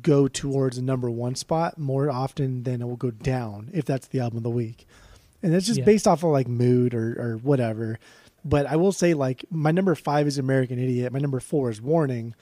go 0.02 0.28
towards 0.28 0.78
a 0.78 0.82
number 0.82 1.10
one 1.10 1.36
spot 1.36 1.78
more 1.78 2.12
often 2.12 2.64
than 2.64 2.82
it 2.82 2.86
will 2.86 2.98
go 2.98 3.12
down 3.12 3.70
if 3.74 3.86
that's 3.86 4.08
the 4.08 4.20
album 4.20 4.38
of 4.38 4.44
the 4.44 4.50
week, 4.50 4.86
and 5.42 5.54
that's 5.54 5.66
just 5.66 5.80
Yeah. 5.80 5.86
based 5.86 6.08
off 6.08 6.24
of 6.24 6.32
like 6.32 6.48
mood 6.48 6.94
or 6.94 7.16
or 7.20 7.38
whatever. 7.38 7.98
But 8.44 8.66
I 8.68 8.76
will 8.76 8.92
say, 8.92 9.14
like 9.14 9.46
my 9.50 9.72
number 9.72 9.96
five 9.96 10.28
is 10.28 10.38
American 10.38 10.78
Idiot. 10.78 11.12
My 11.14 11.20
number 11.20 11.40
four 11.40 11.70
is 11.72 11.82
Warning. 11.82 12.36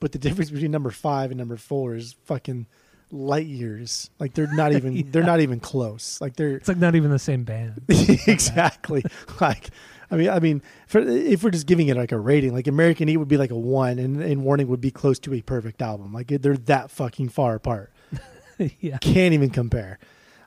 But 0.00 0.12
the 0.12 0.18
difference 0.26 0.50
between 0.50 0.70
number 0.70 0.90
five 0.90 1.30
and 1.30 1.38
number 1.38 1.56
four 1.56 1.94
is 1.96 2.14
fucking 2.26 2.66
light 3.10 3.46
years. 3.46 4.10
Like 4.20 4.34
they're 4.34 4.52
not 4.54 4.72
even 4.72 5.08
they're 5.10 5.22
not 5.24 5.40
even 5.40 5.58
close. 5.60 6.20
Like 6.20 6.36
they're 6.36 6.56
It's 6.56 6.68
like 6.68 6.76
not 6.76 6.94
even 6.94 7.10
the 7.10 7.18
same 7.18 7.44
band. 7.44 7.80
exactly 8.26 9.02
like 9.40 9.70
I 10.10 10.16
mean 10.16 10.28
I 10.30 10.40
mean 10.40 10.62
for, 10.86 11.00
if 11.00 11.42
we're 11.42 11.50
just 11.50 11.66
giving 11.66 11.88
it 11.88 11.96
like 11.96 12.12
a 12.12 12.18
rating, 12.18 12.52
like 12.52 12.66
American 12.66 13.08
Eat 13.08 13.16
would 13.16 13.28
be 13.28 13.36
like 13.36 13.50
a 13.50 13.58
one, 13.58 13.98
and, 13.98 14.20
and 14.22 14.44
Warning 14.44 14.68
would 14.68 14.80
be 14.80 14.90
close 14.90 15.18
to 15.20 15.34
a 15.34 15.42
perfect 15.42 15.82
album. 15.82 16.12
Like 16.12 16.28
they're 16.28 16.56
that 16.56 16.90
fucking 16.90 17.28
far 17.30 17.54
apart. 17.54 17.92
yeah. 18.80 18.98
Can't 18.98 19.34
even 19.34 19.50
compare. 19.50 19.98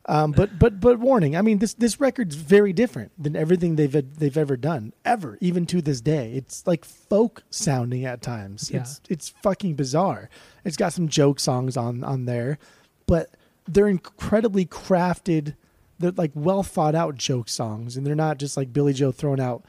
Um, 0.08 0.32
but 0.32 0.58
but 0.58 0.80
but 0.80 1.00
warning. 1.00 1.36
I 1.36 1.42
mean, 1.42 1.60
this 1.60 1.74
this 1.76 2.00
record's 2.00 2.36
very 2.36 2.74
different 2.74 3.12
than 3.22 3.36
everything 3.36 3.76
they've 3.76 3.92
they've 4.18 4.38
ever 4.38 4.58
done 4.58 4.94
ever, 5.06 5.38
even 5.42 5.66
to 5.68 5.82
this 5.82 6.02
day. 6.02 6.34
It's 6.34 6.66
like 6.66 6.86
folk 6.86 7.44
sounding 7.52 8.06
at 8.06 8.22
times. 8.22 8.72
Yeah. 8.72 8.82
It's 8.82 9.02
it's 9.10 9.30
fucking 9.30 9.76
bizarre. 9.76 10.30
It's 10.66 10.78
got 10.78 10.94
some 10.94 11.08
joke 11.08 11.40
songs 11.40 11.78
on 11.78 12.04
on 12.04 12.26
there, 12.26 12.58
but 13.06 13.36
they're 13.68 13.88
incredibly 13.88 14.66
crafted. 14.66 15.56
They're 16.02 16.12
like 16.12 16.32
well 16.36 16.64
thought 16.64 16.96
out 16.96 17.16
joke 17.16 17.48
songs, 17.50 17.96
and 17.98 18.06
they're 18.06 18.16
not 18.16 18.38
just 18.38 18.58
like 18.58 18.74
Billie 18.74 18.94
Joe 18.94 19.12
throwing 19.12 19.40
out 19.40 19.64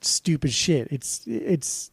stupid 0.00 0.52
shit. 0.52 0.88
It's 0.90 1.22
it's 1.26 1.90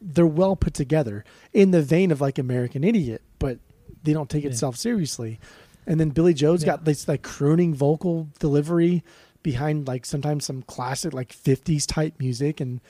they're 0.00 0.26
well 0.26 0.56
put 0.56 0.74
together 0.74 1.24
in 1.52 1.70
the 1.70 1.82
vein 1.82 2.10
of 2.10 2.20
like 2.20 2.38
American 2.38 2.84
Idiot, 2.84 3.22
but 3.38 3.58
they 4.02 4.12
don't 4.12 4.28
take 4.28 4.44
Yeah. 4.44 4.50
itself 4.50 4.76
seriously. 4.76 5.38
And 5.86 5.98
then 6.00 6.10
Billie 6.10 6.34
Joe's 6.34 6.62
Yeah. 6.62 6.66
got 6.72 6.84
this 6.84 7.08
like 7.08 7.22
crooning 7.22 7.74
vocal 7.74 8.28
delivery 8.38 9.02
behind 9.42 9.86
like 9.86 10.04
sometimes 10.06 10.44
some 10.44 10.62
classic 10.62 11.12
like 11.12 11.30
50s 11.34 11.86
type 11.86 12.14
music 12.18 12.60
and 12.60 12.80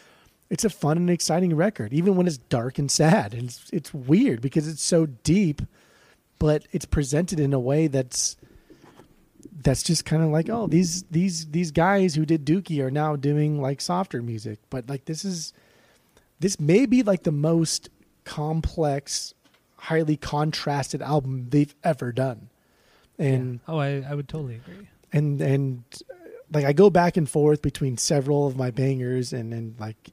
it's 0.51 0.65
a 0.65 0.71
fun 0.71 0.97
and 0.97 1.11
exciting 1.11 1.55
record 1.57 1.93
even 1.93 2.15
when 2.15 2.29
it's 2.29 2.37
dark 2.39 2.79
and 2.79 2.91
sad 2.91 3.35
and 3.35 3.45
it's, 3.45 3.69
it's 3.73 3.93
weird 3.93 4.41
because 4.41 4.69
it's 4.69 4.83
so 4.83 5.07
deep 5.07 5.63
but 6.39 6.65
it's 6.71 6.85
presented 6.85 7.41
in 7.41 7.53
a 7.53 7.59
way 7.59 7.89
that's 7.89 8.37
that's 9.63 9.83
just 9.83 10.05
kind 10.05 10.23
of 10.23 10.31
like 10.31 10.49
oh 10.49 10.67
these 10.67 11.03
these 11.05 11.47
these 11.47 11.71
guys 11.71 12.15
who 12.15 12.25
did 12.25 12.45
Dookie 12.45 12.81
are 12.81 12.91
now 12.91 13.17
doing 13.17 13.61
like 13.61 13.81
softer 13.81 14.23
music 14.23 14.59
but 14.71 14.89
like 14.89 15.05
this 15.05 15.25
is 15.25 15.53
this 16.41 16.59
may 16.61 16.87
be 16.87 17.03
like 17.03 17.23
the 17.23 17.33
most 17.33 17.89
complex 18.25 19.35
highly 19.77 20.17
contrasted 20.17 21.03
album 21.03 21.47
they've 21.51 21.75
ever 21.85 22.13
done 22.13 22.49
and 23.19 23.61
yeah. 23.69 23.75
oh, 23.75 23.79
I, 23.79 24.05
I 24.09 24.15
would 24.15 24.29
totally 24.29 24.57
agree. 24.57 24.89
and 25.13 25.41
and 25.41 25.85
like 26.53 26.65
I 26.65 26.73
go 26.73 26.91
back 26.91 27.17
and 27.17 27.29
forth 27.29 27.63
between 27.63 27.97
several 27.97 28.47
of 28.47 28.57
my 28.57 28.71
bangers 28.71 29.33
and 29.33 29.53
and 29.53 29.79
like 29.79 30.11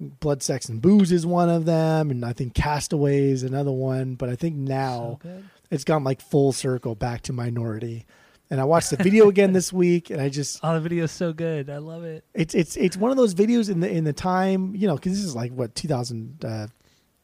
Blood, 0.00 0.42
Sex, 0.42 0.68
and 0.68 0.82
Booze 0.82 1.12
is 1.12 1.24
one 1.24 1.48
of 1.48 1.66
them, 1.66 2.10
and 2.10 2.24
I 2.24 2.32
think 2.32 2.52
Castaway 2.52 3.30
is 3.30 3.44
another 3.44 3.70
one. 3.70 4.16
But 4.16 4.28
I 4.28 4.34
think 4.34 4.56
now 4.56 5.20
So 5.22 5.42
it's 5.70 5.84
gone 5.84 6.04
like 6.04 6.20
full 6.20 6.52
circle 6.52 6.94
back 6.94 7.22
to 7.22 7.32
Minority. 7.32 8.06
And 8.50 8.60
I 8.60 8.64
watched 8.64 8.90
the 8.90 8.96
video 8.96 9.28
again 9.28 9.52
this 9.52 9.72
week, 9.72 10.10
and 10.10 10.20
I 10.20 10.28
just 10.28 10.60
Oh, 10.62 10.74
the 10.74 10.80
video 10.80 11.04
is 11.04 11.12
so 11.12 11.32
good. 11.32 11.70
I 11.70 11.78
love 11.78 12.04
it. 12.04 12.24
it's 12.34 12.54
it's 12.54 12.76
it's 12.76 12.96
one 12.96 13.10
of 13.10 13.16
those 13.16 13.34
videos 13.34 13.70
in 13.70 13.80
the 13.80 13.90
in 13.90 14.04
the 14.04 14.12
time 14.12 14.74
you 14.76 14.86
know 14.86 14.96
because 14.96 15.12
this 15.12 15.24
is 15.24 15.34
like 15.34 15.52
what 15.52 15.74
2000 15.74 16.44
uh, 16.44 16.66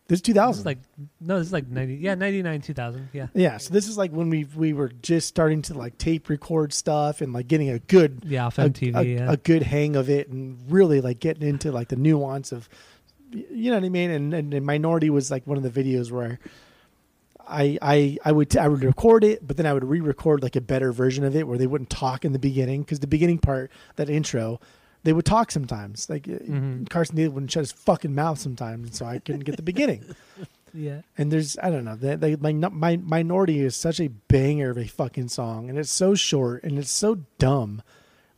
this 0.09 0.17
is 0.17 0.23
2000 0.23 0.51
This 0.51 0.59
is 0.59 0.67
like 0.67 0.79
no, 1.21 1.39
this 1.39 1.47
is 1.47 1.53
like 1.53 1.69
ninety. 1.69 1.95
Yeah, 1.95 2.17
ninety 2.17 2.43
nine, 2.43 2.61
two 2.63 2.75
thousand. 2.75 3.11
Yeah, 3.13 3.29
yeah 3.33 3.59
so 3.59 3.73
this 3.73 3.87
is 3.87 3.97
like 3.97 4.11
when 4.11 4.29
we 4.29 4.45
we 4.57 4.73
were 4.73 4.89
just 4.89 5.29
starting 5.29 5.63
to 5.63 5.75
like 5.75 5.99
tape 5.99 6.29
record 6.29 6.73
stuff 6.73 7.21
and 7.21 7.33
like 7.33 7.47
getting 7.47 7.71
a 7.71 7.79
good 7.79 8.25
yeah, 8.27 8.47
off 8.47 8.59
a, 8.59 8.63
MTV. 8.63 8.97
a, 8.97 9.07
yeah, 9.07 9.33
a 9.33 9.37
good 9.37 9.63
hang 9.63 9.95
of 9.95 10.11
it 10.11 10.29
and 10.29 10.59
really 10.69 11.01
like 11.01 11.21
getting 11.21 11.49
into 11.49 11.71
like 11.71 11.89
the 11.89 11.97
nuance 11.97 12.51
of 12.51 12.69
you 13.33 13.71
know 13.71 13.77
what 13.77 13.85
I 13.85 13.89
mean 13.89 14.11
and, 14.11 14.35
and, 14.35 14.53
and 14.53 14.67
minority 14.67 15.11
was 15.11 15.31
like 15.31 15.47
one 15.47 15.57
of 15.57 15.63
the 15.63 15.71
videos 15.71 16.11
where 16.11 16.41
I 17.51 17.79
I 17.83 18.19
I 18.25 18.33
would 18.33 18.57
I 18.57 18.69
would 18.69 18.83
record 18.85 19.25
it 19.25 19.47
but 19.47 19.57
then 19.57 19.67
I 19.67 19.73
would 19.73 19.85
re-record 19.85 20.43
like 20.43 20.57
a 20.57 20.61
better 20.61 20.93
version 20.93 21.25
of 21.25 21.35
it 21.37 21.47
where 21.49 21.59
they 21.59 21.67
wouldn't 21.67 21.91
talk 21.91 22.25
in 22.25 22.33
the 22.33 22.39
beginning 22.39 22.83
because 22.83 23.01
the 23.01 23.07
beginning 23.07 23.39
part 23.39 23.71
that 23.97 24.09
intro 24.09 24.61
they 25.03 25.13
would 25.13 25.25
talk 25.25 25.51
sometimes 25.51 26.09
like 26.11 26.25
Mhm. 26.25 26.89
Carson 26.89 27.17
Daly 27.17 27.29
wouldn't 27.29 27.51
shut 27.51 27.63
his 27.63 27.73
fucking 27.73 28.15
mouth 28.15 28.39
sometimes 28.39 28.87
and 28.87 28.95
so 28.95 29.07
I 29.07 29.19
couldn't 29.19 29.45
get 29.45 29.57
the 29.57 29.63
beginning 29.63 30.05
yeah. 30.75 31.01
and 31.19 31.33
there's 31.33 31.59
I 31.63 31.71
don't 31.71 31.85
know 31.85 31.97
they, 31.97 32.15
they, 32.17 32.37
my 32.37 32.53
my 32.53 32.97
minority 32.97 33.61
is 33.61 33.75
such 33.75 33.99
a 34.01 34.09
banger 34.09 34.71
of 34.71 34.79
a 34.79 34.87
fucking 34.87 35.29
song, 35.29 35.69
and 35.69 35.79
it's 35.79 35.91
so 35.91 36.15
short 36.15 36.63
and 36.65 36.79
it's 36.79 36.91
so 36.93 37.17
dumb, 37.39 37.83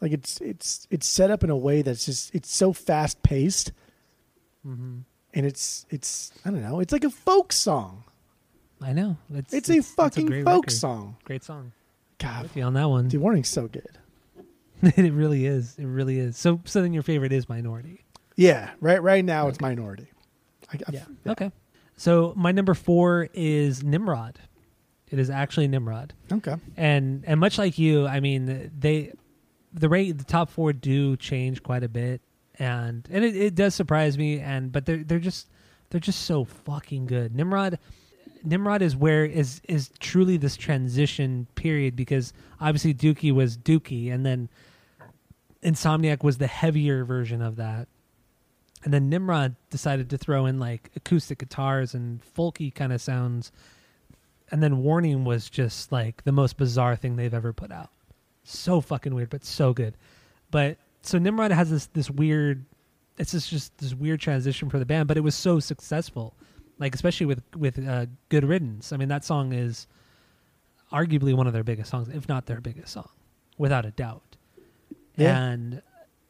like 0.00 0.12
it's 0.12 0.40
it's 0.40 0.86
it's 0.90 1.06
set 1.06 1.30
up 1.30 1.44
in 1.44 1.50
a 1.50 1.56
way 1.56 1.82
that's 1.82 2.06
just 2.06 2.34
it's 2.34 2.50
so 2.50 2.72
fast 2.72 3.22
paced, 3.22 3.72
hmm 4.62 5.00
and 5.34 5.46
it's 5.46 5.86
it's 5.90 6.30
I 6.44 6.50
don't 6.50 6.62
know 6.62 6.80
it's 6.80 6.92
like 6.92 7.04
a 7.04 7.10
folk 7.10 7.52
song. 7.52 8.04
I 8.82 8.92
know. 8.92 9.16
It's 9.32 9.54
It's, 9.54 9.70
a 9.70 9.82
fucking 9.82 10.26
great 10.26 10.44
folk 10.44 10.64
record. 10.64 10.72
song. 10.72 11.16
Great 11.24 11.44
song. 11.44 11.72
God, 12.18 12.50
you 12.54 12.62
on 12.62 12.74
that 12.74 12.88
one. 12.88 13.08
The 13.08 13.18
Warning's 13.18 13.48
so 13.48 13.68
good. 13.68 13.98
it 14.82 15.12
really 15.12 15.46
is. 15.46 15.76
It 15.78 15.86
really 15.86 16.18
is. 16.18 16.36
So, 16.36 16.60
so 16.64 16.82
then 16.82 16.92
your 16.92 17.02
favorite 17.02 17.32
is 17.32 17.48
Minority. 17.48 18.04
Yeah, 18.36 18.70
right 18.80 19.02
right 19.02 19.24
now 19.24 19.48
it's 19.48 19.60
minority. 19.60 20.06
I, 20.72 20.76
I- 20.88 20.92
Yeah. 20.92 21.04
Okay. 21.26 21.52
So 21.98 22.32
my 22.36 22.50
number 22.50 22.72
four 22.74 23.28
is 23.34 23.84
Nimrod. 23.84 24.38
It 25.10 25.18
is 25.18 25.28
actually 25.28 25.68
Nimrod, 25.68 26.14
Okay. 26.32 26.54
and 26.78 27.22
and 27.26 27.38
much 27.38 27.58
like 27.58 27.78
you, 27.78 28.06
I 28.06 28.20
mean 28.20 28.70
they, 28.78 29.12
the 29.74 29.90
rate 29.90 30.16
the 30.16 30.24
top 30.24 30.48
four 30.48 30.72
do 30.72 31.14
change 31.18 31.62
quite 31.62 31.82
a 31.84 31.88
bit, 31.90 32.22
and 32.58 33.06
and 33.10 33.22
it, 33.22 33.36
it 33.36 33.54
does 33.54 33.74
surprise 33.74 34.16
me, 34.16 34.40
and 34.40 34.72
but 34.72 34.86
they're 34.86 35.04
they're 35.04 35.18
just 35.18 35.50
they're 35.90 36.00
just 36.00 36.22
so 36.22 36.46
fucking 36.46 37.04
good. 37.04 37.34
Nimrod, 37.36 37.78
Nimrod 38.44 38.82
is 38.82 38.96
where 38.96 39.24
is 39.24 39.60
is 39.68 39.90
truly 39.98 40.36
this 40.36 40.56
transition 40.56 41.46
period 41.54 41.96
because 41.96 42.32
obviously 42.60 42.94
Dookie 42.94 43.32
was 43.32 43.56
Dookie, 43.56 44.12
and 44.12 44.24
then 44.24 44.48
Insomniac 45.62 46.22
was 46.22 46.38
the 46.38 46.46
heavier 46.46 47.04
version 47.04 47.40
of 47.42 47.56
that. 47.56 47.88
And 48.84 48.92
then 48.92 49.08
Nimrod 49.08 49.54
decided 49.70 50.10
to 50.10 50.18
throw 50.18 50.46
in 50.46 50.58
like 50.58 50.90
acoustic 50.96 51.38
guitars 51.38 51.94
and 51.94 52.20
folky 52.36 52.74
kind 52.74 52.92
of 52.92 53.00
sounds. 53.00 53.52
And 54.50 54.62
then 54.62 54.82
Warning 54.82 55.24
was 55.24 55.48
just 55.48 55.92
like 55.92 56.24
the 56.24 56.32
most 56.32 56.56
bizarre 56.56 56.96
thing 56.96 57.16
they've 57.16 57.32
ever 57.32 57.52
put 57.52 57.70
out. 57.70 57.90
So 58.44 58.80
fucking 58.80 59.14
weird, 59.14 59.30
but 59.30 59.44
so 59.44 59.72
good. 59.72 59.94
But 60.50 60.78
so 61.02 61.18
Nimrod 61.18 61.52
has 61.52 61.70
this 61.70 61.86
this 61.86 62.10
weird 62.10 62.64
it's 63.18 63.32
just, 63.32 63.50
just 63.50 63.78
this 63.78 63.94
weird 63.94 64.20
transition 64.20 64.70
for 64.70 64.78
the 64.78 64.86
band, 64.86 65.06
but 65.06 65.16
it 65.16 65.20
was 65.20 65.34
so 65.34 65.60
successful. 65.60 66.34
Like 66.82 66.94
especially 66.94 67.26
with 67.26 67.42
with 67.56 67.78
uh, 67.86 68.06
Good 68.28 68.44
Riddance. 68.44 68.92
I 68.92 68.96
mean 68.96 69.08
that 69.08 69.24
song 69.24 69.52
is 69.52 69.86
arguably 70.92 71.34
one 71.34 71.46
of 71.46 71.52
their 71.52 71.64
biggest 71.64 71.90
songs, 71.90 72.08
if 72.08 72.28
not 72.28 72.46
their 72.46 72.60
biggest 72.60 72.92
song, 72.92 73.08
without 73.56 73.86
a 73.86 73.90
doubt. 73.92 74.36
Yeah. 75.16 75.42
And 75.42 75.82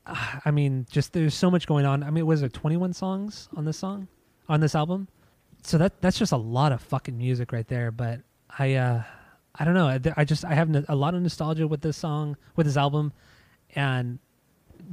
uh, 0.07 0.41
I 0.45 0.51
mean, 0.51 0.87
just 0.91 1.13
there's 1.13 1.35
so 1.35 1.51
much 1.51 1.67
going 1.67 1.87
on. 1.87 2.03
I 2.03 2.11
mean, 2.11 2.27
was 2.27 2.41
there 2.41 2.49
21 2.49 2.93
songs 2.93 3.49
on 3.57 3.65
this 3.65 3.77
song, 3.79 4.09
on 4.49 4.61
this 4.61 4.75
album? 4.75 5.09
So 5.63 5.79
that 5.79 6.01
that's 6.01 6.19
just 6.19 6.33
a 6.33 6.37
lot 6.37 6.73
of 6.73 6.81
fucking 6.81 7.17
music 7.17 7.53
right 7.53 7.67
there. 7.67 7.91
But 7.91 8.21
I, 8.59 8.75
uh 8.75 9.03
I 9.55 9.65
don't 9.65 9.75
know. 9.75 9.87
I, 9.87 10.01
I 10.17 10.25
just 10.25 10.45
I 10.45 10.55
have 10.55 10.69
no- 10.69 10.85
a 10.89 10.97
lot 10.97 11.15
of 11.15 11.23
nostalgia 11.23 11.67
with 11.67 11.83
this 11.83 11.97
song, 11.97 12.37
with 12.57 12.67
this 12.67 12.77
album, 12.77 13.13
and 13.75 14.19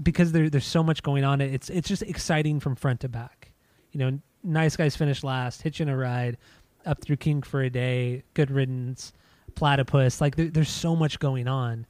because 0.03 0.31
there 0.31 0.49
there's 0.49 0.65
so 0.65 0.83
much 0.83 1.01
going 1.03 1.23
on, 1.23 1.41
it's 1.41 1.69
it's 1.69 1.87
just 1.87 2.01
exciting 2.03 2.59
from 2.59 2.75
front 2.75 2.99
to 3.01 3.09
back. 3.09 3.51
You 3.91 3.99
know, 3.99 4.19
Nice 4.43 4.75
Guys 4.75 4.95
finished 4.95 5.23
last, 5.23 5.61
Hitching 5.61 5.89
a 5.89 5.97
Ride, 5.97 6.37
up 6.85 7.01
through 7.01 7.17
King 7.17 7.41
for 7.41 7.61
a 7.61 7.69
Day, 7.69 8.23
Good 8.33 8.51
Riddance, 8.51 9.13
Platypus. 9.55 10.21
Like 10.21 10.35
there, 10.35 10.47
there's 10.47 10.69
so 10.69 10.95
much 10.95 11.19
going 11.19 11.47
on. 11.47 11.85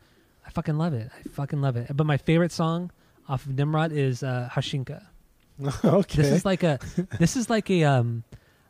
I 0.46 0.50
fucking 0.50 0.78
love 0.78 0.94
it. 0.94 1.12
I 1.14 1.30
fucking 1.30 1.62
love 1.62 1.78
it. 1.78 1.96
But 1.96 2.08
my 2.08 2.18
favorite 2.18 2.52
song 2.52 2.92
off 3.28 3.46
of 3.46 3.56
Nimrod 3.56 3.92
is 3.92 4.24
uh, 4.24 4.50
Haushinka. 4.52 5.06
okay. 5.84 6.22
This 6.22 6.32
is 6.32 6.46
like 6.46 6.64
a 6.64 6.80
this 7.20 7.36
is 7.36 7.50
like 7.50 7.70
a 7.70 7.84
um 7.84 8.24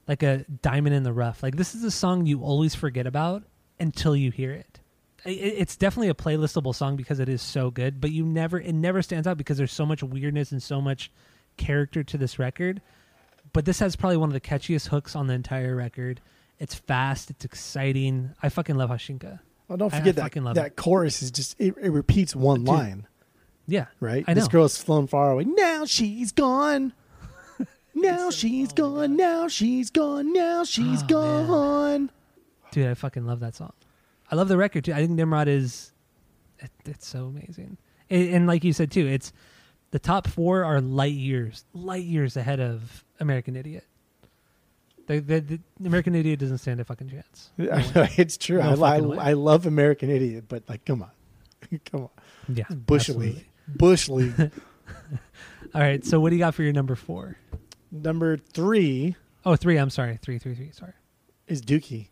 like 0.07 0.23
a 0.23 0.43
diamond 0.61 0.95
in 0.95 1.03
the 1.03 1.13
rough. 1.13 1.43
Like 1.43 1.55
this 1.55 1.75
is 1.75 1.83
a 1.83 1.91
song 1.91 2.25
you 2.25 2.41
always 2.41 2.75
forget 2.75 3.05
about 3.07 3.43
until 3.79 4.15
you 4.15 4.31
hear 4.31 4.51
it. 4.51 4.79
It's 5.25 5.75
definitely 5.75 6.09
a 6.09 6.13
playlistable 6.13 6.73
song 6.73 6.95
because 6.95 7.19
it 7.19 7.29
is 7.29 7.41
so 7.41 7.69
good, 7.69 8.01
but 8.01 8.11
you 8.11 8.25
never 8.25 8.59
it 8.59 8.73
never 8.73 9.01
stands 9.01 9.27
out 9.27 9.37
because 9.37 9.57
there's 9.57 9.71
so 9.71 9.85
much 9.85 10.01
weirdness 10.01 10.51
and 10.51 10.63
so 10.63 10.81
much 10.81 11.11
character 11.57 12.03
to 12.03 12.17
this 12.17 12.39
record. 12.39 12.81
But 13.53 13.65
this 13.65 13.79
has 13.79 13.95
probably 13.95 14.17
one 14.17 14.29
of 14.29 14.33
the 14.33 14.41
catchiest 14.41 14.87
hooks 14.89 15.15
on 15.15 15.27
the 15.27 15.33
entire 15.33 15.75
record. 15.75 16.21
It's 16.59 16.75
fast, 16.75 17.29
it's 17.29 17.45
exciting. 17.45 18.33
I 18.43 18.49
fucking 18.49 18.75
love 18.75 18.89
Haushinka. 18.89 19.39
well, 19.67 19.77
don't 19.77 19.93
I- 19.93 19.97
I 19.97 19.99
forget 19.99 20.15
that 20.17 20.21
fucking 20.23 20.43
love 20.43 20.55
that 20.55 20.67
it. 20.67 20.75
chorus 20.75 21.21
is 21.21 21.31
just 21.31 21.55
it, 21.59 21.75
it 21.81 21.89
repeats 21.91 22.35
one 22.35 22.59
Dude. 22.59 22.67
line. 22.67 23.07
Yeah. 23.67 23.85
right? 23.99 24.23
I 24.27 24.33
This 24.33 24.47
girl 24.47 24.61
girl's 24.61 24.77
flown 24.81 25.07
far 25.07 25.31
away. 25.31 25.45
Now 25.45 25.85
she's 25.85 26.31
gone. 26.31 26.93
Now 27.95 28.29
she's 28.29 28.71
gone. 28.71 29.17
Now 29.17 29.43
oh, 29.45 29.47
she's 29.47 29.89
gone. 29.89 30.31
Now 30.31 30.63
she's 30.63 31.03
Oh, 31.03 31.07
man. 31.07 31.47
gone. 31.47 32.11
Dude, 32.71 32.87
I 32.87 32.93
fucking 32.93 33.25
love 33.25 33.39
that 33.41 33.55
song. 33.55 33.73
I 34.31 34.35
love 34.35 34.47
the 34.47 34.57
record 34.57 34.85
too. 34.85 34.93
I 34.93 34.97
think 34.97 35.11
Nimrod 35.11 35.47
is, 35.47 35.91
it, 36.59 36.69
it's 36.85 37.07
so 37.07 37.25
amazing. 37.25 37.77
And, 38.09 38.29
and 38.29 38.47
like 38.47 38.63
you 38.63 38.73
said 38.73 38.91
too, 38.91 39.05
it's 39.07 39.33
the 39.91 39.99
top 39.99 40.27
four 40.27 40.63
are 40.63 40.79
light 40.79 41.13
years, 41.13 41.65
light 41.73 42.03
years 42.05 42.37
ahead 42.37 42.59
of 42.59 43.03
American 43.19 43.55
Idiot. 43.55 43.85
The, 45.07 45.19
the, 45.19 45.39
the 45.39 45.59
American 45.87 46.13
Idiot 46.15 46.39
doesn't 46.39 46.59
stand 46.59 46.79
a 46.79 46.83
fucking 46.83 47.09
chance. 47.09 47.49
it's 47.57 48.37
true. 48.37 48.59
No 48.59 48.83
I, 48.83 48.97
I. 48.97 49.29
I 49.29 49.33
love 49.33 49.65
American 49.65 50.09
Idiot, 50.11 50.45
but 50.47 50.63
like, 50.69 50.85
come 50.85 51.01
on, 51.01 51.79
come 51.91 52.01
on, 52.03 52.09
Yeah, 52.55 52.65
Bush. 52.69 53.09
League, 53.09 53.45
Bush 53.67 54.07
League. 54.09 54.33
All 55.73 55.81
right, 55.81 56.03
so 56.05 56.19
what 56.19 56.29
do 56.29 56.35
you 56.35 56.39
got 56.39 56.53
for 56.55 56.63
your 56.63 56.73
number 56.73 56.95
four? 56.95 57.37
Number 57.91 58.37
three 58.37 59.15
Oh, 59.45 59.55
three. 59.55 59.77
I'm 59.77 59.89
sorry, 59.89 60.17
three, 60.21 60.37
three, 60.37 60.53
three. 60.53 60.71
Sorry. 60.71 60.93
is 61.47 61.61
Dookie, 61.61 62.09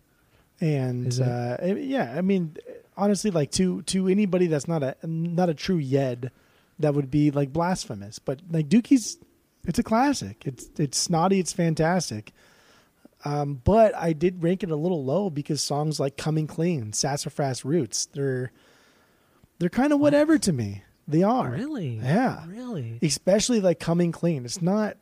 and 0.62 1.08
Is 1.08 1.20
uh, 1.22 1.76
yeah, 1.78 2.16
I 2.18 2.22
mean, 2.22 2.55
honestly 2.95 3.30
like 3.32 3.51
to 3.51 3.82
to 3.84 4.08
anybody 4.08 4.47
that's 4.47 4.68
not 4.68 4.82
a 4.82 4.95
not 5.03 5.49
a 5.49 5.53
true 5.53 5.78
Yed, 5.78 6.32
that 6.80 6.93
would 6.95 7.12
be 7.12 7.30
like 7.32 7.51
blasphemous. 7.53 8.18
But 8.18 8.41
like 8.49 8.70
Dookie's, 8.70 9.18
it's 9.68 9.78
a 9.78 9.84
classic. 9.84 10.43
It's 10.47 10.70
it's 10.80 10.97
snotty. 10.97 11.39
It's 11.39 11.53
fantastic. 11.53 12.32
Um, 13.26 13.61
but 13.63 13.93
I 13.95 14.13
did 14.13 14.41
rank 14.41 14.63
it 14.63 14.72
a 14.72 14.76
little 14.76 15.03
low 15.03 15.30
because 15.30 15.61
songs 15.61 15.99
like 15.99 16.18
"Coming 16.18 16.47
Clean," 16.47 16.93
"Sassafras 16.93 17.63
Roots," 17.65 18.05
they're 18.07 18.51
they're 19.59 19.70
kind 19.70 19.91
of 19.93 19.99
whatever 19.99 20.38
to 20.39 20.53
me. 20.53 20.84
They 21.07 21.24
are 21.24 21.51
Really? 21.51 21.99
Yeah. 22.03 22.43
Really? 22.47 22.99
especially 23.01 23.61
like 23.61 23.80
coming 23.80 24.11
clean. 24.11 24.43
It's 24.43 24.61
not 24.61 24.97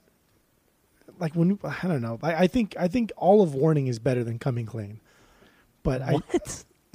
like 1.20 1.34
when 1.36 1.57
I 1.63 1.88
don't 1.88 2.01
know. 2.01 2.20
I, 2.22 2.34
I 2.43 2.47
think 2.47 2.76
I 2.80 2.88
think 2.88 3.11
all 3.18 3.41
of 3.41 3.53
Warning 3.55 3.88
is 3.88 3.99
better 3.99 4.24
than 4.24 4.38
coming 4.39 4.66
clean, 4.66 4.99
but 5.84 6.01
What? 6.01 6.24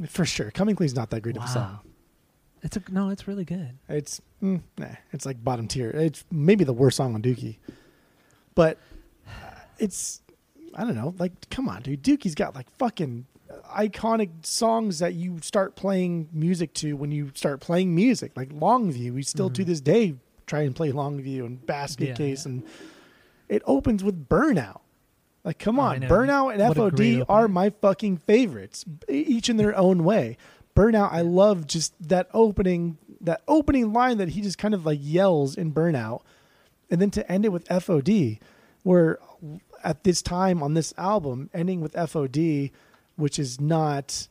I 0.01 0.07
for 0.07 0.25
sure 0.25 0.51
coming 0.51 0.77
clean 0.77 0.87
is 0.87 0.95
not 0.95 1.11
that 1.11 1.21
great 1.23 1.37
of 1.37 1.43
a 1.45 1.49
song. 1.49 1.81
It's 2.63 2.77
a 2.77 2.83
no. 2.91 3.09
It's 3.11 3.27
really 3.27 3.45
good. 3.45 3.79
It's 3.89 4.21
mm, 4.43 4.61
nah, 4.79 4.87
it's 5.13 5.25
like 5.27 5.43
bottom 5.43 5.67
tier. 5.69 5.91
It's 5.91 6.25
maybe 6.31 6.65
the 6.65 6.73
worst 6.73 6.97
song 6.99 7.15
on 7.15 7.23
Dookie, 7.23 7.57
but 8.55 8.77
uh, 9.27 9.31
it's 9.79 10.21
I 10.75 10.85
don't 10.85 10.95
know. 10.95 11.15
Like 11.19 11.33
come 11.51 11.69
on, 11.69 11.83
dude. 11.83 12.03
Dookie's 12.03 12.35
got 12.35 12.55
like 12.55 12.71
fucking 12.79 13.27
iconic 13.75 14.31
songs 14.45 14.99
that 14.99 15.15
you 15.15 15.39
start 15.43 15.75
playing 15.75 16.29
music 16.33 16.75
to 16.75 16.95
when 16.97 17.11
you 17.11 17.31
start 17.35 17.61
playing 17.61 17.95
music. 17.95 18.33
Like 18.37 18.51
Longview, 18.51 19.13
we 19.15 19.23
still 19.23 19.51
to 19.51 19.63
Mhm. 19.63 19.67
this 19.67 19.81
day 19.81 20.15
try 20.47 20.63
and 20.63 20.75
play 20.75 20.93
Longview 20.93 21.47
and 21.47 21.65
Basket 21.65 22.09
Yeah, 22.09 22.15
Case, 22.15 22.45
yeah. 22.45 22.53
and 22.53 22.63
it 23.49 23.63
opens 23.67 24.05
with 24.05 24.29
Burnout. 24.29 24.81
Like 25.45 25.59
come 25.59 25.79
on. 25.81 26.01
Burnout 26.03 26.53
and 26.53 26.61
What 26.69 26.77
FOD 26.77 27.25
are 27.29 27.49
my 27.49 27.71
fucking 27.71 28.19
favorites, 28.19 28.85
each 29.09 29.49
in 29.49 29.57
their 29.57 29.75
own 29.77 30.05
way. 30.05 30.37
Burnout, 30.81 31.13
I 31.13 31.21
love 31.21 31.67
just 31.67 31.93
that 32.09 32.29
opening, 32.33 32.97
that 33.21 33.43
opening 33.47 33.93
line 33.93 34.17
that 34.19 34.31
he 34.31 34.41
just 34.41 34.57
kind 34.57 34.73
of 34.73 34.87
like 34.87 34.99
yells 35.03 35.57
in 35.57 35.73
Burnout, 35.73 36.23
and 36.91 37.01
then 37.01 37.11
to 37.11 37.31
end 37.31 37.45
it 37.45 37.51
with 37.51 37.69
FOD, 37.69 38.39
where 38.83 39.19
at 39.85 40.05
this 40.05 40.23
time 40.23 40.63
on 40.63 40.75
this 40.75 40.95
album, 40.97 41.51
ending 41.53 41.81
with 41.81 41.93
FOD, 41.93 42.71
which 43.17 43.39
is 43.39 43.61
not 43.61 44.29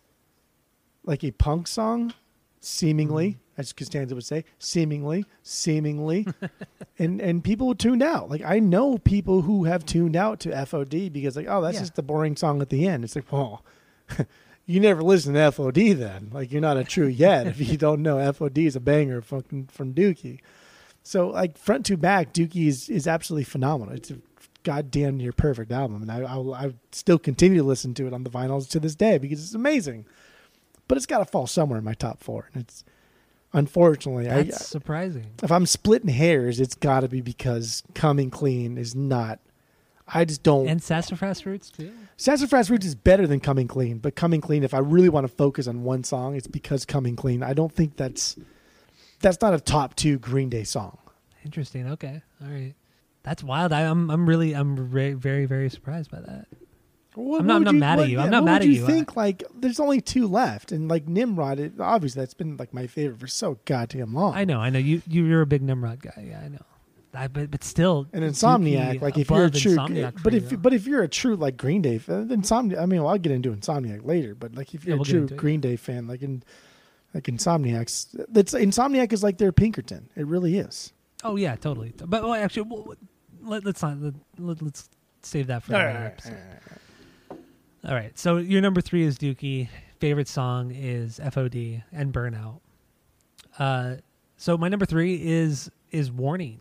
like 1.03 1.23
a 1.23 1.31
punk 1.31 1.67
song, 1.67 2.13
seemingly, 2.61 3.31
mm-hmm. 3.31 3.61
as 3.61 3.71
Costanza 3.73 4.15
would 4.15 4.25
say, 4.25 4.43
seemingly, 4.57 5.25
seemingly, 5.43 6.27
and 6.99 7.21
and 7.21 7.43
people 7.43 7.75
tuned 7.75 8.01
out. 8.03 8.29
Like 8.29 8.41
I 8.43 8.59
know 8.59 8.97
people 8.97 9.43
who 9.43 9.65
have 9.65 9.85
tuned 9.85 10.15
out 10.15 10.39
to 10.41 10.49
FOD 10.49 11.13
because 11.13 11.35
like, 11.35 11.47
oh, 11.47 11.61
that's 11.61 11.75
Yeah. 11.75 11.81
just 11.81 11.95
the 11.95 12.03
boring 12.03 12.35
song 12.35 12.61
at 12.61 12.69
the 12.69 12.87
end. 12.87 13.03
It's 13.03 13.15
like, 13.15 13.31
well, 13.31 13.63
you 14.69 14.79
never 14.79 15.01
listen 15.01 15.33
to 15.33 15.39
FOD 15.39 15.97
then. 15.97 16.29
Like 16.31 16.51
you're 16.51 16.61
not 16.61 16.77
a 16.77 16.83
true 16.83 17.07
yet 17.07 17.47
if 17.47 17.59
you 17.59 17.75
don't 17.75 18.03
know 18.03 18.17
FOD 18.33 18.67
is 18.67 18.75
a 18.75 18.79
banger 18.79 19.19
fucking 19.19 19.65
from 19.71 19.95
Dookie. 19.95 20.41
So 21.01 21.29
like 21.29 21.57
front 21.57 21.87
to 21.87 21.97
back, 21.97 22.33
Dookie 22.33 22.67
is, 22.67 22.87
is 22.87 23.07
absolutely 23.07 23.45
phenomenal. 23.45 23.95
It's 23.95 24.11
a 24.11 24.17
goddamn 24.61 25.17
near 25.17 25.31
perfect 25.31 25.71
album, 25.71 26.03
and 26.03 26.11
I 26.11 26.19
I, 26.19 26.65
I 26.65 26.73
still 26.91 27.17
continue 27.17 27.57
to 27.57 27.63
listen 27.63 27.95
to 27.95 28.05
it 28.05 28.13
on 28.13 28.23
the 28.23 28.29
vinyls 28.29 28.69
to 28.69 28.79
this 28.79 28.93
day 28.93 29.17
because 29.17 29.43
it's 29.43 29.55
amazing. 29.55 30.05
But 30.87 30.97
it's 30.97 31.07
got 31.07 31.19
to 31.19 31.25
fall 31.25 31.47
somewhere 31.47 31.79
in 31.79 31.85
my 31.85 31.95
top 31.95 32.21
four, 32.21 32.49
and 32.53 32.63
it's 32.63 32.83
unfortunately 33.53 34.29
I, 34.29 34.43
That's 34.43 34.67
surprising. 34.67 35.31
if 35.41 35.51
I'm 35.51 35.65
splitting 35.65 36.09
hairs, 36.09 36.59
it's 36.59 36.75
got 36.75 36.99
to 36.99 37.07
be 37.07 37.21
because 37.21 37.81
Coming 37.95 38.29
Clean 38.29 38.77
is 38.77 38.93
not. 38.93 39.39
I 40.13 40.25
just 40.25 40.43
don't. 40.43 40.67
And 40.67 40.81
sassafras 40.81 41.45
roots 41.45 41.69
too. 41.69 41.91
Sassafras 42.17 42.69
Roots 42.69 42.85
is 42.85 42.95
better 42.95 43.25
than 43.27 43.39
Coming 43.39 43.67
Clean, 43.67 43.97
but 43.97 44.15
Coming 44.15 44.41
Clean, 44.41 44.63
if 44.63 44.73
I 44.73 44.79
really 44.79 45.07
want 45.09 45.25
to 45.25 45.33
focus 45.33 45.67
on 45.67 45.83
one 45.83 46.03
song, 46.03 46.35
it's 46.35 46.47
because 46.47 46.83
Coming 46.85 47.15
Clean. 47.15 47.41
I 47.43 47.53
don't 47.53 47.71
think 47.73 47.95
that's 47.95 48.35
that's 49.21 49.39
not 49.41 49.53
a 49.53 49.59
top 49.59 49.95
two 49.95 50.19
Green 50.19 50.49
Day 50.49 50.63
song. 50.63 50.97
Interesting. 51.45 51.87
Okay. 51.91 52.21
All 52.41 52.49
right. 52.49 52.73
That's 53.23 53.43
wild. 53.43 53.71
I, 53.71 53.81
I'm 53.89 54.09
I'm 54.09 54.27
really 54.27 54.53
I'm 54.53 54.75
very 54.89 55.13
very 55.13 55.45
very 55.45 55.69
surprised 55.69 56.11
by 56.11 56.19
that. 56.21 56.47
What, 57.15 57.41
I'm 57.41 57.47
not- 57.47 57.55
I'm 57.57 57.63
not 57.63 57.75
mad 57.75 57.93
at 57.93 57.97
what- 58.03 58.09
you. 58.09 58.19
I'm 58.19 58.29
not 58.29 58.43
mad 58.45 58.61
at 58.61 58.67
you 58.67 58.75
you. 58.75 58.85
think 58.85 59.15
like 59.15 59.43
there's 59.55 59.79
only 59.79 59.99
two 60.01 60.27
left, 60.27 60.71
and 60.71 60.87
like 60.89 61.07
Nimrod, 61.07 61.59
it, 61.59 61.73
obviously 61.79 62.21
that's 62.21 62.33
been 62.33 62.55
like 62.57 62.73
my 62.73 62.87
favorite 62.87 63.19
for 63.19 63.27
so 63.27 63.59
goddamn 63.65 64.13
long. 64.13 64.35
I 64.35 64.45
know. 64.45 64.59
I 64.59 64.69
know. 64.69 64.79
You 64.79 65.01
you 65.07 65.25
you're 65.25 65.41
a 65.41 65.45
big 65.47 65.61
Nimrod 65.61 66.01
guy. 66.01 66.27
Yeah, 66.29 66.41
I 66.43 66.47
know. 66.49 66.65
I, 67.13 67.27
but 67.27 67.49
but 67.49 67.63
still. 67.63 68.07
an 68.13 68.21
Insomniac, 68.21 69.01
like 69.01 69.17
if 69.17 69.29
you're 69.29 69.45
a 69.45 69.49
true, 69.51 69.75
but 70.23 70.33
if 70.33 70.49
though. 70.49 70.57
but 70.57 70.73
if 70.73 70.85
you're 70.85 71.03
a 71.03 71.07
true 71.07 71.35
like 71.35 71.57
Green 71.57 71.81
Day 71.81 71.97
fan, 71.97 72.27
Insomniac. 72.29 72.79
I 72.79 72.85
mean, 72.85 73.01
well, 73.01 73.11
I'll 73.11 73.17
get 73.17 73.31
into 73.31 73.51
Insomniac 73.51 74.05
later, 74.05 74.35
but 74.35 74.53
like 74.55 74.73
if 74.75 74.85
you're 74.85 74.95
we'll 74.95 75.03
a 75.03 75.09
true 75.09 75.21
into 75.21 75.33
it. 75.33 75.37
Green 75.37 75.59
Day 75.59 75.75
fan, 75.75 76.07
like 76.07 76.21
in 76.21 76.43
like 77.13 77.23
Insomniac's, 77.23 78.15
that's 78.29 78.53
Insomniac 78.53 79.11
is 79.11 79.23
like 79.23 79.39
their 79.39 79.51
Pinkerton. 79.51 80.09
It 80.15 80.27
really 80.27 80.59
is. 80.59 80.93
oh 81.23 81.35
yeah, 81.35 81.55
totally. 81.55 81.93
But 81.97 82.23
well, 82.23 82.35
actually, 82.35 82.63
well, 82.63 82.93
let, 83.41 83.65
let's 83.65 83.81
not 83.81 83.97
let, 84.37 84.61
let's 84.61 84.89
save 85.23 85.47
that 85.47 85.63
for 85.63 85.73
another 85.73 86.05
episode. 86.05 86.37
All 87.87 87.93
right. 87.95 88.17
So 88.19 88.37
your 88.37 88.61
number 88.61 88.81
three 88.81 89.03
is 89.03 89.17
Dookie. 89.17 89.69
Favorite 89.99 90.27
song 90.27 90.71
is 90.71 91.19
FOD 91.19 91.83
and 91.91 92.13
Burnout. 92.13 92.59
Uh, 93.57 93.95
so 94.37 94.57
my 94.57 94.69
number 94.69 94.85
three 94.85 95.15
is 95.15 95.71
is 95.91 96.11
Warning. 96.11 96.59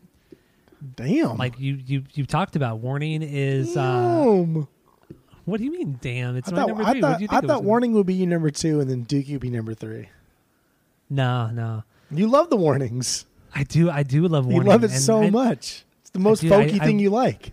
Damn. 0.97 1.37
Like 1.37 1.59
you 1.59 1.79
you 1.87 2.05
you 2.15 2.25
talked 2.27 2.57
about. 2.57 2.79
Warning 2.79 3.23
is. 3.23 3.77
Uh, 3.77 4.25
Damn. 4.25 4.69
what 5.45 5.59
do 5.59 5.65
you 5.65 5.73
mean? 5.73 5.99
Damn! 6.01 6.37
It's 6.37 6.49
I 6.49 6.53
my 6.53 6.57
thought, 6.59 6.69
number 6.69 6.83
I 6.83 6.87
what 6.93 7.01
thought, 7.01 7.19
do 7.19 7.25
you 7.25 7.29
I 7.31 7.35
think? 7.35 7.45
it 7.45 7.47
thought 7.49 7.61
was? 7.63 7.67
Warning 7.67 7.93
would 7.95 8.07
be 8.07 8.15
your 8.15 8.29
number 8.29 8.51
two, 8.51 8.81
and 8.81 8.89
then 8.91 9.05
Dookie 9.07 9.33
would 9.33 9.41
be 9.41 9.51
number 9.51 9.75
three. 9.75 10.09
No, 11.11 11.51
no. 11.51 11.85
You 12.11 12.29
love 12.29 12.51
the 12.51 12.57
warnings. 12.57 13.27
I 13.55 13.65
do. 13.65 13.91
I 13.91 14.03
do 14.03 14.27
love 14.29 14.47
Warning. 14.47 14.63
you 14.63 14.69
love 14.69 14.85
it 14.85 14.91
and 14.93 15.01
so 15.01 15.23
I- 15.23 15.31
much. 15.31 15.85
It's 16.03 16.11
the 16.11 16.19
most 16.21 16.41
do. 16.41 16.53
I- 16.55 16.67
folky 16.67 16.81
I- 16.81 16.85
thing 16.87 16.99
you 16.99 17.11
like, 17.11 17.53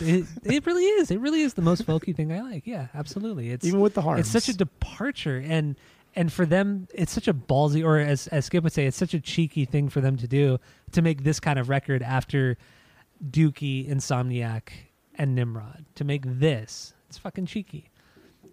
It, 0.00 0.24
it 0.44 0.64
really 0.66 0.84
is. 0.84 1.10
It 1.10 1.20
really 1.20 1.40
is 1.42 1.54
the 1.54 1.62
most 1.62 1.84
folky 1.86 2.14
thing 2.14 2.32
I 2.32 2.40
like. 2.42 2.66
Yeah, 2.66 2.86
absolutely. 2.94 3.50
It's 3.50 3.66
even 3.66 3.80
with 3.80 3.94
the 3.94 4.02
harms. 4.02 4.20
it's 4.20 4.30
such 4.30 4.48
a 4.54 4.56
departure 4.56 5.36
and 5.44 5.76
and 6.16 6.32
for 6.32 6.44
them 6.46 6.88
it's 6.94 7.12
such 7.12 7.28
a 7.28 7.34
ballsy 7.34 7.84
or 7.84 7.98
as 7.98 8.26
as 8.28 8.46
skip 8.46 8.64
would 8.64 8.72
say 8.72 8.86
it's 8.86 8.96
such 8.96 9.14
a 9.14 9.20
cheeky 9.20 9.64
thing 9.64 9.88
for 9.88 10.00
them 10.00 10.16
to 10.16 10.26
do 10.26 10.58
to 10.92 11.02
make 11.02 11.22
this 11.24 11.38
kind 11.40 11.58
of 11.58 11.68
record 11.68 12.02
after 12.02 12.56
dookie 13.30 13.88
insomniac 13.88 14.70
and 15.16 15.34
nimrod 15.34 15.84
to 15.94 16.04
make 16.04 16.22
this 16.26 16.94
it's 17.08 17.18
fucking 17.18 17.46
cheeky 17.46 17.90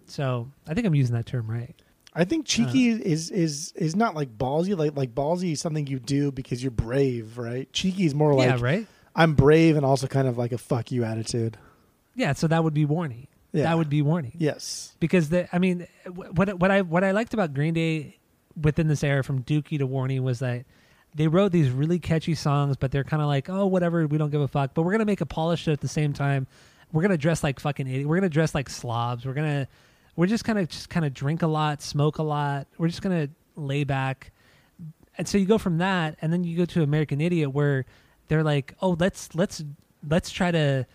so 0.06 0.48
i 0.68 0.74
think 0.74 0.86
i'm 0.86 0.96
using 0.96 1.16
that 1.16 1.26
term 1.26 1.50
right 1.50 1.76
I 2.16 2.24
think 2.26 2.46
Uh. 2.46 2.48
cheeky 2.48 2.90
is 2.90 3.30
is 3.30 3.74
is 3.76 3.96
not 3.96 4.16
like 4.16 4.36
ballsy. 4.40 4.76
Like 4.76 4.98
like 4.98 5.14
ballsy 5.14 5.52
is 5.52 5.62
something 5.62 5.86
you 5.86 6.00
do 6.00 6.32
because 6.32 6.64
you're 6.64 6.72
brave, 6.72 7.38
right? 7.38 7.72
Cheeky 7.72 8.06
is 8.08 8.16
more 8.16 8.34
like 8.34 8.48
yeah 8.50 8.58
right 8.60 8.88
I'm 9.16 9.36
brave 9.36 9.76
and 9.76 9.86
also 9.86 10.08
kind 10.08 10.28
of 10.28 10.36
like 10.36 10.52
a 10.52 10.58
fuck 10.58 10.92
you 10.92 11.04
attitude. 11.04 11.58
yeah 12.16 12.34
so 12.34 12.48
that 12.48 12.64
would 12.64 12.74
be 12.74 12.86
warning 12.86 13.28
Yeah. 13.58 13.64
that 13.66 13.78
would 13.78 13.90
be 13.90 14.02
warning 14.02 14.34
Yes. 14.38 14.96
because 15.00 15.30
the 15.30 15.48
I 15.54 15.60
mean 15.60 15.88
what 16.14 16.60
what 16.60 16.72
I 16.72 16.82
what 16.82 17.04
I 17.04 17.12
liked 17.12 17.34
about 17.34 17.54
Green 17.54 17.74
Day 17.74 18.18
within 18.60 18.88
this 18.88 19.04
era 19.04 19.24
from 19.24 19.44
Dookie 19.44 19.78
to 19.80 19.86
Warning 19.86 20.24
was 20.24 20.40
that 20.40 20.66
they 21.16 21.28
wrote 21.28 21.52
these 21.52 21.70
really 21.70 22.00
catchy 22.00 22.36
songs, 22.36 22.76
but 22.78 22.92
they're 22.92 23.04
kind 23.04 23.22
of 23.22 23.28
like 23.28 23.50
oh 23.50 23.66
whatever 23.66 24.06
we 24.08 24.18
don't 24.18 24.30
give 24.30 24.42
a 24.42 24.48
fuck, 24.48 24.74
but 24.74 24.84
we're 24.84 24.92
gonna 24.92 25.06
make 25.06 25.22
a 25.22 25.26
polished 25.26 25.68
at 25.68 25.82
the 25.82 25.88
same 25.88 26.14
time. 26.14 26.48
We're 26.92 27.02
gonna 27.02 27.18
dress 27.18 27.44
like 27.44 27.60
fucking 27.60 27.88
idiot. 27.88 28.08
We're 28.08 28.18
gonna 28.18 28.30
dress 28.30 28.54
like 28.56 28.70
slobs. 28.70 29.26
We're 29.26 29.34
gonna 29.34 29.68
we're 30.16 30.28
just 30.28 30.44
kind 30.46 30.58
of 30.60 30.68
just 30.70 30.90
kind 30.90 31.06
of 31.06 31.14
drink 31.14 31.42
a 31.42 31.48
lot, 31.48 31.82
smoke 31.82 32.18
a 32.18 32.24
lot. 32.24 32.68
We're 32.78 32.88
just 32.88 33.02
gonna 33.02 33.30
lay 33.56 33.84
back. 33.84 34.32
And 35.18 35.28
so 35.28 35.38
you 35.38 35.46
go 35.46 35.58
from 35.58 35.80
that, 35.80 36.16
and 36.22 36.32
then 36.32 36.44
you 36.44 36.56
go 36.58 36.66
to 36.66 36.84
American 36.84 37.20
Idiot, 37.22 37.52
where 37.52 37.86
they're 38.28 38.44
like, 38.44 38.76
"Oh, 38.82 38.96
let's 39.00 39.34
let's 39.34 39.64
let's 40.08 40.30
try 40.30 40.52
to 40.52 40.86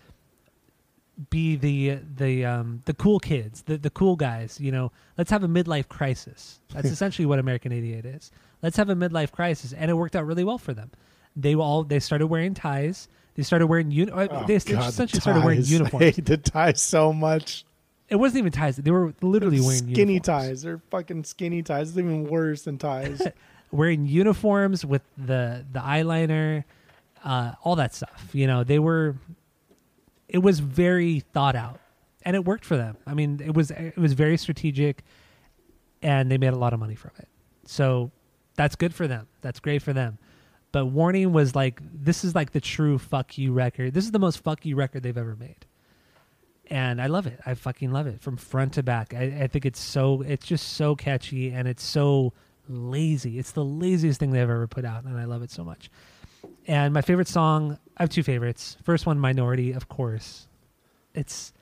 be 1.29 1.55
the 1.55 1.99
the 2.15 2.45
um 2.45 2.81
the 2.85 2.93
cool 2.93 3.19
kids, 3.19 3.61
the 3.63 3.77
the 3.77 3.89
cool 3.89 4.15
guys. 4.15 4.59
You 4.59 4.71
know, 4.71 4.91
let's 5.17 5.29
have 5.31 5.43
a 5.43 5.47
midlife 5.47 5.87
crisis. 5.87 6.59
That's 6.73 6.89
essentially 6.91 7.25
what 7.25 7.39
American 7.39 7.71
Idiot 7.71 8.05
is. 8.05 8.31
Let's 8.61 8.77
have 8.77 8.89
a 8.89 8.95
midlife 8.95 9.31
crisis, 9.31 9.73
and 9.73 9.91
it 9.91 9.93
worked 9.93 10.15
out 10.15 10.25
really 10.25 10.43
well 10.43 10.57
for 10.57 10.73
them. 10.73 10.91
They 11.35 11.55
all 11.55 11.83
they 11.83 11.99
started 11.99 12.27
wearing 12.27 12.53
ties. 12.53 13.07
They 13.35 13.43
started 13.43 13.65
wearing 13.67 13.89
uni- 13.91 14.11
uh, 14.11 14.27
Oh, 14.29 14.45
They 14.45 14.59
God, 14.59 14.83
the 14.83 14.87
essentially 14.87 15.19
started 15.21 15.43
wearing 15.43 15.61
uniforms. 15.63 16.01
I 16.01 16.05
hate 16.11 16.25
the 16.25 16.37
ties 16.37 16.81
so 16.81 17.11
much. 17.11 17.65
It 18.09 18.17
wasn't 18.17 18.39
even 18.39 18.51
ties. 18.51 18.75
They 18.77 18.91
were 18.91 19.13
literally 19.21 19.59
wearing 19.59 19.77
skinny 19.79 20.13
uniforms. 20.13 20.25
ties. 20.25 20.61
They're 20.61 20.81
fucking 20.91 21.23
skinny 21.23 21.63
ties. 21.63 21.89
It's 21.89 21.97
even 21.97 22.25
worse 22.25 22.61
than 22.63 22.77
ties. 22.77 23.21
wearing 23.71 24.05
uniforms 24.05 24.85
with 24.85 25.01
the 25.17 25.65
the 25.71 25.79
eyeliner, 25.79 26.63
uh, 27.23 27.53
all 27.63 27.75
that 27.77 27.93
stuff. 27.95 28.29
You 28.33 28.45
know, 28.47 28.63
they 28.63 28.79
were. 28.79 29.15
It 30.33 30.39
was 30.39 30.59
very 30.59 31.21
thought 31.21 31.55
out, 31.55 31.79
and 32.23 32.35
it 32.35 32.43
worked 32.45 32.65
for 32.65 32.77
them. 32.77 32.97
I 33.07 33.13
mean, 33.13 33.39
it 33.45 33.53
was 33.55 33.71
it 33.71 33.97
was 33.97 34.13
very 34.13 34.37
strategic, 34.37 35.03
and 36.01 36.31
they 36.31 36.37
made 36.39 36.53
a 36.53 36.57
lot 36.57 36.73
of 36.73 36.79
money 36.81 36.95
from 36.95 37.11
it. 37.19 37.29
So 37.65 38.11
that's 38.55 38.75
good 38.75 38.93
for 38.95 39.07
them. 39.07 39.27
That's 39.41 39.59
great 39.61 39.81
for 39.83 39.93
them. 39.93 40.19
But 40.73 40.87
Warning 40.87 41.33
was 41.33 41.55
like, 41.55 41.81
this 41.93 42.23
is 42.25 42.35
like 42.35 42.51
the 42.51 42.61
true 42.61 42.97
fuck 42.97 43.37
you 43.37 43.53
record. 43.53 43.93
This 43.93 44.05
is 44.05 44.11
the 44.11 44.19
most 44.19 44.43
fuck 44.43 44.65
you 44.65 44.75
record 44.75 45.03
they've 45.03 45.17
ever 45.17 45.35
made. 45.35 45.65
and 46.67 47.01
I 47.01 47.07
love 47.07 47.27
it. 47.27 47.39
I 47.45 47.53
fucking 47.55 47.91
love 47.91 48.07
it 48.07 48.21
from 48.21 48.37
front 48.37 48.73
to 48.73 48.83
back. 48.83 49.13
I, 49.13 49.41
I 49.43 49.47
think 49.47 49.65
it's 49.65 49.79
so 49.79 50.21
it's 50.21 50.45
just 50.45 50.73
so 50.73 50.95
catchy 50.95 51.51
and 51.51 51.67
it's 51.67 51.83
so 51.83 52.33
lazy. 52.67 53.37
It's 53.39 53.51
the 53.51 53.63
laziest 53.65 54.19
thing 54.19 54.31
they've 54.31 54.41
ever 54.41 54.67
put 54.67 54.85
out, 54.85 55.03
and 55.03 55.17
I 55.17 55.25
love 55.25 55.43
it 55.43 55.51
so 55.51 55.63
much. 55.63 55.89
And 56.67 56.93
my 56.93 57.01
favorite 57.01 57.27
song, 57.27 57.77
I 57.97 58.03
have 58.03 58.09
two 58.09 58.23
favorites. 58.23 58.77
First 58.83 59.05
one, 59.05 59.19
Minority, 59.19 59.71
of 59.71 59.87
course. 59.87 60.47
It's 61.13 61.53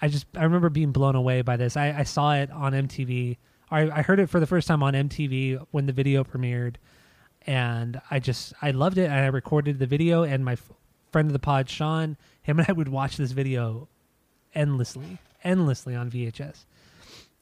I 0.00 0.08
just 0.08 0.26
I 0.36 0.44
remember 0.44 0.70
being 0.70 0.92
blown 0.92 1.14
away 1.14 1.42
by 1.42 1.56
this. 1.56 1.76
I, 1.76 1.94
I 1.98 2.02
saw 2.04 2.34
it 2.34 2.50
on 2.50 2.72
MTV. 2.72 3.36
I, 3.70 3.90
I 3.90 4.02
heard 4.02 4.18
it 4.18 4.28
for 4.28 4.40
the 4.40 4.46
first 4.46 4.66
time 4.66 4.82
on 4.82 4.94
MTV 4.94 5.66
when 5.70 5.86
the 5.86 5.92
video 5.92 6.24
premiered, 6.24 6.76
and 7.46 8.00
I 8.10 8.18
just 8.18 8.54
I 8.62 8.70
loved 8.70 8.98
it. 8.98 9.04
And 9.04 9.14
I 9.14 9.26
recorded 9.26 9.78
the 9.78 9.86
video, 9.86 10.22
and 10.22 10.44
my 10.44 10.52
f- 10.52 10.72
friend 11.12 11.26
of 11.26 11.32
the 11.32 11.38
pod, 11.38 11.68
Sean, 11.68 12.16
him 12.42 12.58
and 12.58 12.66
I 12.68 12.72
would 12.72 12.88
watch 12.88 13.16
this 13.16 13.32
video 13.32 13.88
endlessly, 14.54 15.18
endlessly 15.44 15.94
on 15.94 16.10
VHS, 16.10 16.64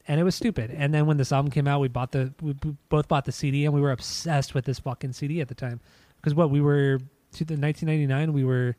and 0.07 0.19
it 0.19 0.23
was 0.23 0.35
stupid. 0.35 0.71
And 0.71 0.93
then 0.93 1.05
when 1.05 1.17
this 1.17 1.31
album 1.31 1.51
came 1.51 1.67
out, 1.67 1.79
we 1.79 1.87
bought 1.87 2.11
the 2.11 2.33
we 2.41 2.53
both 2.89 3.07
bought 3.07 3.23
the 3.23 3.31
CD, 3.31 3.63
and 3.63 3.73
we 3.73 3.79
were 3.79 3.91
obsessed 3.91 4.53
with 4.53 4.65
this 4.65 4.79
fucking 4.79 5.13
CD 5.13 5.39
at 5.39 5.47
the 5.47 5.55
time. 5.55 5.79
Because 6.17 6.35
what 6.35 6.49
we 6.49 6.59
were 6.59 6.99
to 7.33 7.45
the 7.45 7.55
1999, 7.55 8.33
we 8.33 8.43
were 8.43 8.75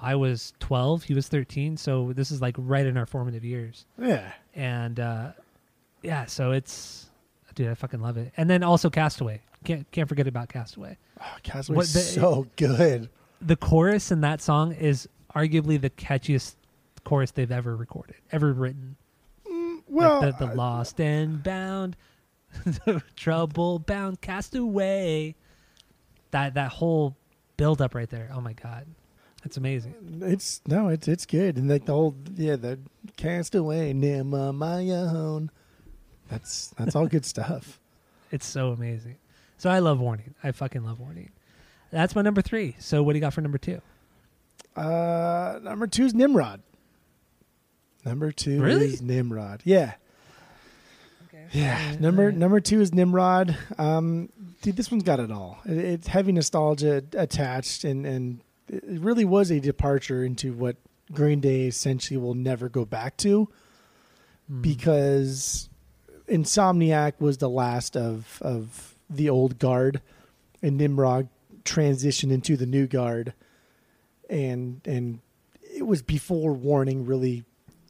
I 0.00 0.14
was 0.14 0.52
12, 0.60 1.04
he 1.04 1.14
was 1.14 1.28
13, 1.28 1.76
so 1.76 2.12
this 2.12 2.30
is 2.30 2.40
like 2.40 2.54
right 2.58 2.86
in 2.86 2.96
our 2.96 3.06
formative 3.06 3.44
years. 3.44 3.84
Yeah. 4.00 4.32
And 4.54 5.00
uh, 5.00 5.32
yeah, 6.02 6.26
so 6.26 6.52
it's 6.52 7.10
dude, 7.54 7.68
I 7.68 7.74
fucking 7.74 8.00
love 8.00 8.16
it. 8.16 8.32
And 8.36 8.48
then 8.48 8.62
also 8.62 8.90
Castaway. 8.90 9.40
Can't 9.64 9.90
can't 9.90 10.08
forget 10.08 10.28
about 10.28 10.48
Castaway. 10.48 10.96
Oh, 11.20 11.36
Castaway's 11.42 11.94
What 11.94 12.02
so 12.04 12.46
good. 12.56 13.08
The 13.40 13.56
chorus 13.56 14.12
in 14.12 14.20
that 14.20 14.40
song 14.40 14.72
is 14.72 15.08
arguably 15.34 15.80
the 15.80 15.90
catchiest 15.90 16.54
chorus 17.04 17.32
they've 17.32 17.50
ever 17.50 17.74
recorded, 17.74 18.16
ever 18.30 18.52
written. 18.52 18.96
Well, 19.88 20.20
like 20.20 20.38
the, 20.38 20.46
the 20.46 20.54
lost 20.54 21.00
and 21.00 21.42
bound, 21.42 21.96
the 22.64 23.02
trouble 23.16 23.80
bound 23.80 24.20
castaway. 24.20 25.34
That 26.30 26.54
that 26.54 26.70
whole 26.70 27.16
build 27.58 27.82
up 27.82 27.94
right 27.94 28.08
there. 28.08 28.30
Oh 28.34 28.40
my 28.40 28.54
god, 28.54 28.86
that's 29.42 29.58
amazing. 29.58 30.22
it's 30.22 30.62
no, 30.66 30.88
it's 30.88 31.06
it's 31.06 31.26
good, 31.26 31.58
and 31.58 31.68
like 31.68 31.84
the 31.84 31.92
whole 31.92 32.16
yeah, 32.34 32.56
the 32.56 32.78
Castaway, 33.18 33.92
Nima 33.92 34.54
my 34.54 34.88
own. 34.90 35.50
That's 36.30 36.68
that's 36.78 36.96
all 36.96 37.06
good 37.06 37.26
stuff. 37.26 37.78
It's 38.30 38.44
so 38.46 38.72
amazing. 38.72 39.16
So 39.56 39.70
I 39.70 39.78
love 39.78 40.00
Warning. 40.00 40.34
I 40.44 40.52
fucking 40.52 40.84
love 40.84 41.00
Warning. 41.00 41.30
That's 41.90 42.14
my 42.14 42.20
number 42.20 42.42
three. 42.42 42.76
So 42.78 43.02
what 43.02 43.14
do 43.14 43.16
you 43.16 43.22
got 43.22 43.32
for 43.32 43.40
number 43.40 43.56
two? 43.56 43.80
Uh, 44.76 45.58
number 45.62 45.86
two 45.86 46.04
is 46.04 46.12
Nimrod. 46.12 46.60
Number 48.04 48.30
two 48.32 48.60
Really? 48.62 48.88
is 48.88 49.00
Nimrod. 49.00 49.62
Yeah, 49.64 49.94
Okay. 51.28 51.46
yeah. 51.52 51.96
Number 52.00 52.32
number 52.32 52.60
two 52.60 52.80
is 52.80 52.94
Nimrod. 52.94 53.56
Um, 53.76 54.30
dude, 54.62 54.76
this 54.76 54.90
one's 54.90 55.02
got 55.02 55.20
it 55.20 55.30
all. 55.30 55.58
It, 55.64 55.78
it's 55.78 56.06
heavy 56.06 56.32
nostalgia 56.32 57.04
attached, 57.12 57.84
and 57.84 58.06
and 58.06 58.40
it 58.68 59.00
really 59.00 59.24
was 59.24 59.50
a 59.50 59.60
departure 59.60 60.24
into 60.24 60.52
what 60.52 60.76
Green 61.12 61.40
Day 61.40 61.66
essentially 61.66 62.16
will 62.18 62.34
never 62.34 62.68
go 62.68 62.84
back 62.84 63.16
to. 63.18 63.48
Hmm. 64.48 64.62
because 64.62 65.68
Insomniac 66.28 67.14
was 67.20 67.38
the 67.38 67.48
last 67.50 67.96
of 67.96 68.38
of 68.42 68.94
the 69.08 69.28
old 69.28 69.58
guard, 69.58 70.00
and 70.62 70.76
Nimrod 70.76 71.28
transitioned 71.64 72.32
into 72.32 72.56
the 72.56 72.66
new 72.66 72.86
guard, 72.86 73.34
and 74.28 74.80
and 74.84 75.20
it 75.62 75.86
was 75.86 76.02
before 76.02 76.52
Warning 76.52 77.04
really 77.06 77.44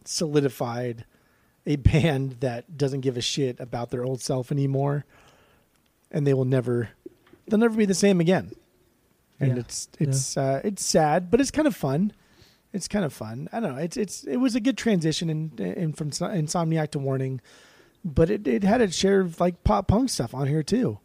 solidified 0.04 1.04
a 1.68 1.76
band 1.76 2.36
that 2.40 2.76
doesn't 2.76 3.02
give 3.02 3.16
a 3.16 3.20
shit 3.20 3.60
about 3.60 3.90
their 3.90 4.04
old 4.04 4.20
self 4.20 4.50
anymore, 4.50 5.04
and 6.10 6.26
they 6.26 6.34
will 6.34 6.44
never 6.44 6.88
they'll 7.46 7.58
never 7.60 7.76
be 7.76 7.84
the 7.86 7.94
same 7.94 8.20
again. 8.20 8.50
And 9.38 9.52
Yeah. 9.54 9.60
it's 9.60 9.88
it's 10.00 10.36
uh, 10.36 10.60
it's 10.64 10.84
sad, 10.84 11.30
but 11.30 11.40
it's 11.40 11.52
kind 11.52 11.68
of 11.68 11.76
fun 11.76 12.12
it's 12.72 12.86
kind 12.86 13.04
of 13.04 13.12
fun. 13.14 13.48
I 13.50 13.60
don't 13.60 13.74
know. 13.74 13.80
It's 13.82 13.96
it's 13.96 14.24
it 14.24 14.36
was 14.36 14.54
a 14.54 14.60
good 14.60 14.76
transition 14.76 15.30
in, 15.30 15.52
in 15.58 15.92
from 15.94 16.10
Insomniac 16.10 16.90
to 16.90 16.98
Warning, 16.98 17.40
but 18.04 18.28
it, 18.28 18.46
it 18.46 18.62
had 18.62 18.82
its 18.82 18.94
share 18.94 19.20
of 19.20 19.40
like 19.40 19.64
pop 19.64 19.88
punk 19.88 20.10
stuff 20.10 20.34
on 20.34 20.48
here 20.48 20.62
too. 20.62 20.98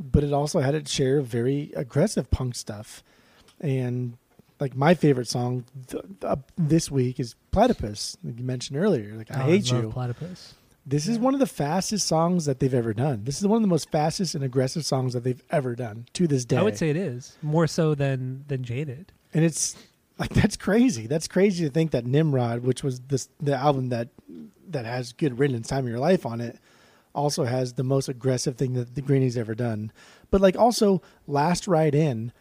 But 0.00 0.22
it 0.22 0.32
also 0.32 0.60
had 0.60 0.76
its 0.76 0.92
share 0.92 1.18
of 1.18 1.26
very 1.26 1.72
aggressive 1.74 2.30
punk 2.30 2.54
stuff, 2.54 3.02
and 3.60 4.16
like 4.60 4.74
my 4.76 4.94
favorite 4.94 5.28
song 5.28 5.64
th- 5.88 6.02
uh, 6.22 6.36
this 6.56 6.90
week 6.90 7.20
is 7.20 7.34
Platypus, 7.50 8.16
like 8.24 8.38
you 8.38 8.44
mentioned 8.44 8.78
earlier. 8.78 9.14
Like 9.16 9.30
I 9.30 9.42
Oh, 9.42 9.46
hate 9.46 9.70
love 9.72 9.84
you. 9.84 9.90
Platypus. 9.90 10.54
This 10.86 11.06
is 11.06 11.18
one 11.18 11.34
of 11.34 11.40
the 11.40 11.46
fastest 11.46 12.06
songs 12.06 12.46
that 12.46 12.60
they've 12.60 12.72
ever 12.72 12.94
done. 12.94 13.24
This 13.24 13.40
is 13.40 13.46
one 13.46 13.56
of 13.56 13.62
the 13.62 13.68
most 13.68 13.90
fastest 13.90 14.34
and 14.34 14.42
aggressive 14.42 14.86
songs 14.86 15.12
that 15.12 15.22
they've 15.22 15.42
ever 15.50 15.74
done 15.74 16.06
to 16.14 16.26
this 16.26 16.46
day. 16.46 16.56
I 16.56 16.62
would 16.62 16.78
say 16.78 16.88
it 16.88 16.96
is 16.96 17.36
more 17.42 17.66
so 17.66 17.94
than 17.94 18.44
than 18.48 18.64
Jaded. 18.64 19.12
and 19.34 19.44
it's 19.44 19.76
like 20.18 20.30
that's 20.30 20.56
crazy. 20.56 21.06
That's 21.06 21.28
crazy 21.28 21.64
to 21.66 21.70
think 21.70 21.90
that 21.90 22.06
Nimrod, 22.06 22.62
which 22.62 22.82
was 22.82 23.00
this 23.00 23.28
the 23.40 23.54
album 23.54 23.90
that 23.90 24.08
that 24.70 24.86
has 24.86 25.12
good 25.12 25.38
riddance 25.38 25.68
time 25.68 25.84
of 25.84 25.90
your 25.90 25.98
life 26.00 26.24
on 26.26 26.40
it, 26.40 26.58
also 27.14 27.44
has 27.44 27.74
the 27.74 27.84
most 27.84 28.08
aggressive 28.08 28.56
thing 28.56 28.72
that 28.74 28.94
the 28.94 29.02
Greenies 29.02 29.36
ever 29.36 29.54
done. 29.54 29.92
But 30.30 30.40
like 30.40 30.56
also 30.56 31.02
Last 31.26 31.68
Ride 31.68 31.94
In, 31.94 32.32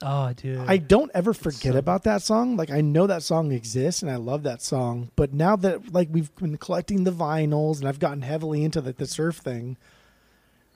Oh, 0.00 0.32
dude. 0.32 0.58
I 0.68 0.76
don't 0.76 1.10
ever 1.12 1.34
forget 1.34 1.72
so- 1.72 1.78
about 1.78 2.04
that 2.04 2.22
song. 2.22 2.56
Like 2.56 2.70
I 2.70 2.80
know 2.80 3.06
that 3.08 3.22
song 3.22 3.50
exists 3.52 4.00
and 4.02 4.10
I 4.10 4.16
love 4.16 4.44
that 4.44 4.62
song. 4.62 5.10
But 5.16 5.32
now 5.32 5.56
that 5.56 5.92
like 5.92 6.08
we've 6.12 6.34
been 6.36 6.56
collecting 6.56 7.04
the 7.04 7.10
vinyls 7.10 7.78
and 7.80 7.88
I've 7.88 7.98
gotten 7.98 8.22
heavily 8.22 8.62
into 8.62 8.80
the, 8.80 8.92
the 8.92 9.06
surf 9.06 9.36
thing, 9.38 9.76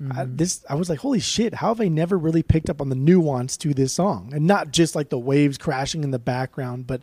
I, 0.01 0.25
Mhm. 0.25 0.37
this 0.39 0.65
I 0.69 0.75
was 0.75 0.91
like, 0.91 0.99
holy 0.99 1.21
shit! 1.21 1.55
How 1.55 1.69
have 1.69 1.81
I 1.81 1.87
never 1.87 2.19
really 2.19 2.43
picked 2.43 2.69
up 2.69 2.81
on 2.81 2.89
the 2.89 2.97
nuance 2.97 3.57
to 3.59 3.73
this 3.73 3.93
song, 3.93 4.33
and 4.35 4.47
not 4.49 4.73
just 4.73 4.97
like 4.97 5.11
the 5.11 5.19
waves 5.19 5.59
crashing 5.59 6.03
in 6.03 6.11
the 6.11 6.19
background, 6.19 6.89
but 6.89 7.03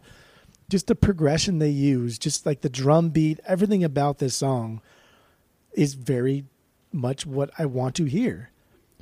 just 0.69 0.87
the 0.87 0.95
progression 0.95 1.59
they 1.59 1.69
use, 1.69 2.19
just 2.19 2.45
like 2.45 2.59
the 2.59 2.67
drum 2.69 3.09
beat, 3.09 3.39
everything 3.45 3.85
about 3.85 4.17
this 4.17 4.35
song 4.35 4.81
is 5.71 5.93
very 5.93 6.43
much 6.91 7.25
what 7.25 7.51
I 7.57 7.65
want 7.67 7.95
to 7.95 8.05
hear, 8.05 8.49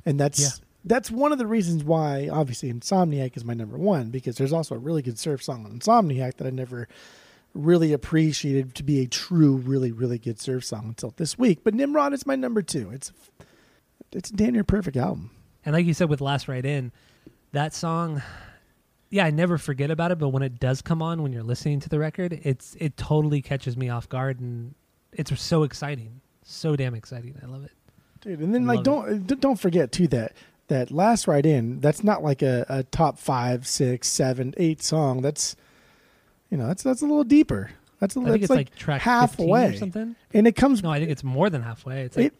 and 0.06 0.20
that's 0.20 0.38
Yeah. 0.40 0.48
That's 0.88 1.10
one 1.10 1.32
of 1.32 1.38
the 1.38 1.46
reasons 1.46 1.84
why 1.84 2.28
obviously 2.30 2.72
Insomniac 2.72 3.36
is 3.36 3.44
my 3.44 3.54
number 3.54 3.76
one 3.76 4.10
because 4.10 4.36
there's 4.36 4.52
also 4.52 4.74
a 4.74 4.78
really 4.78 5.02
good 5.02 5.18
surf 5.18 5.42
song 5.42 5.64
on 5.64 5.78
Insomniac 5.78 6.36
that 6.36 6.46
I 6.46 6.50
never 6.50 6.88
really 7.54 7.92
appreciated 7.92 8.74
to 8.76 8.82
be 8.82 9.00
a 9.00 9.06
true, 9.06 9.56
really, 9.56 9.92
really 9.92 10.18
good 10.18 10.40
surf 10.40 10.64
song 10.64 10.86
until 10.88 11.12
this 11.16 11.38
week. 11.38 11.60
But 11.62 11.74
Nimrod 11.74 12.12
is 12.12 12.26
my 12.26 12.36
number 12.36 12.62
two. 12.62 12.90
It's 12.90 13.12
it's 14.12 14.30
a 14.30 14.32
damn 14.32 14.54
near 14.54 14.64
perfect 14.64 14.96
album. 14.96 15.30
And 15.64 15.74
like 15.74 15.84
you 15.84 15.92
said 15.94 16.08
with 16.08 16.20
Last 16.20 16.48
Ride 16.48 16.64
In, 16.64 16.92
that 17.52 17.74
song, 17.74 18.22
yeah, 19.10 19.26
I 19.26 19.30
never 19.30 19.58
forget 19.58 19.90
about 19.90 20.12
it. 20.12 20.18
But 20.18 20.30
when 20.30 20.42
it 20.42 20.58
does 20.58 20.80
come 20.80 21.02
on, 21.02 21.22
when 21.22 21.32
you're 21.32 21.42
listening 21.42 21.80
to 21.80 21.88
the 21.88 21.98
record, 21.98 22.40
it's 22.42 22.76
it 22.80 22.96
totally 22.96 23.42
catches 23.42 23.76
me 23.76 23.88
off 23.90 24.08
guard, 24.08 24.40
and 24.40 24.74
it's 25.12 25.38
so 25.40 25.64
exciting, 25.64 26.20
so 26.42 26.76
damn 26.76 26.94
exciting. 26.94 27.38
I 27.42 27.46
love 27.46 27.64
it. 27.64 27.72
dude. 28.20 28.40
And 28.40 28.54
then 28.54 28.64
I 28.70 28.74
like 28.74 28.84
don't 28.84 29.26
d- 29.26 29.34
don't 29.34 29.60
forget 29.60 29.92
too 29.92 30.08
that 30.08 30.32
that 30.68 30.90
last 30.90 31.26
ride 31.26 31.46
in 31.46 31.80
that's 31.80 32.04
not 32.04 32.22
like 32.22 32.42
a, 32.42 32.64
a 32.68 32.82
top 32.84 33.18
five, 33.18 33.66
six, 33.66 34.08
seven, 34.08 34.54
eight 34.56 34.82
song. 34.82 35.22
That's 35.22 35.56
you 36.50 36.56
know 36.56 36.66
that's 36.68 36.82
that's 36.82 37.02
a 37.02 37.06
little 37.06 37.24
deeper. 37.24 37.70
That's 38.00 38.14
a 38.16 38.20
I 38.20 38.22
that's 38.24 38.32
think 38.32 38.42
it's 38.44 38.50
like, 38.50 38.58
like, 38.70 38.76
track 38.76 39.02
halfway, 39.02 39.74
or 39.74 39.76
something. 39.76 40.14
and 40.32 40.46
it 40.46 40.52
comes. 40.56 40.82
No, 40.82 40.90
I 40.90 40.98
think 41.00 41.10
it's 41.10 41.24
more 41.24 41.50
than 41.50 41.62
halfway. 41.62 42.02
It's 42.02 42.16
like 42.16 42.26
It- 42.26 42.34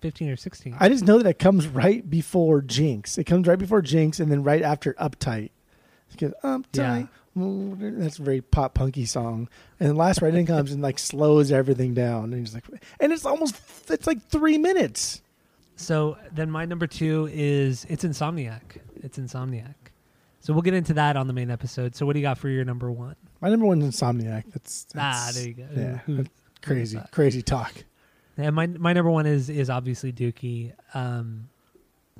15 0.00 0.28
or 0.30 0.36
16. 0.36 0.76
I 0.78 0.88
just 0.90 1.04
know 1.06 1.16
that 1.18 1.26
it 1.28 1.38
comes 1.38 1.66
right 1.66 2.08
before 2.08 2.60
Jinx. 2.60 3.16
It 3.16 3.24
comes 3.24 3.46
right 3.46 3.58
before 3.58 3.80
Jinx, 3.80 4.20
and 4.20 4.30
then 4.30 4.42
right 4.42 4.60
after 4.60 4.92
Uptight. 4.94 5.48
Because 6.12 6.32
Uptight. 6.44 7.08
ooh, 7.38 7.74
That's 7.80 8.18
a 8.18 8.22
very 8.22 8.40
pop 8.42 8.74
punky 8.74 9.06
song, 9.06 9.48
and 9.80 9.88
the 9.90 9.94
last 9.94 10.20
ride 10.22 10.34
in 10.34 10.46
comes 10.46 10.72
and 10.72 10.82
like 10.82 10.98
slows 10.98 11.50
everything 11.50 11.92
down, 11.94 12.32
and 12.32 12.34
he's 12.34 12.54
like, 12.54 12.64
and 13.00 13.12
it's 13.12 13.24
almost 13.26 13.56
it's 13.90 14.06
like 14.06 14.22
three 14.28 14.58
minutes. 14.58 15.22
So 15.76 16.16
then 16.32 16.50
my 16.50 16.64
number 16.64 16.86
two 16.86 17.28
is 17.32 17.84
it's 17.88 18.04
Insomniac. 18.04 18.78
It's 18.96 19.18
Insomniac. 19.18 19.74
So 20.40 20.52
we'll 20.52 20.62
get 20.62 20.74
into 20.74 20.94
that 20.94 21.16
on 21.16 21.26
the 21.26 21.32
main 21.32 21.50
episode. 21.50 21.96
So 21.96 22.04
what 22.06 22.12
do 22.12 22.18
you 22.18 22.22
got 22.22 22.38
for 22.38 22.48
your 22.48 22.64
number 22.64 22.90
one? 22.92 23.16
My 23.40 23.48
number 23.48 23.66
one's 23.66 23.84
Insomniac. 23.84 24.44
That's, 24.52 24.86
Ah, 24.96 25.30
there 25.34 25.48
you 25.48 25.54
go. 25.54 25.66
Yeah, 25.74 26.22
crazy, 26.62 27.00
crazy 27.10 27.42
talk. 27.42 27.72
And 28.36 28.54
my 28.54 28.66
my 28.66 28.92
number 28.92 29.10
one 29.10 29.26
is 29.26 29.48
is 29.48 29.70
obviously 29.70 30.12
Dookie. 30.12 30.72
Um, 30.94 31.48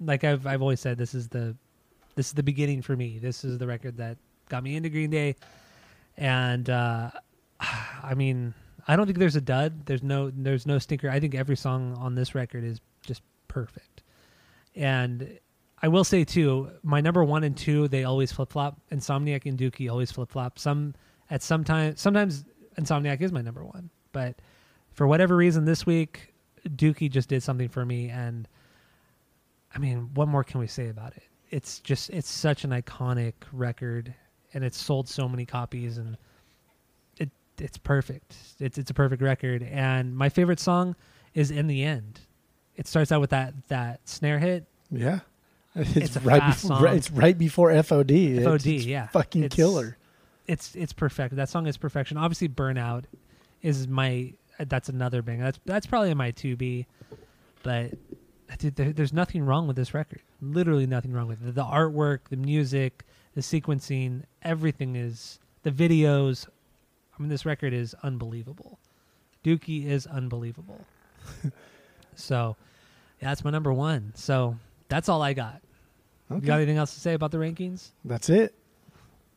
like 0.00 0.24
I've 0.24 0.46
I've 0.46 0.62
always 0.62 0.80
said, 0.80 0.96
this 0.96 1.14
is 1.14 1.28
the 1.28 1.56
this 2.14 2.28
is 2.28 2.32
the 2.32 2.42
beginning 2.42 2.82
for 2.82 2.96
me. 2.96 3.18
This 3.18 3.44
is 3.44 3.58
the 3.58 3.66
record 3.66 3.96
that 3.98 4.16
got 4.48 4.62
me 4.62 4.76
into 4.76 4.88
Green 4.88 5.10
Day, 5.10 5.36
and 6.16 6.68
uh, 6.70 7.10
I 7.60 8.14
mean, 8.14 8.54
I 8.86 8.96
don't 8.96 9.06
think 9.06 9.18
there's 9.18 9.36
a 9.36 9.40
dud. 9.40 9.86
There's 9.86 10.02
no 10.02 10.30
there's 10.30 10.66
no 10.66 10.78
stinker. 10.78 11.10
I 11.10 11.20
think 11.20 11.34
every 11.34 11.56
song 11.56 11.94
on 11.98 12.14
this 12.14 12.34
record 12.34 12.64
is 12.64 12.80
just 13.04 13.22
perfect. 13.54 14.02
And 14.74 15.38
I 15.80 15.88
will 15.88 16.04
say 16.04 16.24
too, 16.24 16.70
my 16.82 17.00
number 17.00 17.22
one 17.22 17.44
and 17.44 17.56
two 17.56 17.86
they 17.88 18.04
always 18.04 18.32
flip 18.32 18.50
flop. 18.50 18.80
Insomniac 18.90 19.46
and 19.46 19.56
Dookie 19.56 19.88
always 19.88 20.10
flip 20.10 20.30
flop. 20.30 20.58
Some 20.58 20.94
at 21.30 21.42
some 21.42 21.62
time 21.62 21.96
sometimes 21.96 22.44
Insomniac 22.78 23.20
is 23.20 23.32
my 23.32 23.42
number 23.42 23.64
one. 23.64 23.90
But 24.12 24.40
for 24.92 25.06
whatever 25.06 25.36
reason, 25.36 25.64
this 25.64 25.86
week 25.86 26.34
Dookie 26.68 27.10
just 27.10 27.28
did 27.28 27.42
something 27.42 27.68
for 27.68 27.84
me, 27.84 28.08
and 28.08 28.48
I 29.74 29.78
mean, 29.78 30.10
what 30.14 30.28
more 30.28 30.42
can 30.42 30.60
we 30.60 30.66
say 30.66 30.88
about 30.88 31.16
it? 31.16 31.22
It's 31.50 31.78
just 31.80 32.10
it's 32.10 32.30
such 32.30 32.64
an 32.64 32.70
iconic 32.70 33.34
record, 33.52 34.12
and 34.52 34.64
it's 34.64 34.78
sold 34.78 35.08
so 35.08 35.28
many 35.28 35.46
copies, 35.46 35.98
and 35.98 36.16
it 37.18 37.30
it's 37.58 37.78
perfect. 37.78 38.34
It's 38.58 38.78
it's 38.78 38.90
a 38.90 38.94
perfect 38.94 39.22
record, 39.22 39.62
and 39.62 40.16
my 40.16 40.28
favorite 40.28 40.58
song 40.58 40.96
is 41.34 41.50
"In 41.52 41.68
the 41.68 41.84
End." 41.84 42.20
It 42.76 42.86
starts 42.88 43.12
out 43.12 43.20
with 43.20 43.30
that 43.30 43.54
that 43.68 44.00
snare 44.08 44.38
hit. 44.38 44.66
Yeah. 44.90 45.20
It's, 45.76 45.96
It's 45.96 46.16
right 46.18 46.46
before 46.46 46.86
it's 46.88 47.10
right 47.10 47.36
before 47.36 47.70
FOD. 47.70 48.38
FOD, 48.44 48.76
it's 48.76 48.84
yeah. 48.86 49.08
Fucking 49.08 49.42
It's- 49.44 49.56
killer. 49.56 49.96
It's 50.46 50.74
it's 50.76 50.92
perfect. 50.92 51.34
That 51.36 51.48
song 51.48 51.66
is 51.66 51.76
perfection. 51.76 52.16
Obviously, 52.16 52.48
"Burnout" 52.48 53.04
is 53.62 53.88
my 53.88 54.34
that's 54.58 54.88
another 54.88 55.20
banger. 55.22 55.42
That's 55.44 55.58
that's 55.64 55.86
probably 55.86 56.12
my 56.14 56.30
two 56.32 56.54
B, 56.54 56.86
but 57.64 57.92
dude, 58.58 58.76
there, 58.76 58.92
there's 58.92 59.12
nothing 59.12 59.42
wrong 59.44 59.66
with 59.66 59.74
this 59.74 59.94
record. 59.94 60.20
Literally 60.42 60.86
nothing 60.86 61.12
wrong 61.12 61.26
with 61.28 61.44
it. 61.44 61.54
The 61.54 61.64
artwork, 61.64 62.28
the 62.28 62.36
music, 62.36 63.04
the 63.34 63.40
sequencing, 63.40 64.22
everything 64.42 64.94
is 64.96 65.38
the 65.62 65.70
videos. 65.72 66.46
I 67.18 67.22
mean, 67.22 67.30
this 67.30 67.44
record 67.46 67.72
is 67.72 67.94
unbelievable. 68.02 68.78
Dookie 69.44 69.86
is 69.86 70.06
unbelievable. 70.06 70.84
so, 72.16 72.56
yeah, 73.20 73.28
that's 73.28 73.44
my 73.44 73.50
number 73.50 73.72
one. 73.72 74.12
So 74.14 74.56
that's 74.88 75.08
all 75.08 75.22
I 75.22 75.32
got. 75.32 75.60
You 76.30 76.40
got 76.40 76.56
anything 76.56 76.78
else 76.78 76.94
to 76.94 77.00
say 77.00 77.14
about 77.14 77.30
the 77.30 77.38
rankings? 77.38 77.90
That's 78.04 78.28
it. 78.28 78.54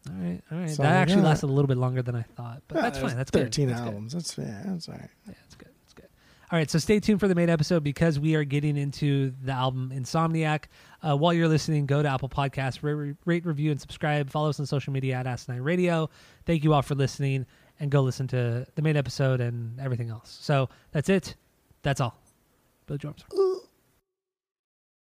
All 0.10 0.16
right, 0.16 0.42
all 0.52 0.58
right. 0.58 0.68
That's 0.68 0.78
that 0.78 0.86
all 0.86 1.02
actually 1.02 1.22
lasted 1.22 1.48
a 1.48 1.52
little 1.54 1.68
bit 1.68 1.78
longer 1.78 2.02
than 2.02 2.16
I 2.16 2.22
thought, 2.22 2.62
but 2.68 2.76
Yeah, 2.76 2.82
that's 2.82 3.00
fine. 3.00 3.18
That's 3.18 3.30
good. 3.30 3.44
Thirteen 3.44 3.68
That's 3.68 3.82
good. 3.82 3.88
albums. 3.88 4.14
That's 4.14 4.38
yeah. 4.38 4.64
That's 4.66 4.88
all 4.88 4.96
right. 4.96 5.10
Yeah, 5.28 5.34
that's 5.44 5.56
good. 5.56 5.70
That's 5.84 5.94
good. 5.94 6.08
All 6.50 6.58
right, 6.58 6.72
so 6.72 6.80
stay 6.80 7.00
tuned 7.02 7.20
for 7.20 7.28
the 7.28 7.36
main 7.36 7.50
episode 7.50 7.84
because 7.84 8.20
we 8.20 8.36
are 8.36 8.46
getting 8.46 8.78
into 8.78 9.34
the 9.44 9.52
album 9.52 9.92
Insomniac. 9.94 10.66
Uh, 11.04 11.16
while 11.18 11.34
you're 11.34 11.50
listening, 11.50 11.86
go 11.86 12.02
to 12.02 12.08
Apple 12.08 12.30
Podcasts, 12.30 12.82
rate, 12.82 13.16
rate, 13.26 13.46
review, 13.46 13.70
and 13.72 13.82
subscribe. 13.82 14.30
Follow 14.30 14.50
us 14.50 14.60
on 14.60 14.66
social 14.66 14.94
media 14.94 15.16
at 15.16 15.28
Asinine 15.28 15.62
Radio. 15.62 16.10
Thank 16.46 16.64
you 16.64 16.74
all 16.74 16.82
for 16.82 16.96
listening, 16.96 17.46
and 17.82 17.92
go 17.92 18.02
listen 18.02 18.28
to 18.30 18.66
the 18.76 18.82
main 18.82 18.96
episode 18.96 19.42
and 19.42 19.78
everything 19.80 20.10
else. 20.10 20.38
So 20.42 20.70
that's 20.94 21.10
it. 21.10 21.36
That's 21.84 22.00
all. 22.00 22.18
Billie 22.88 23.00
Joe, 23.00 23.10
I'm 23.10 23.16
sorry. 23.18 23.67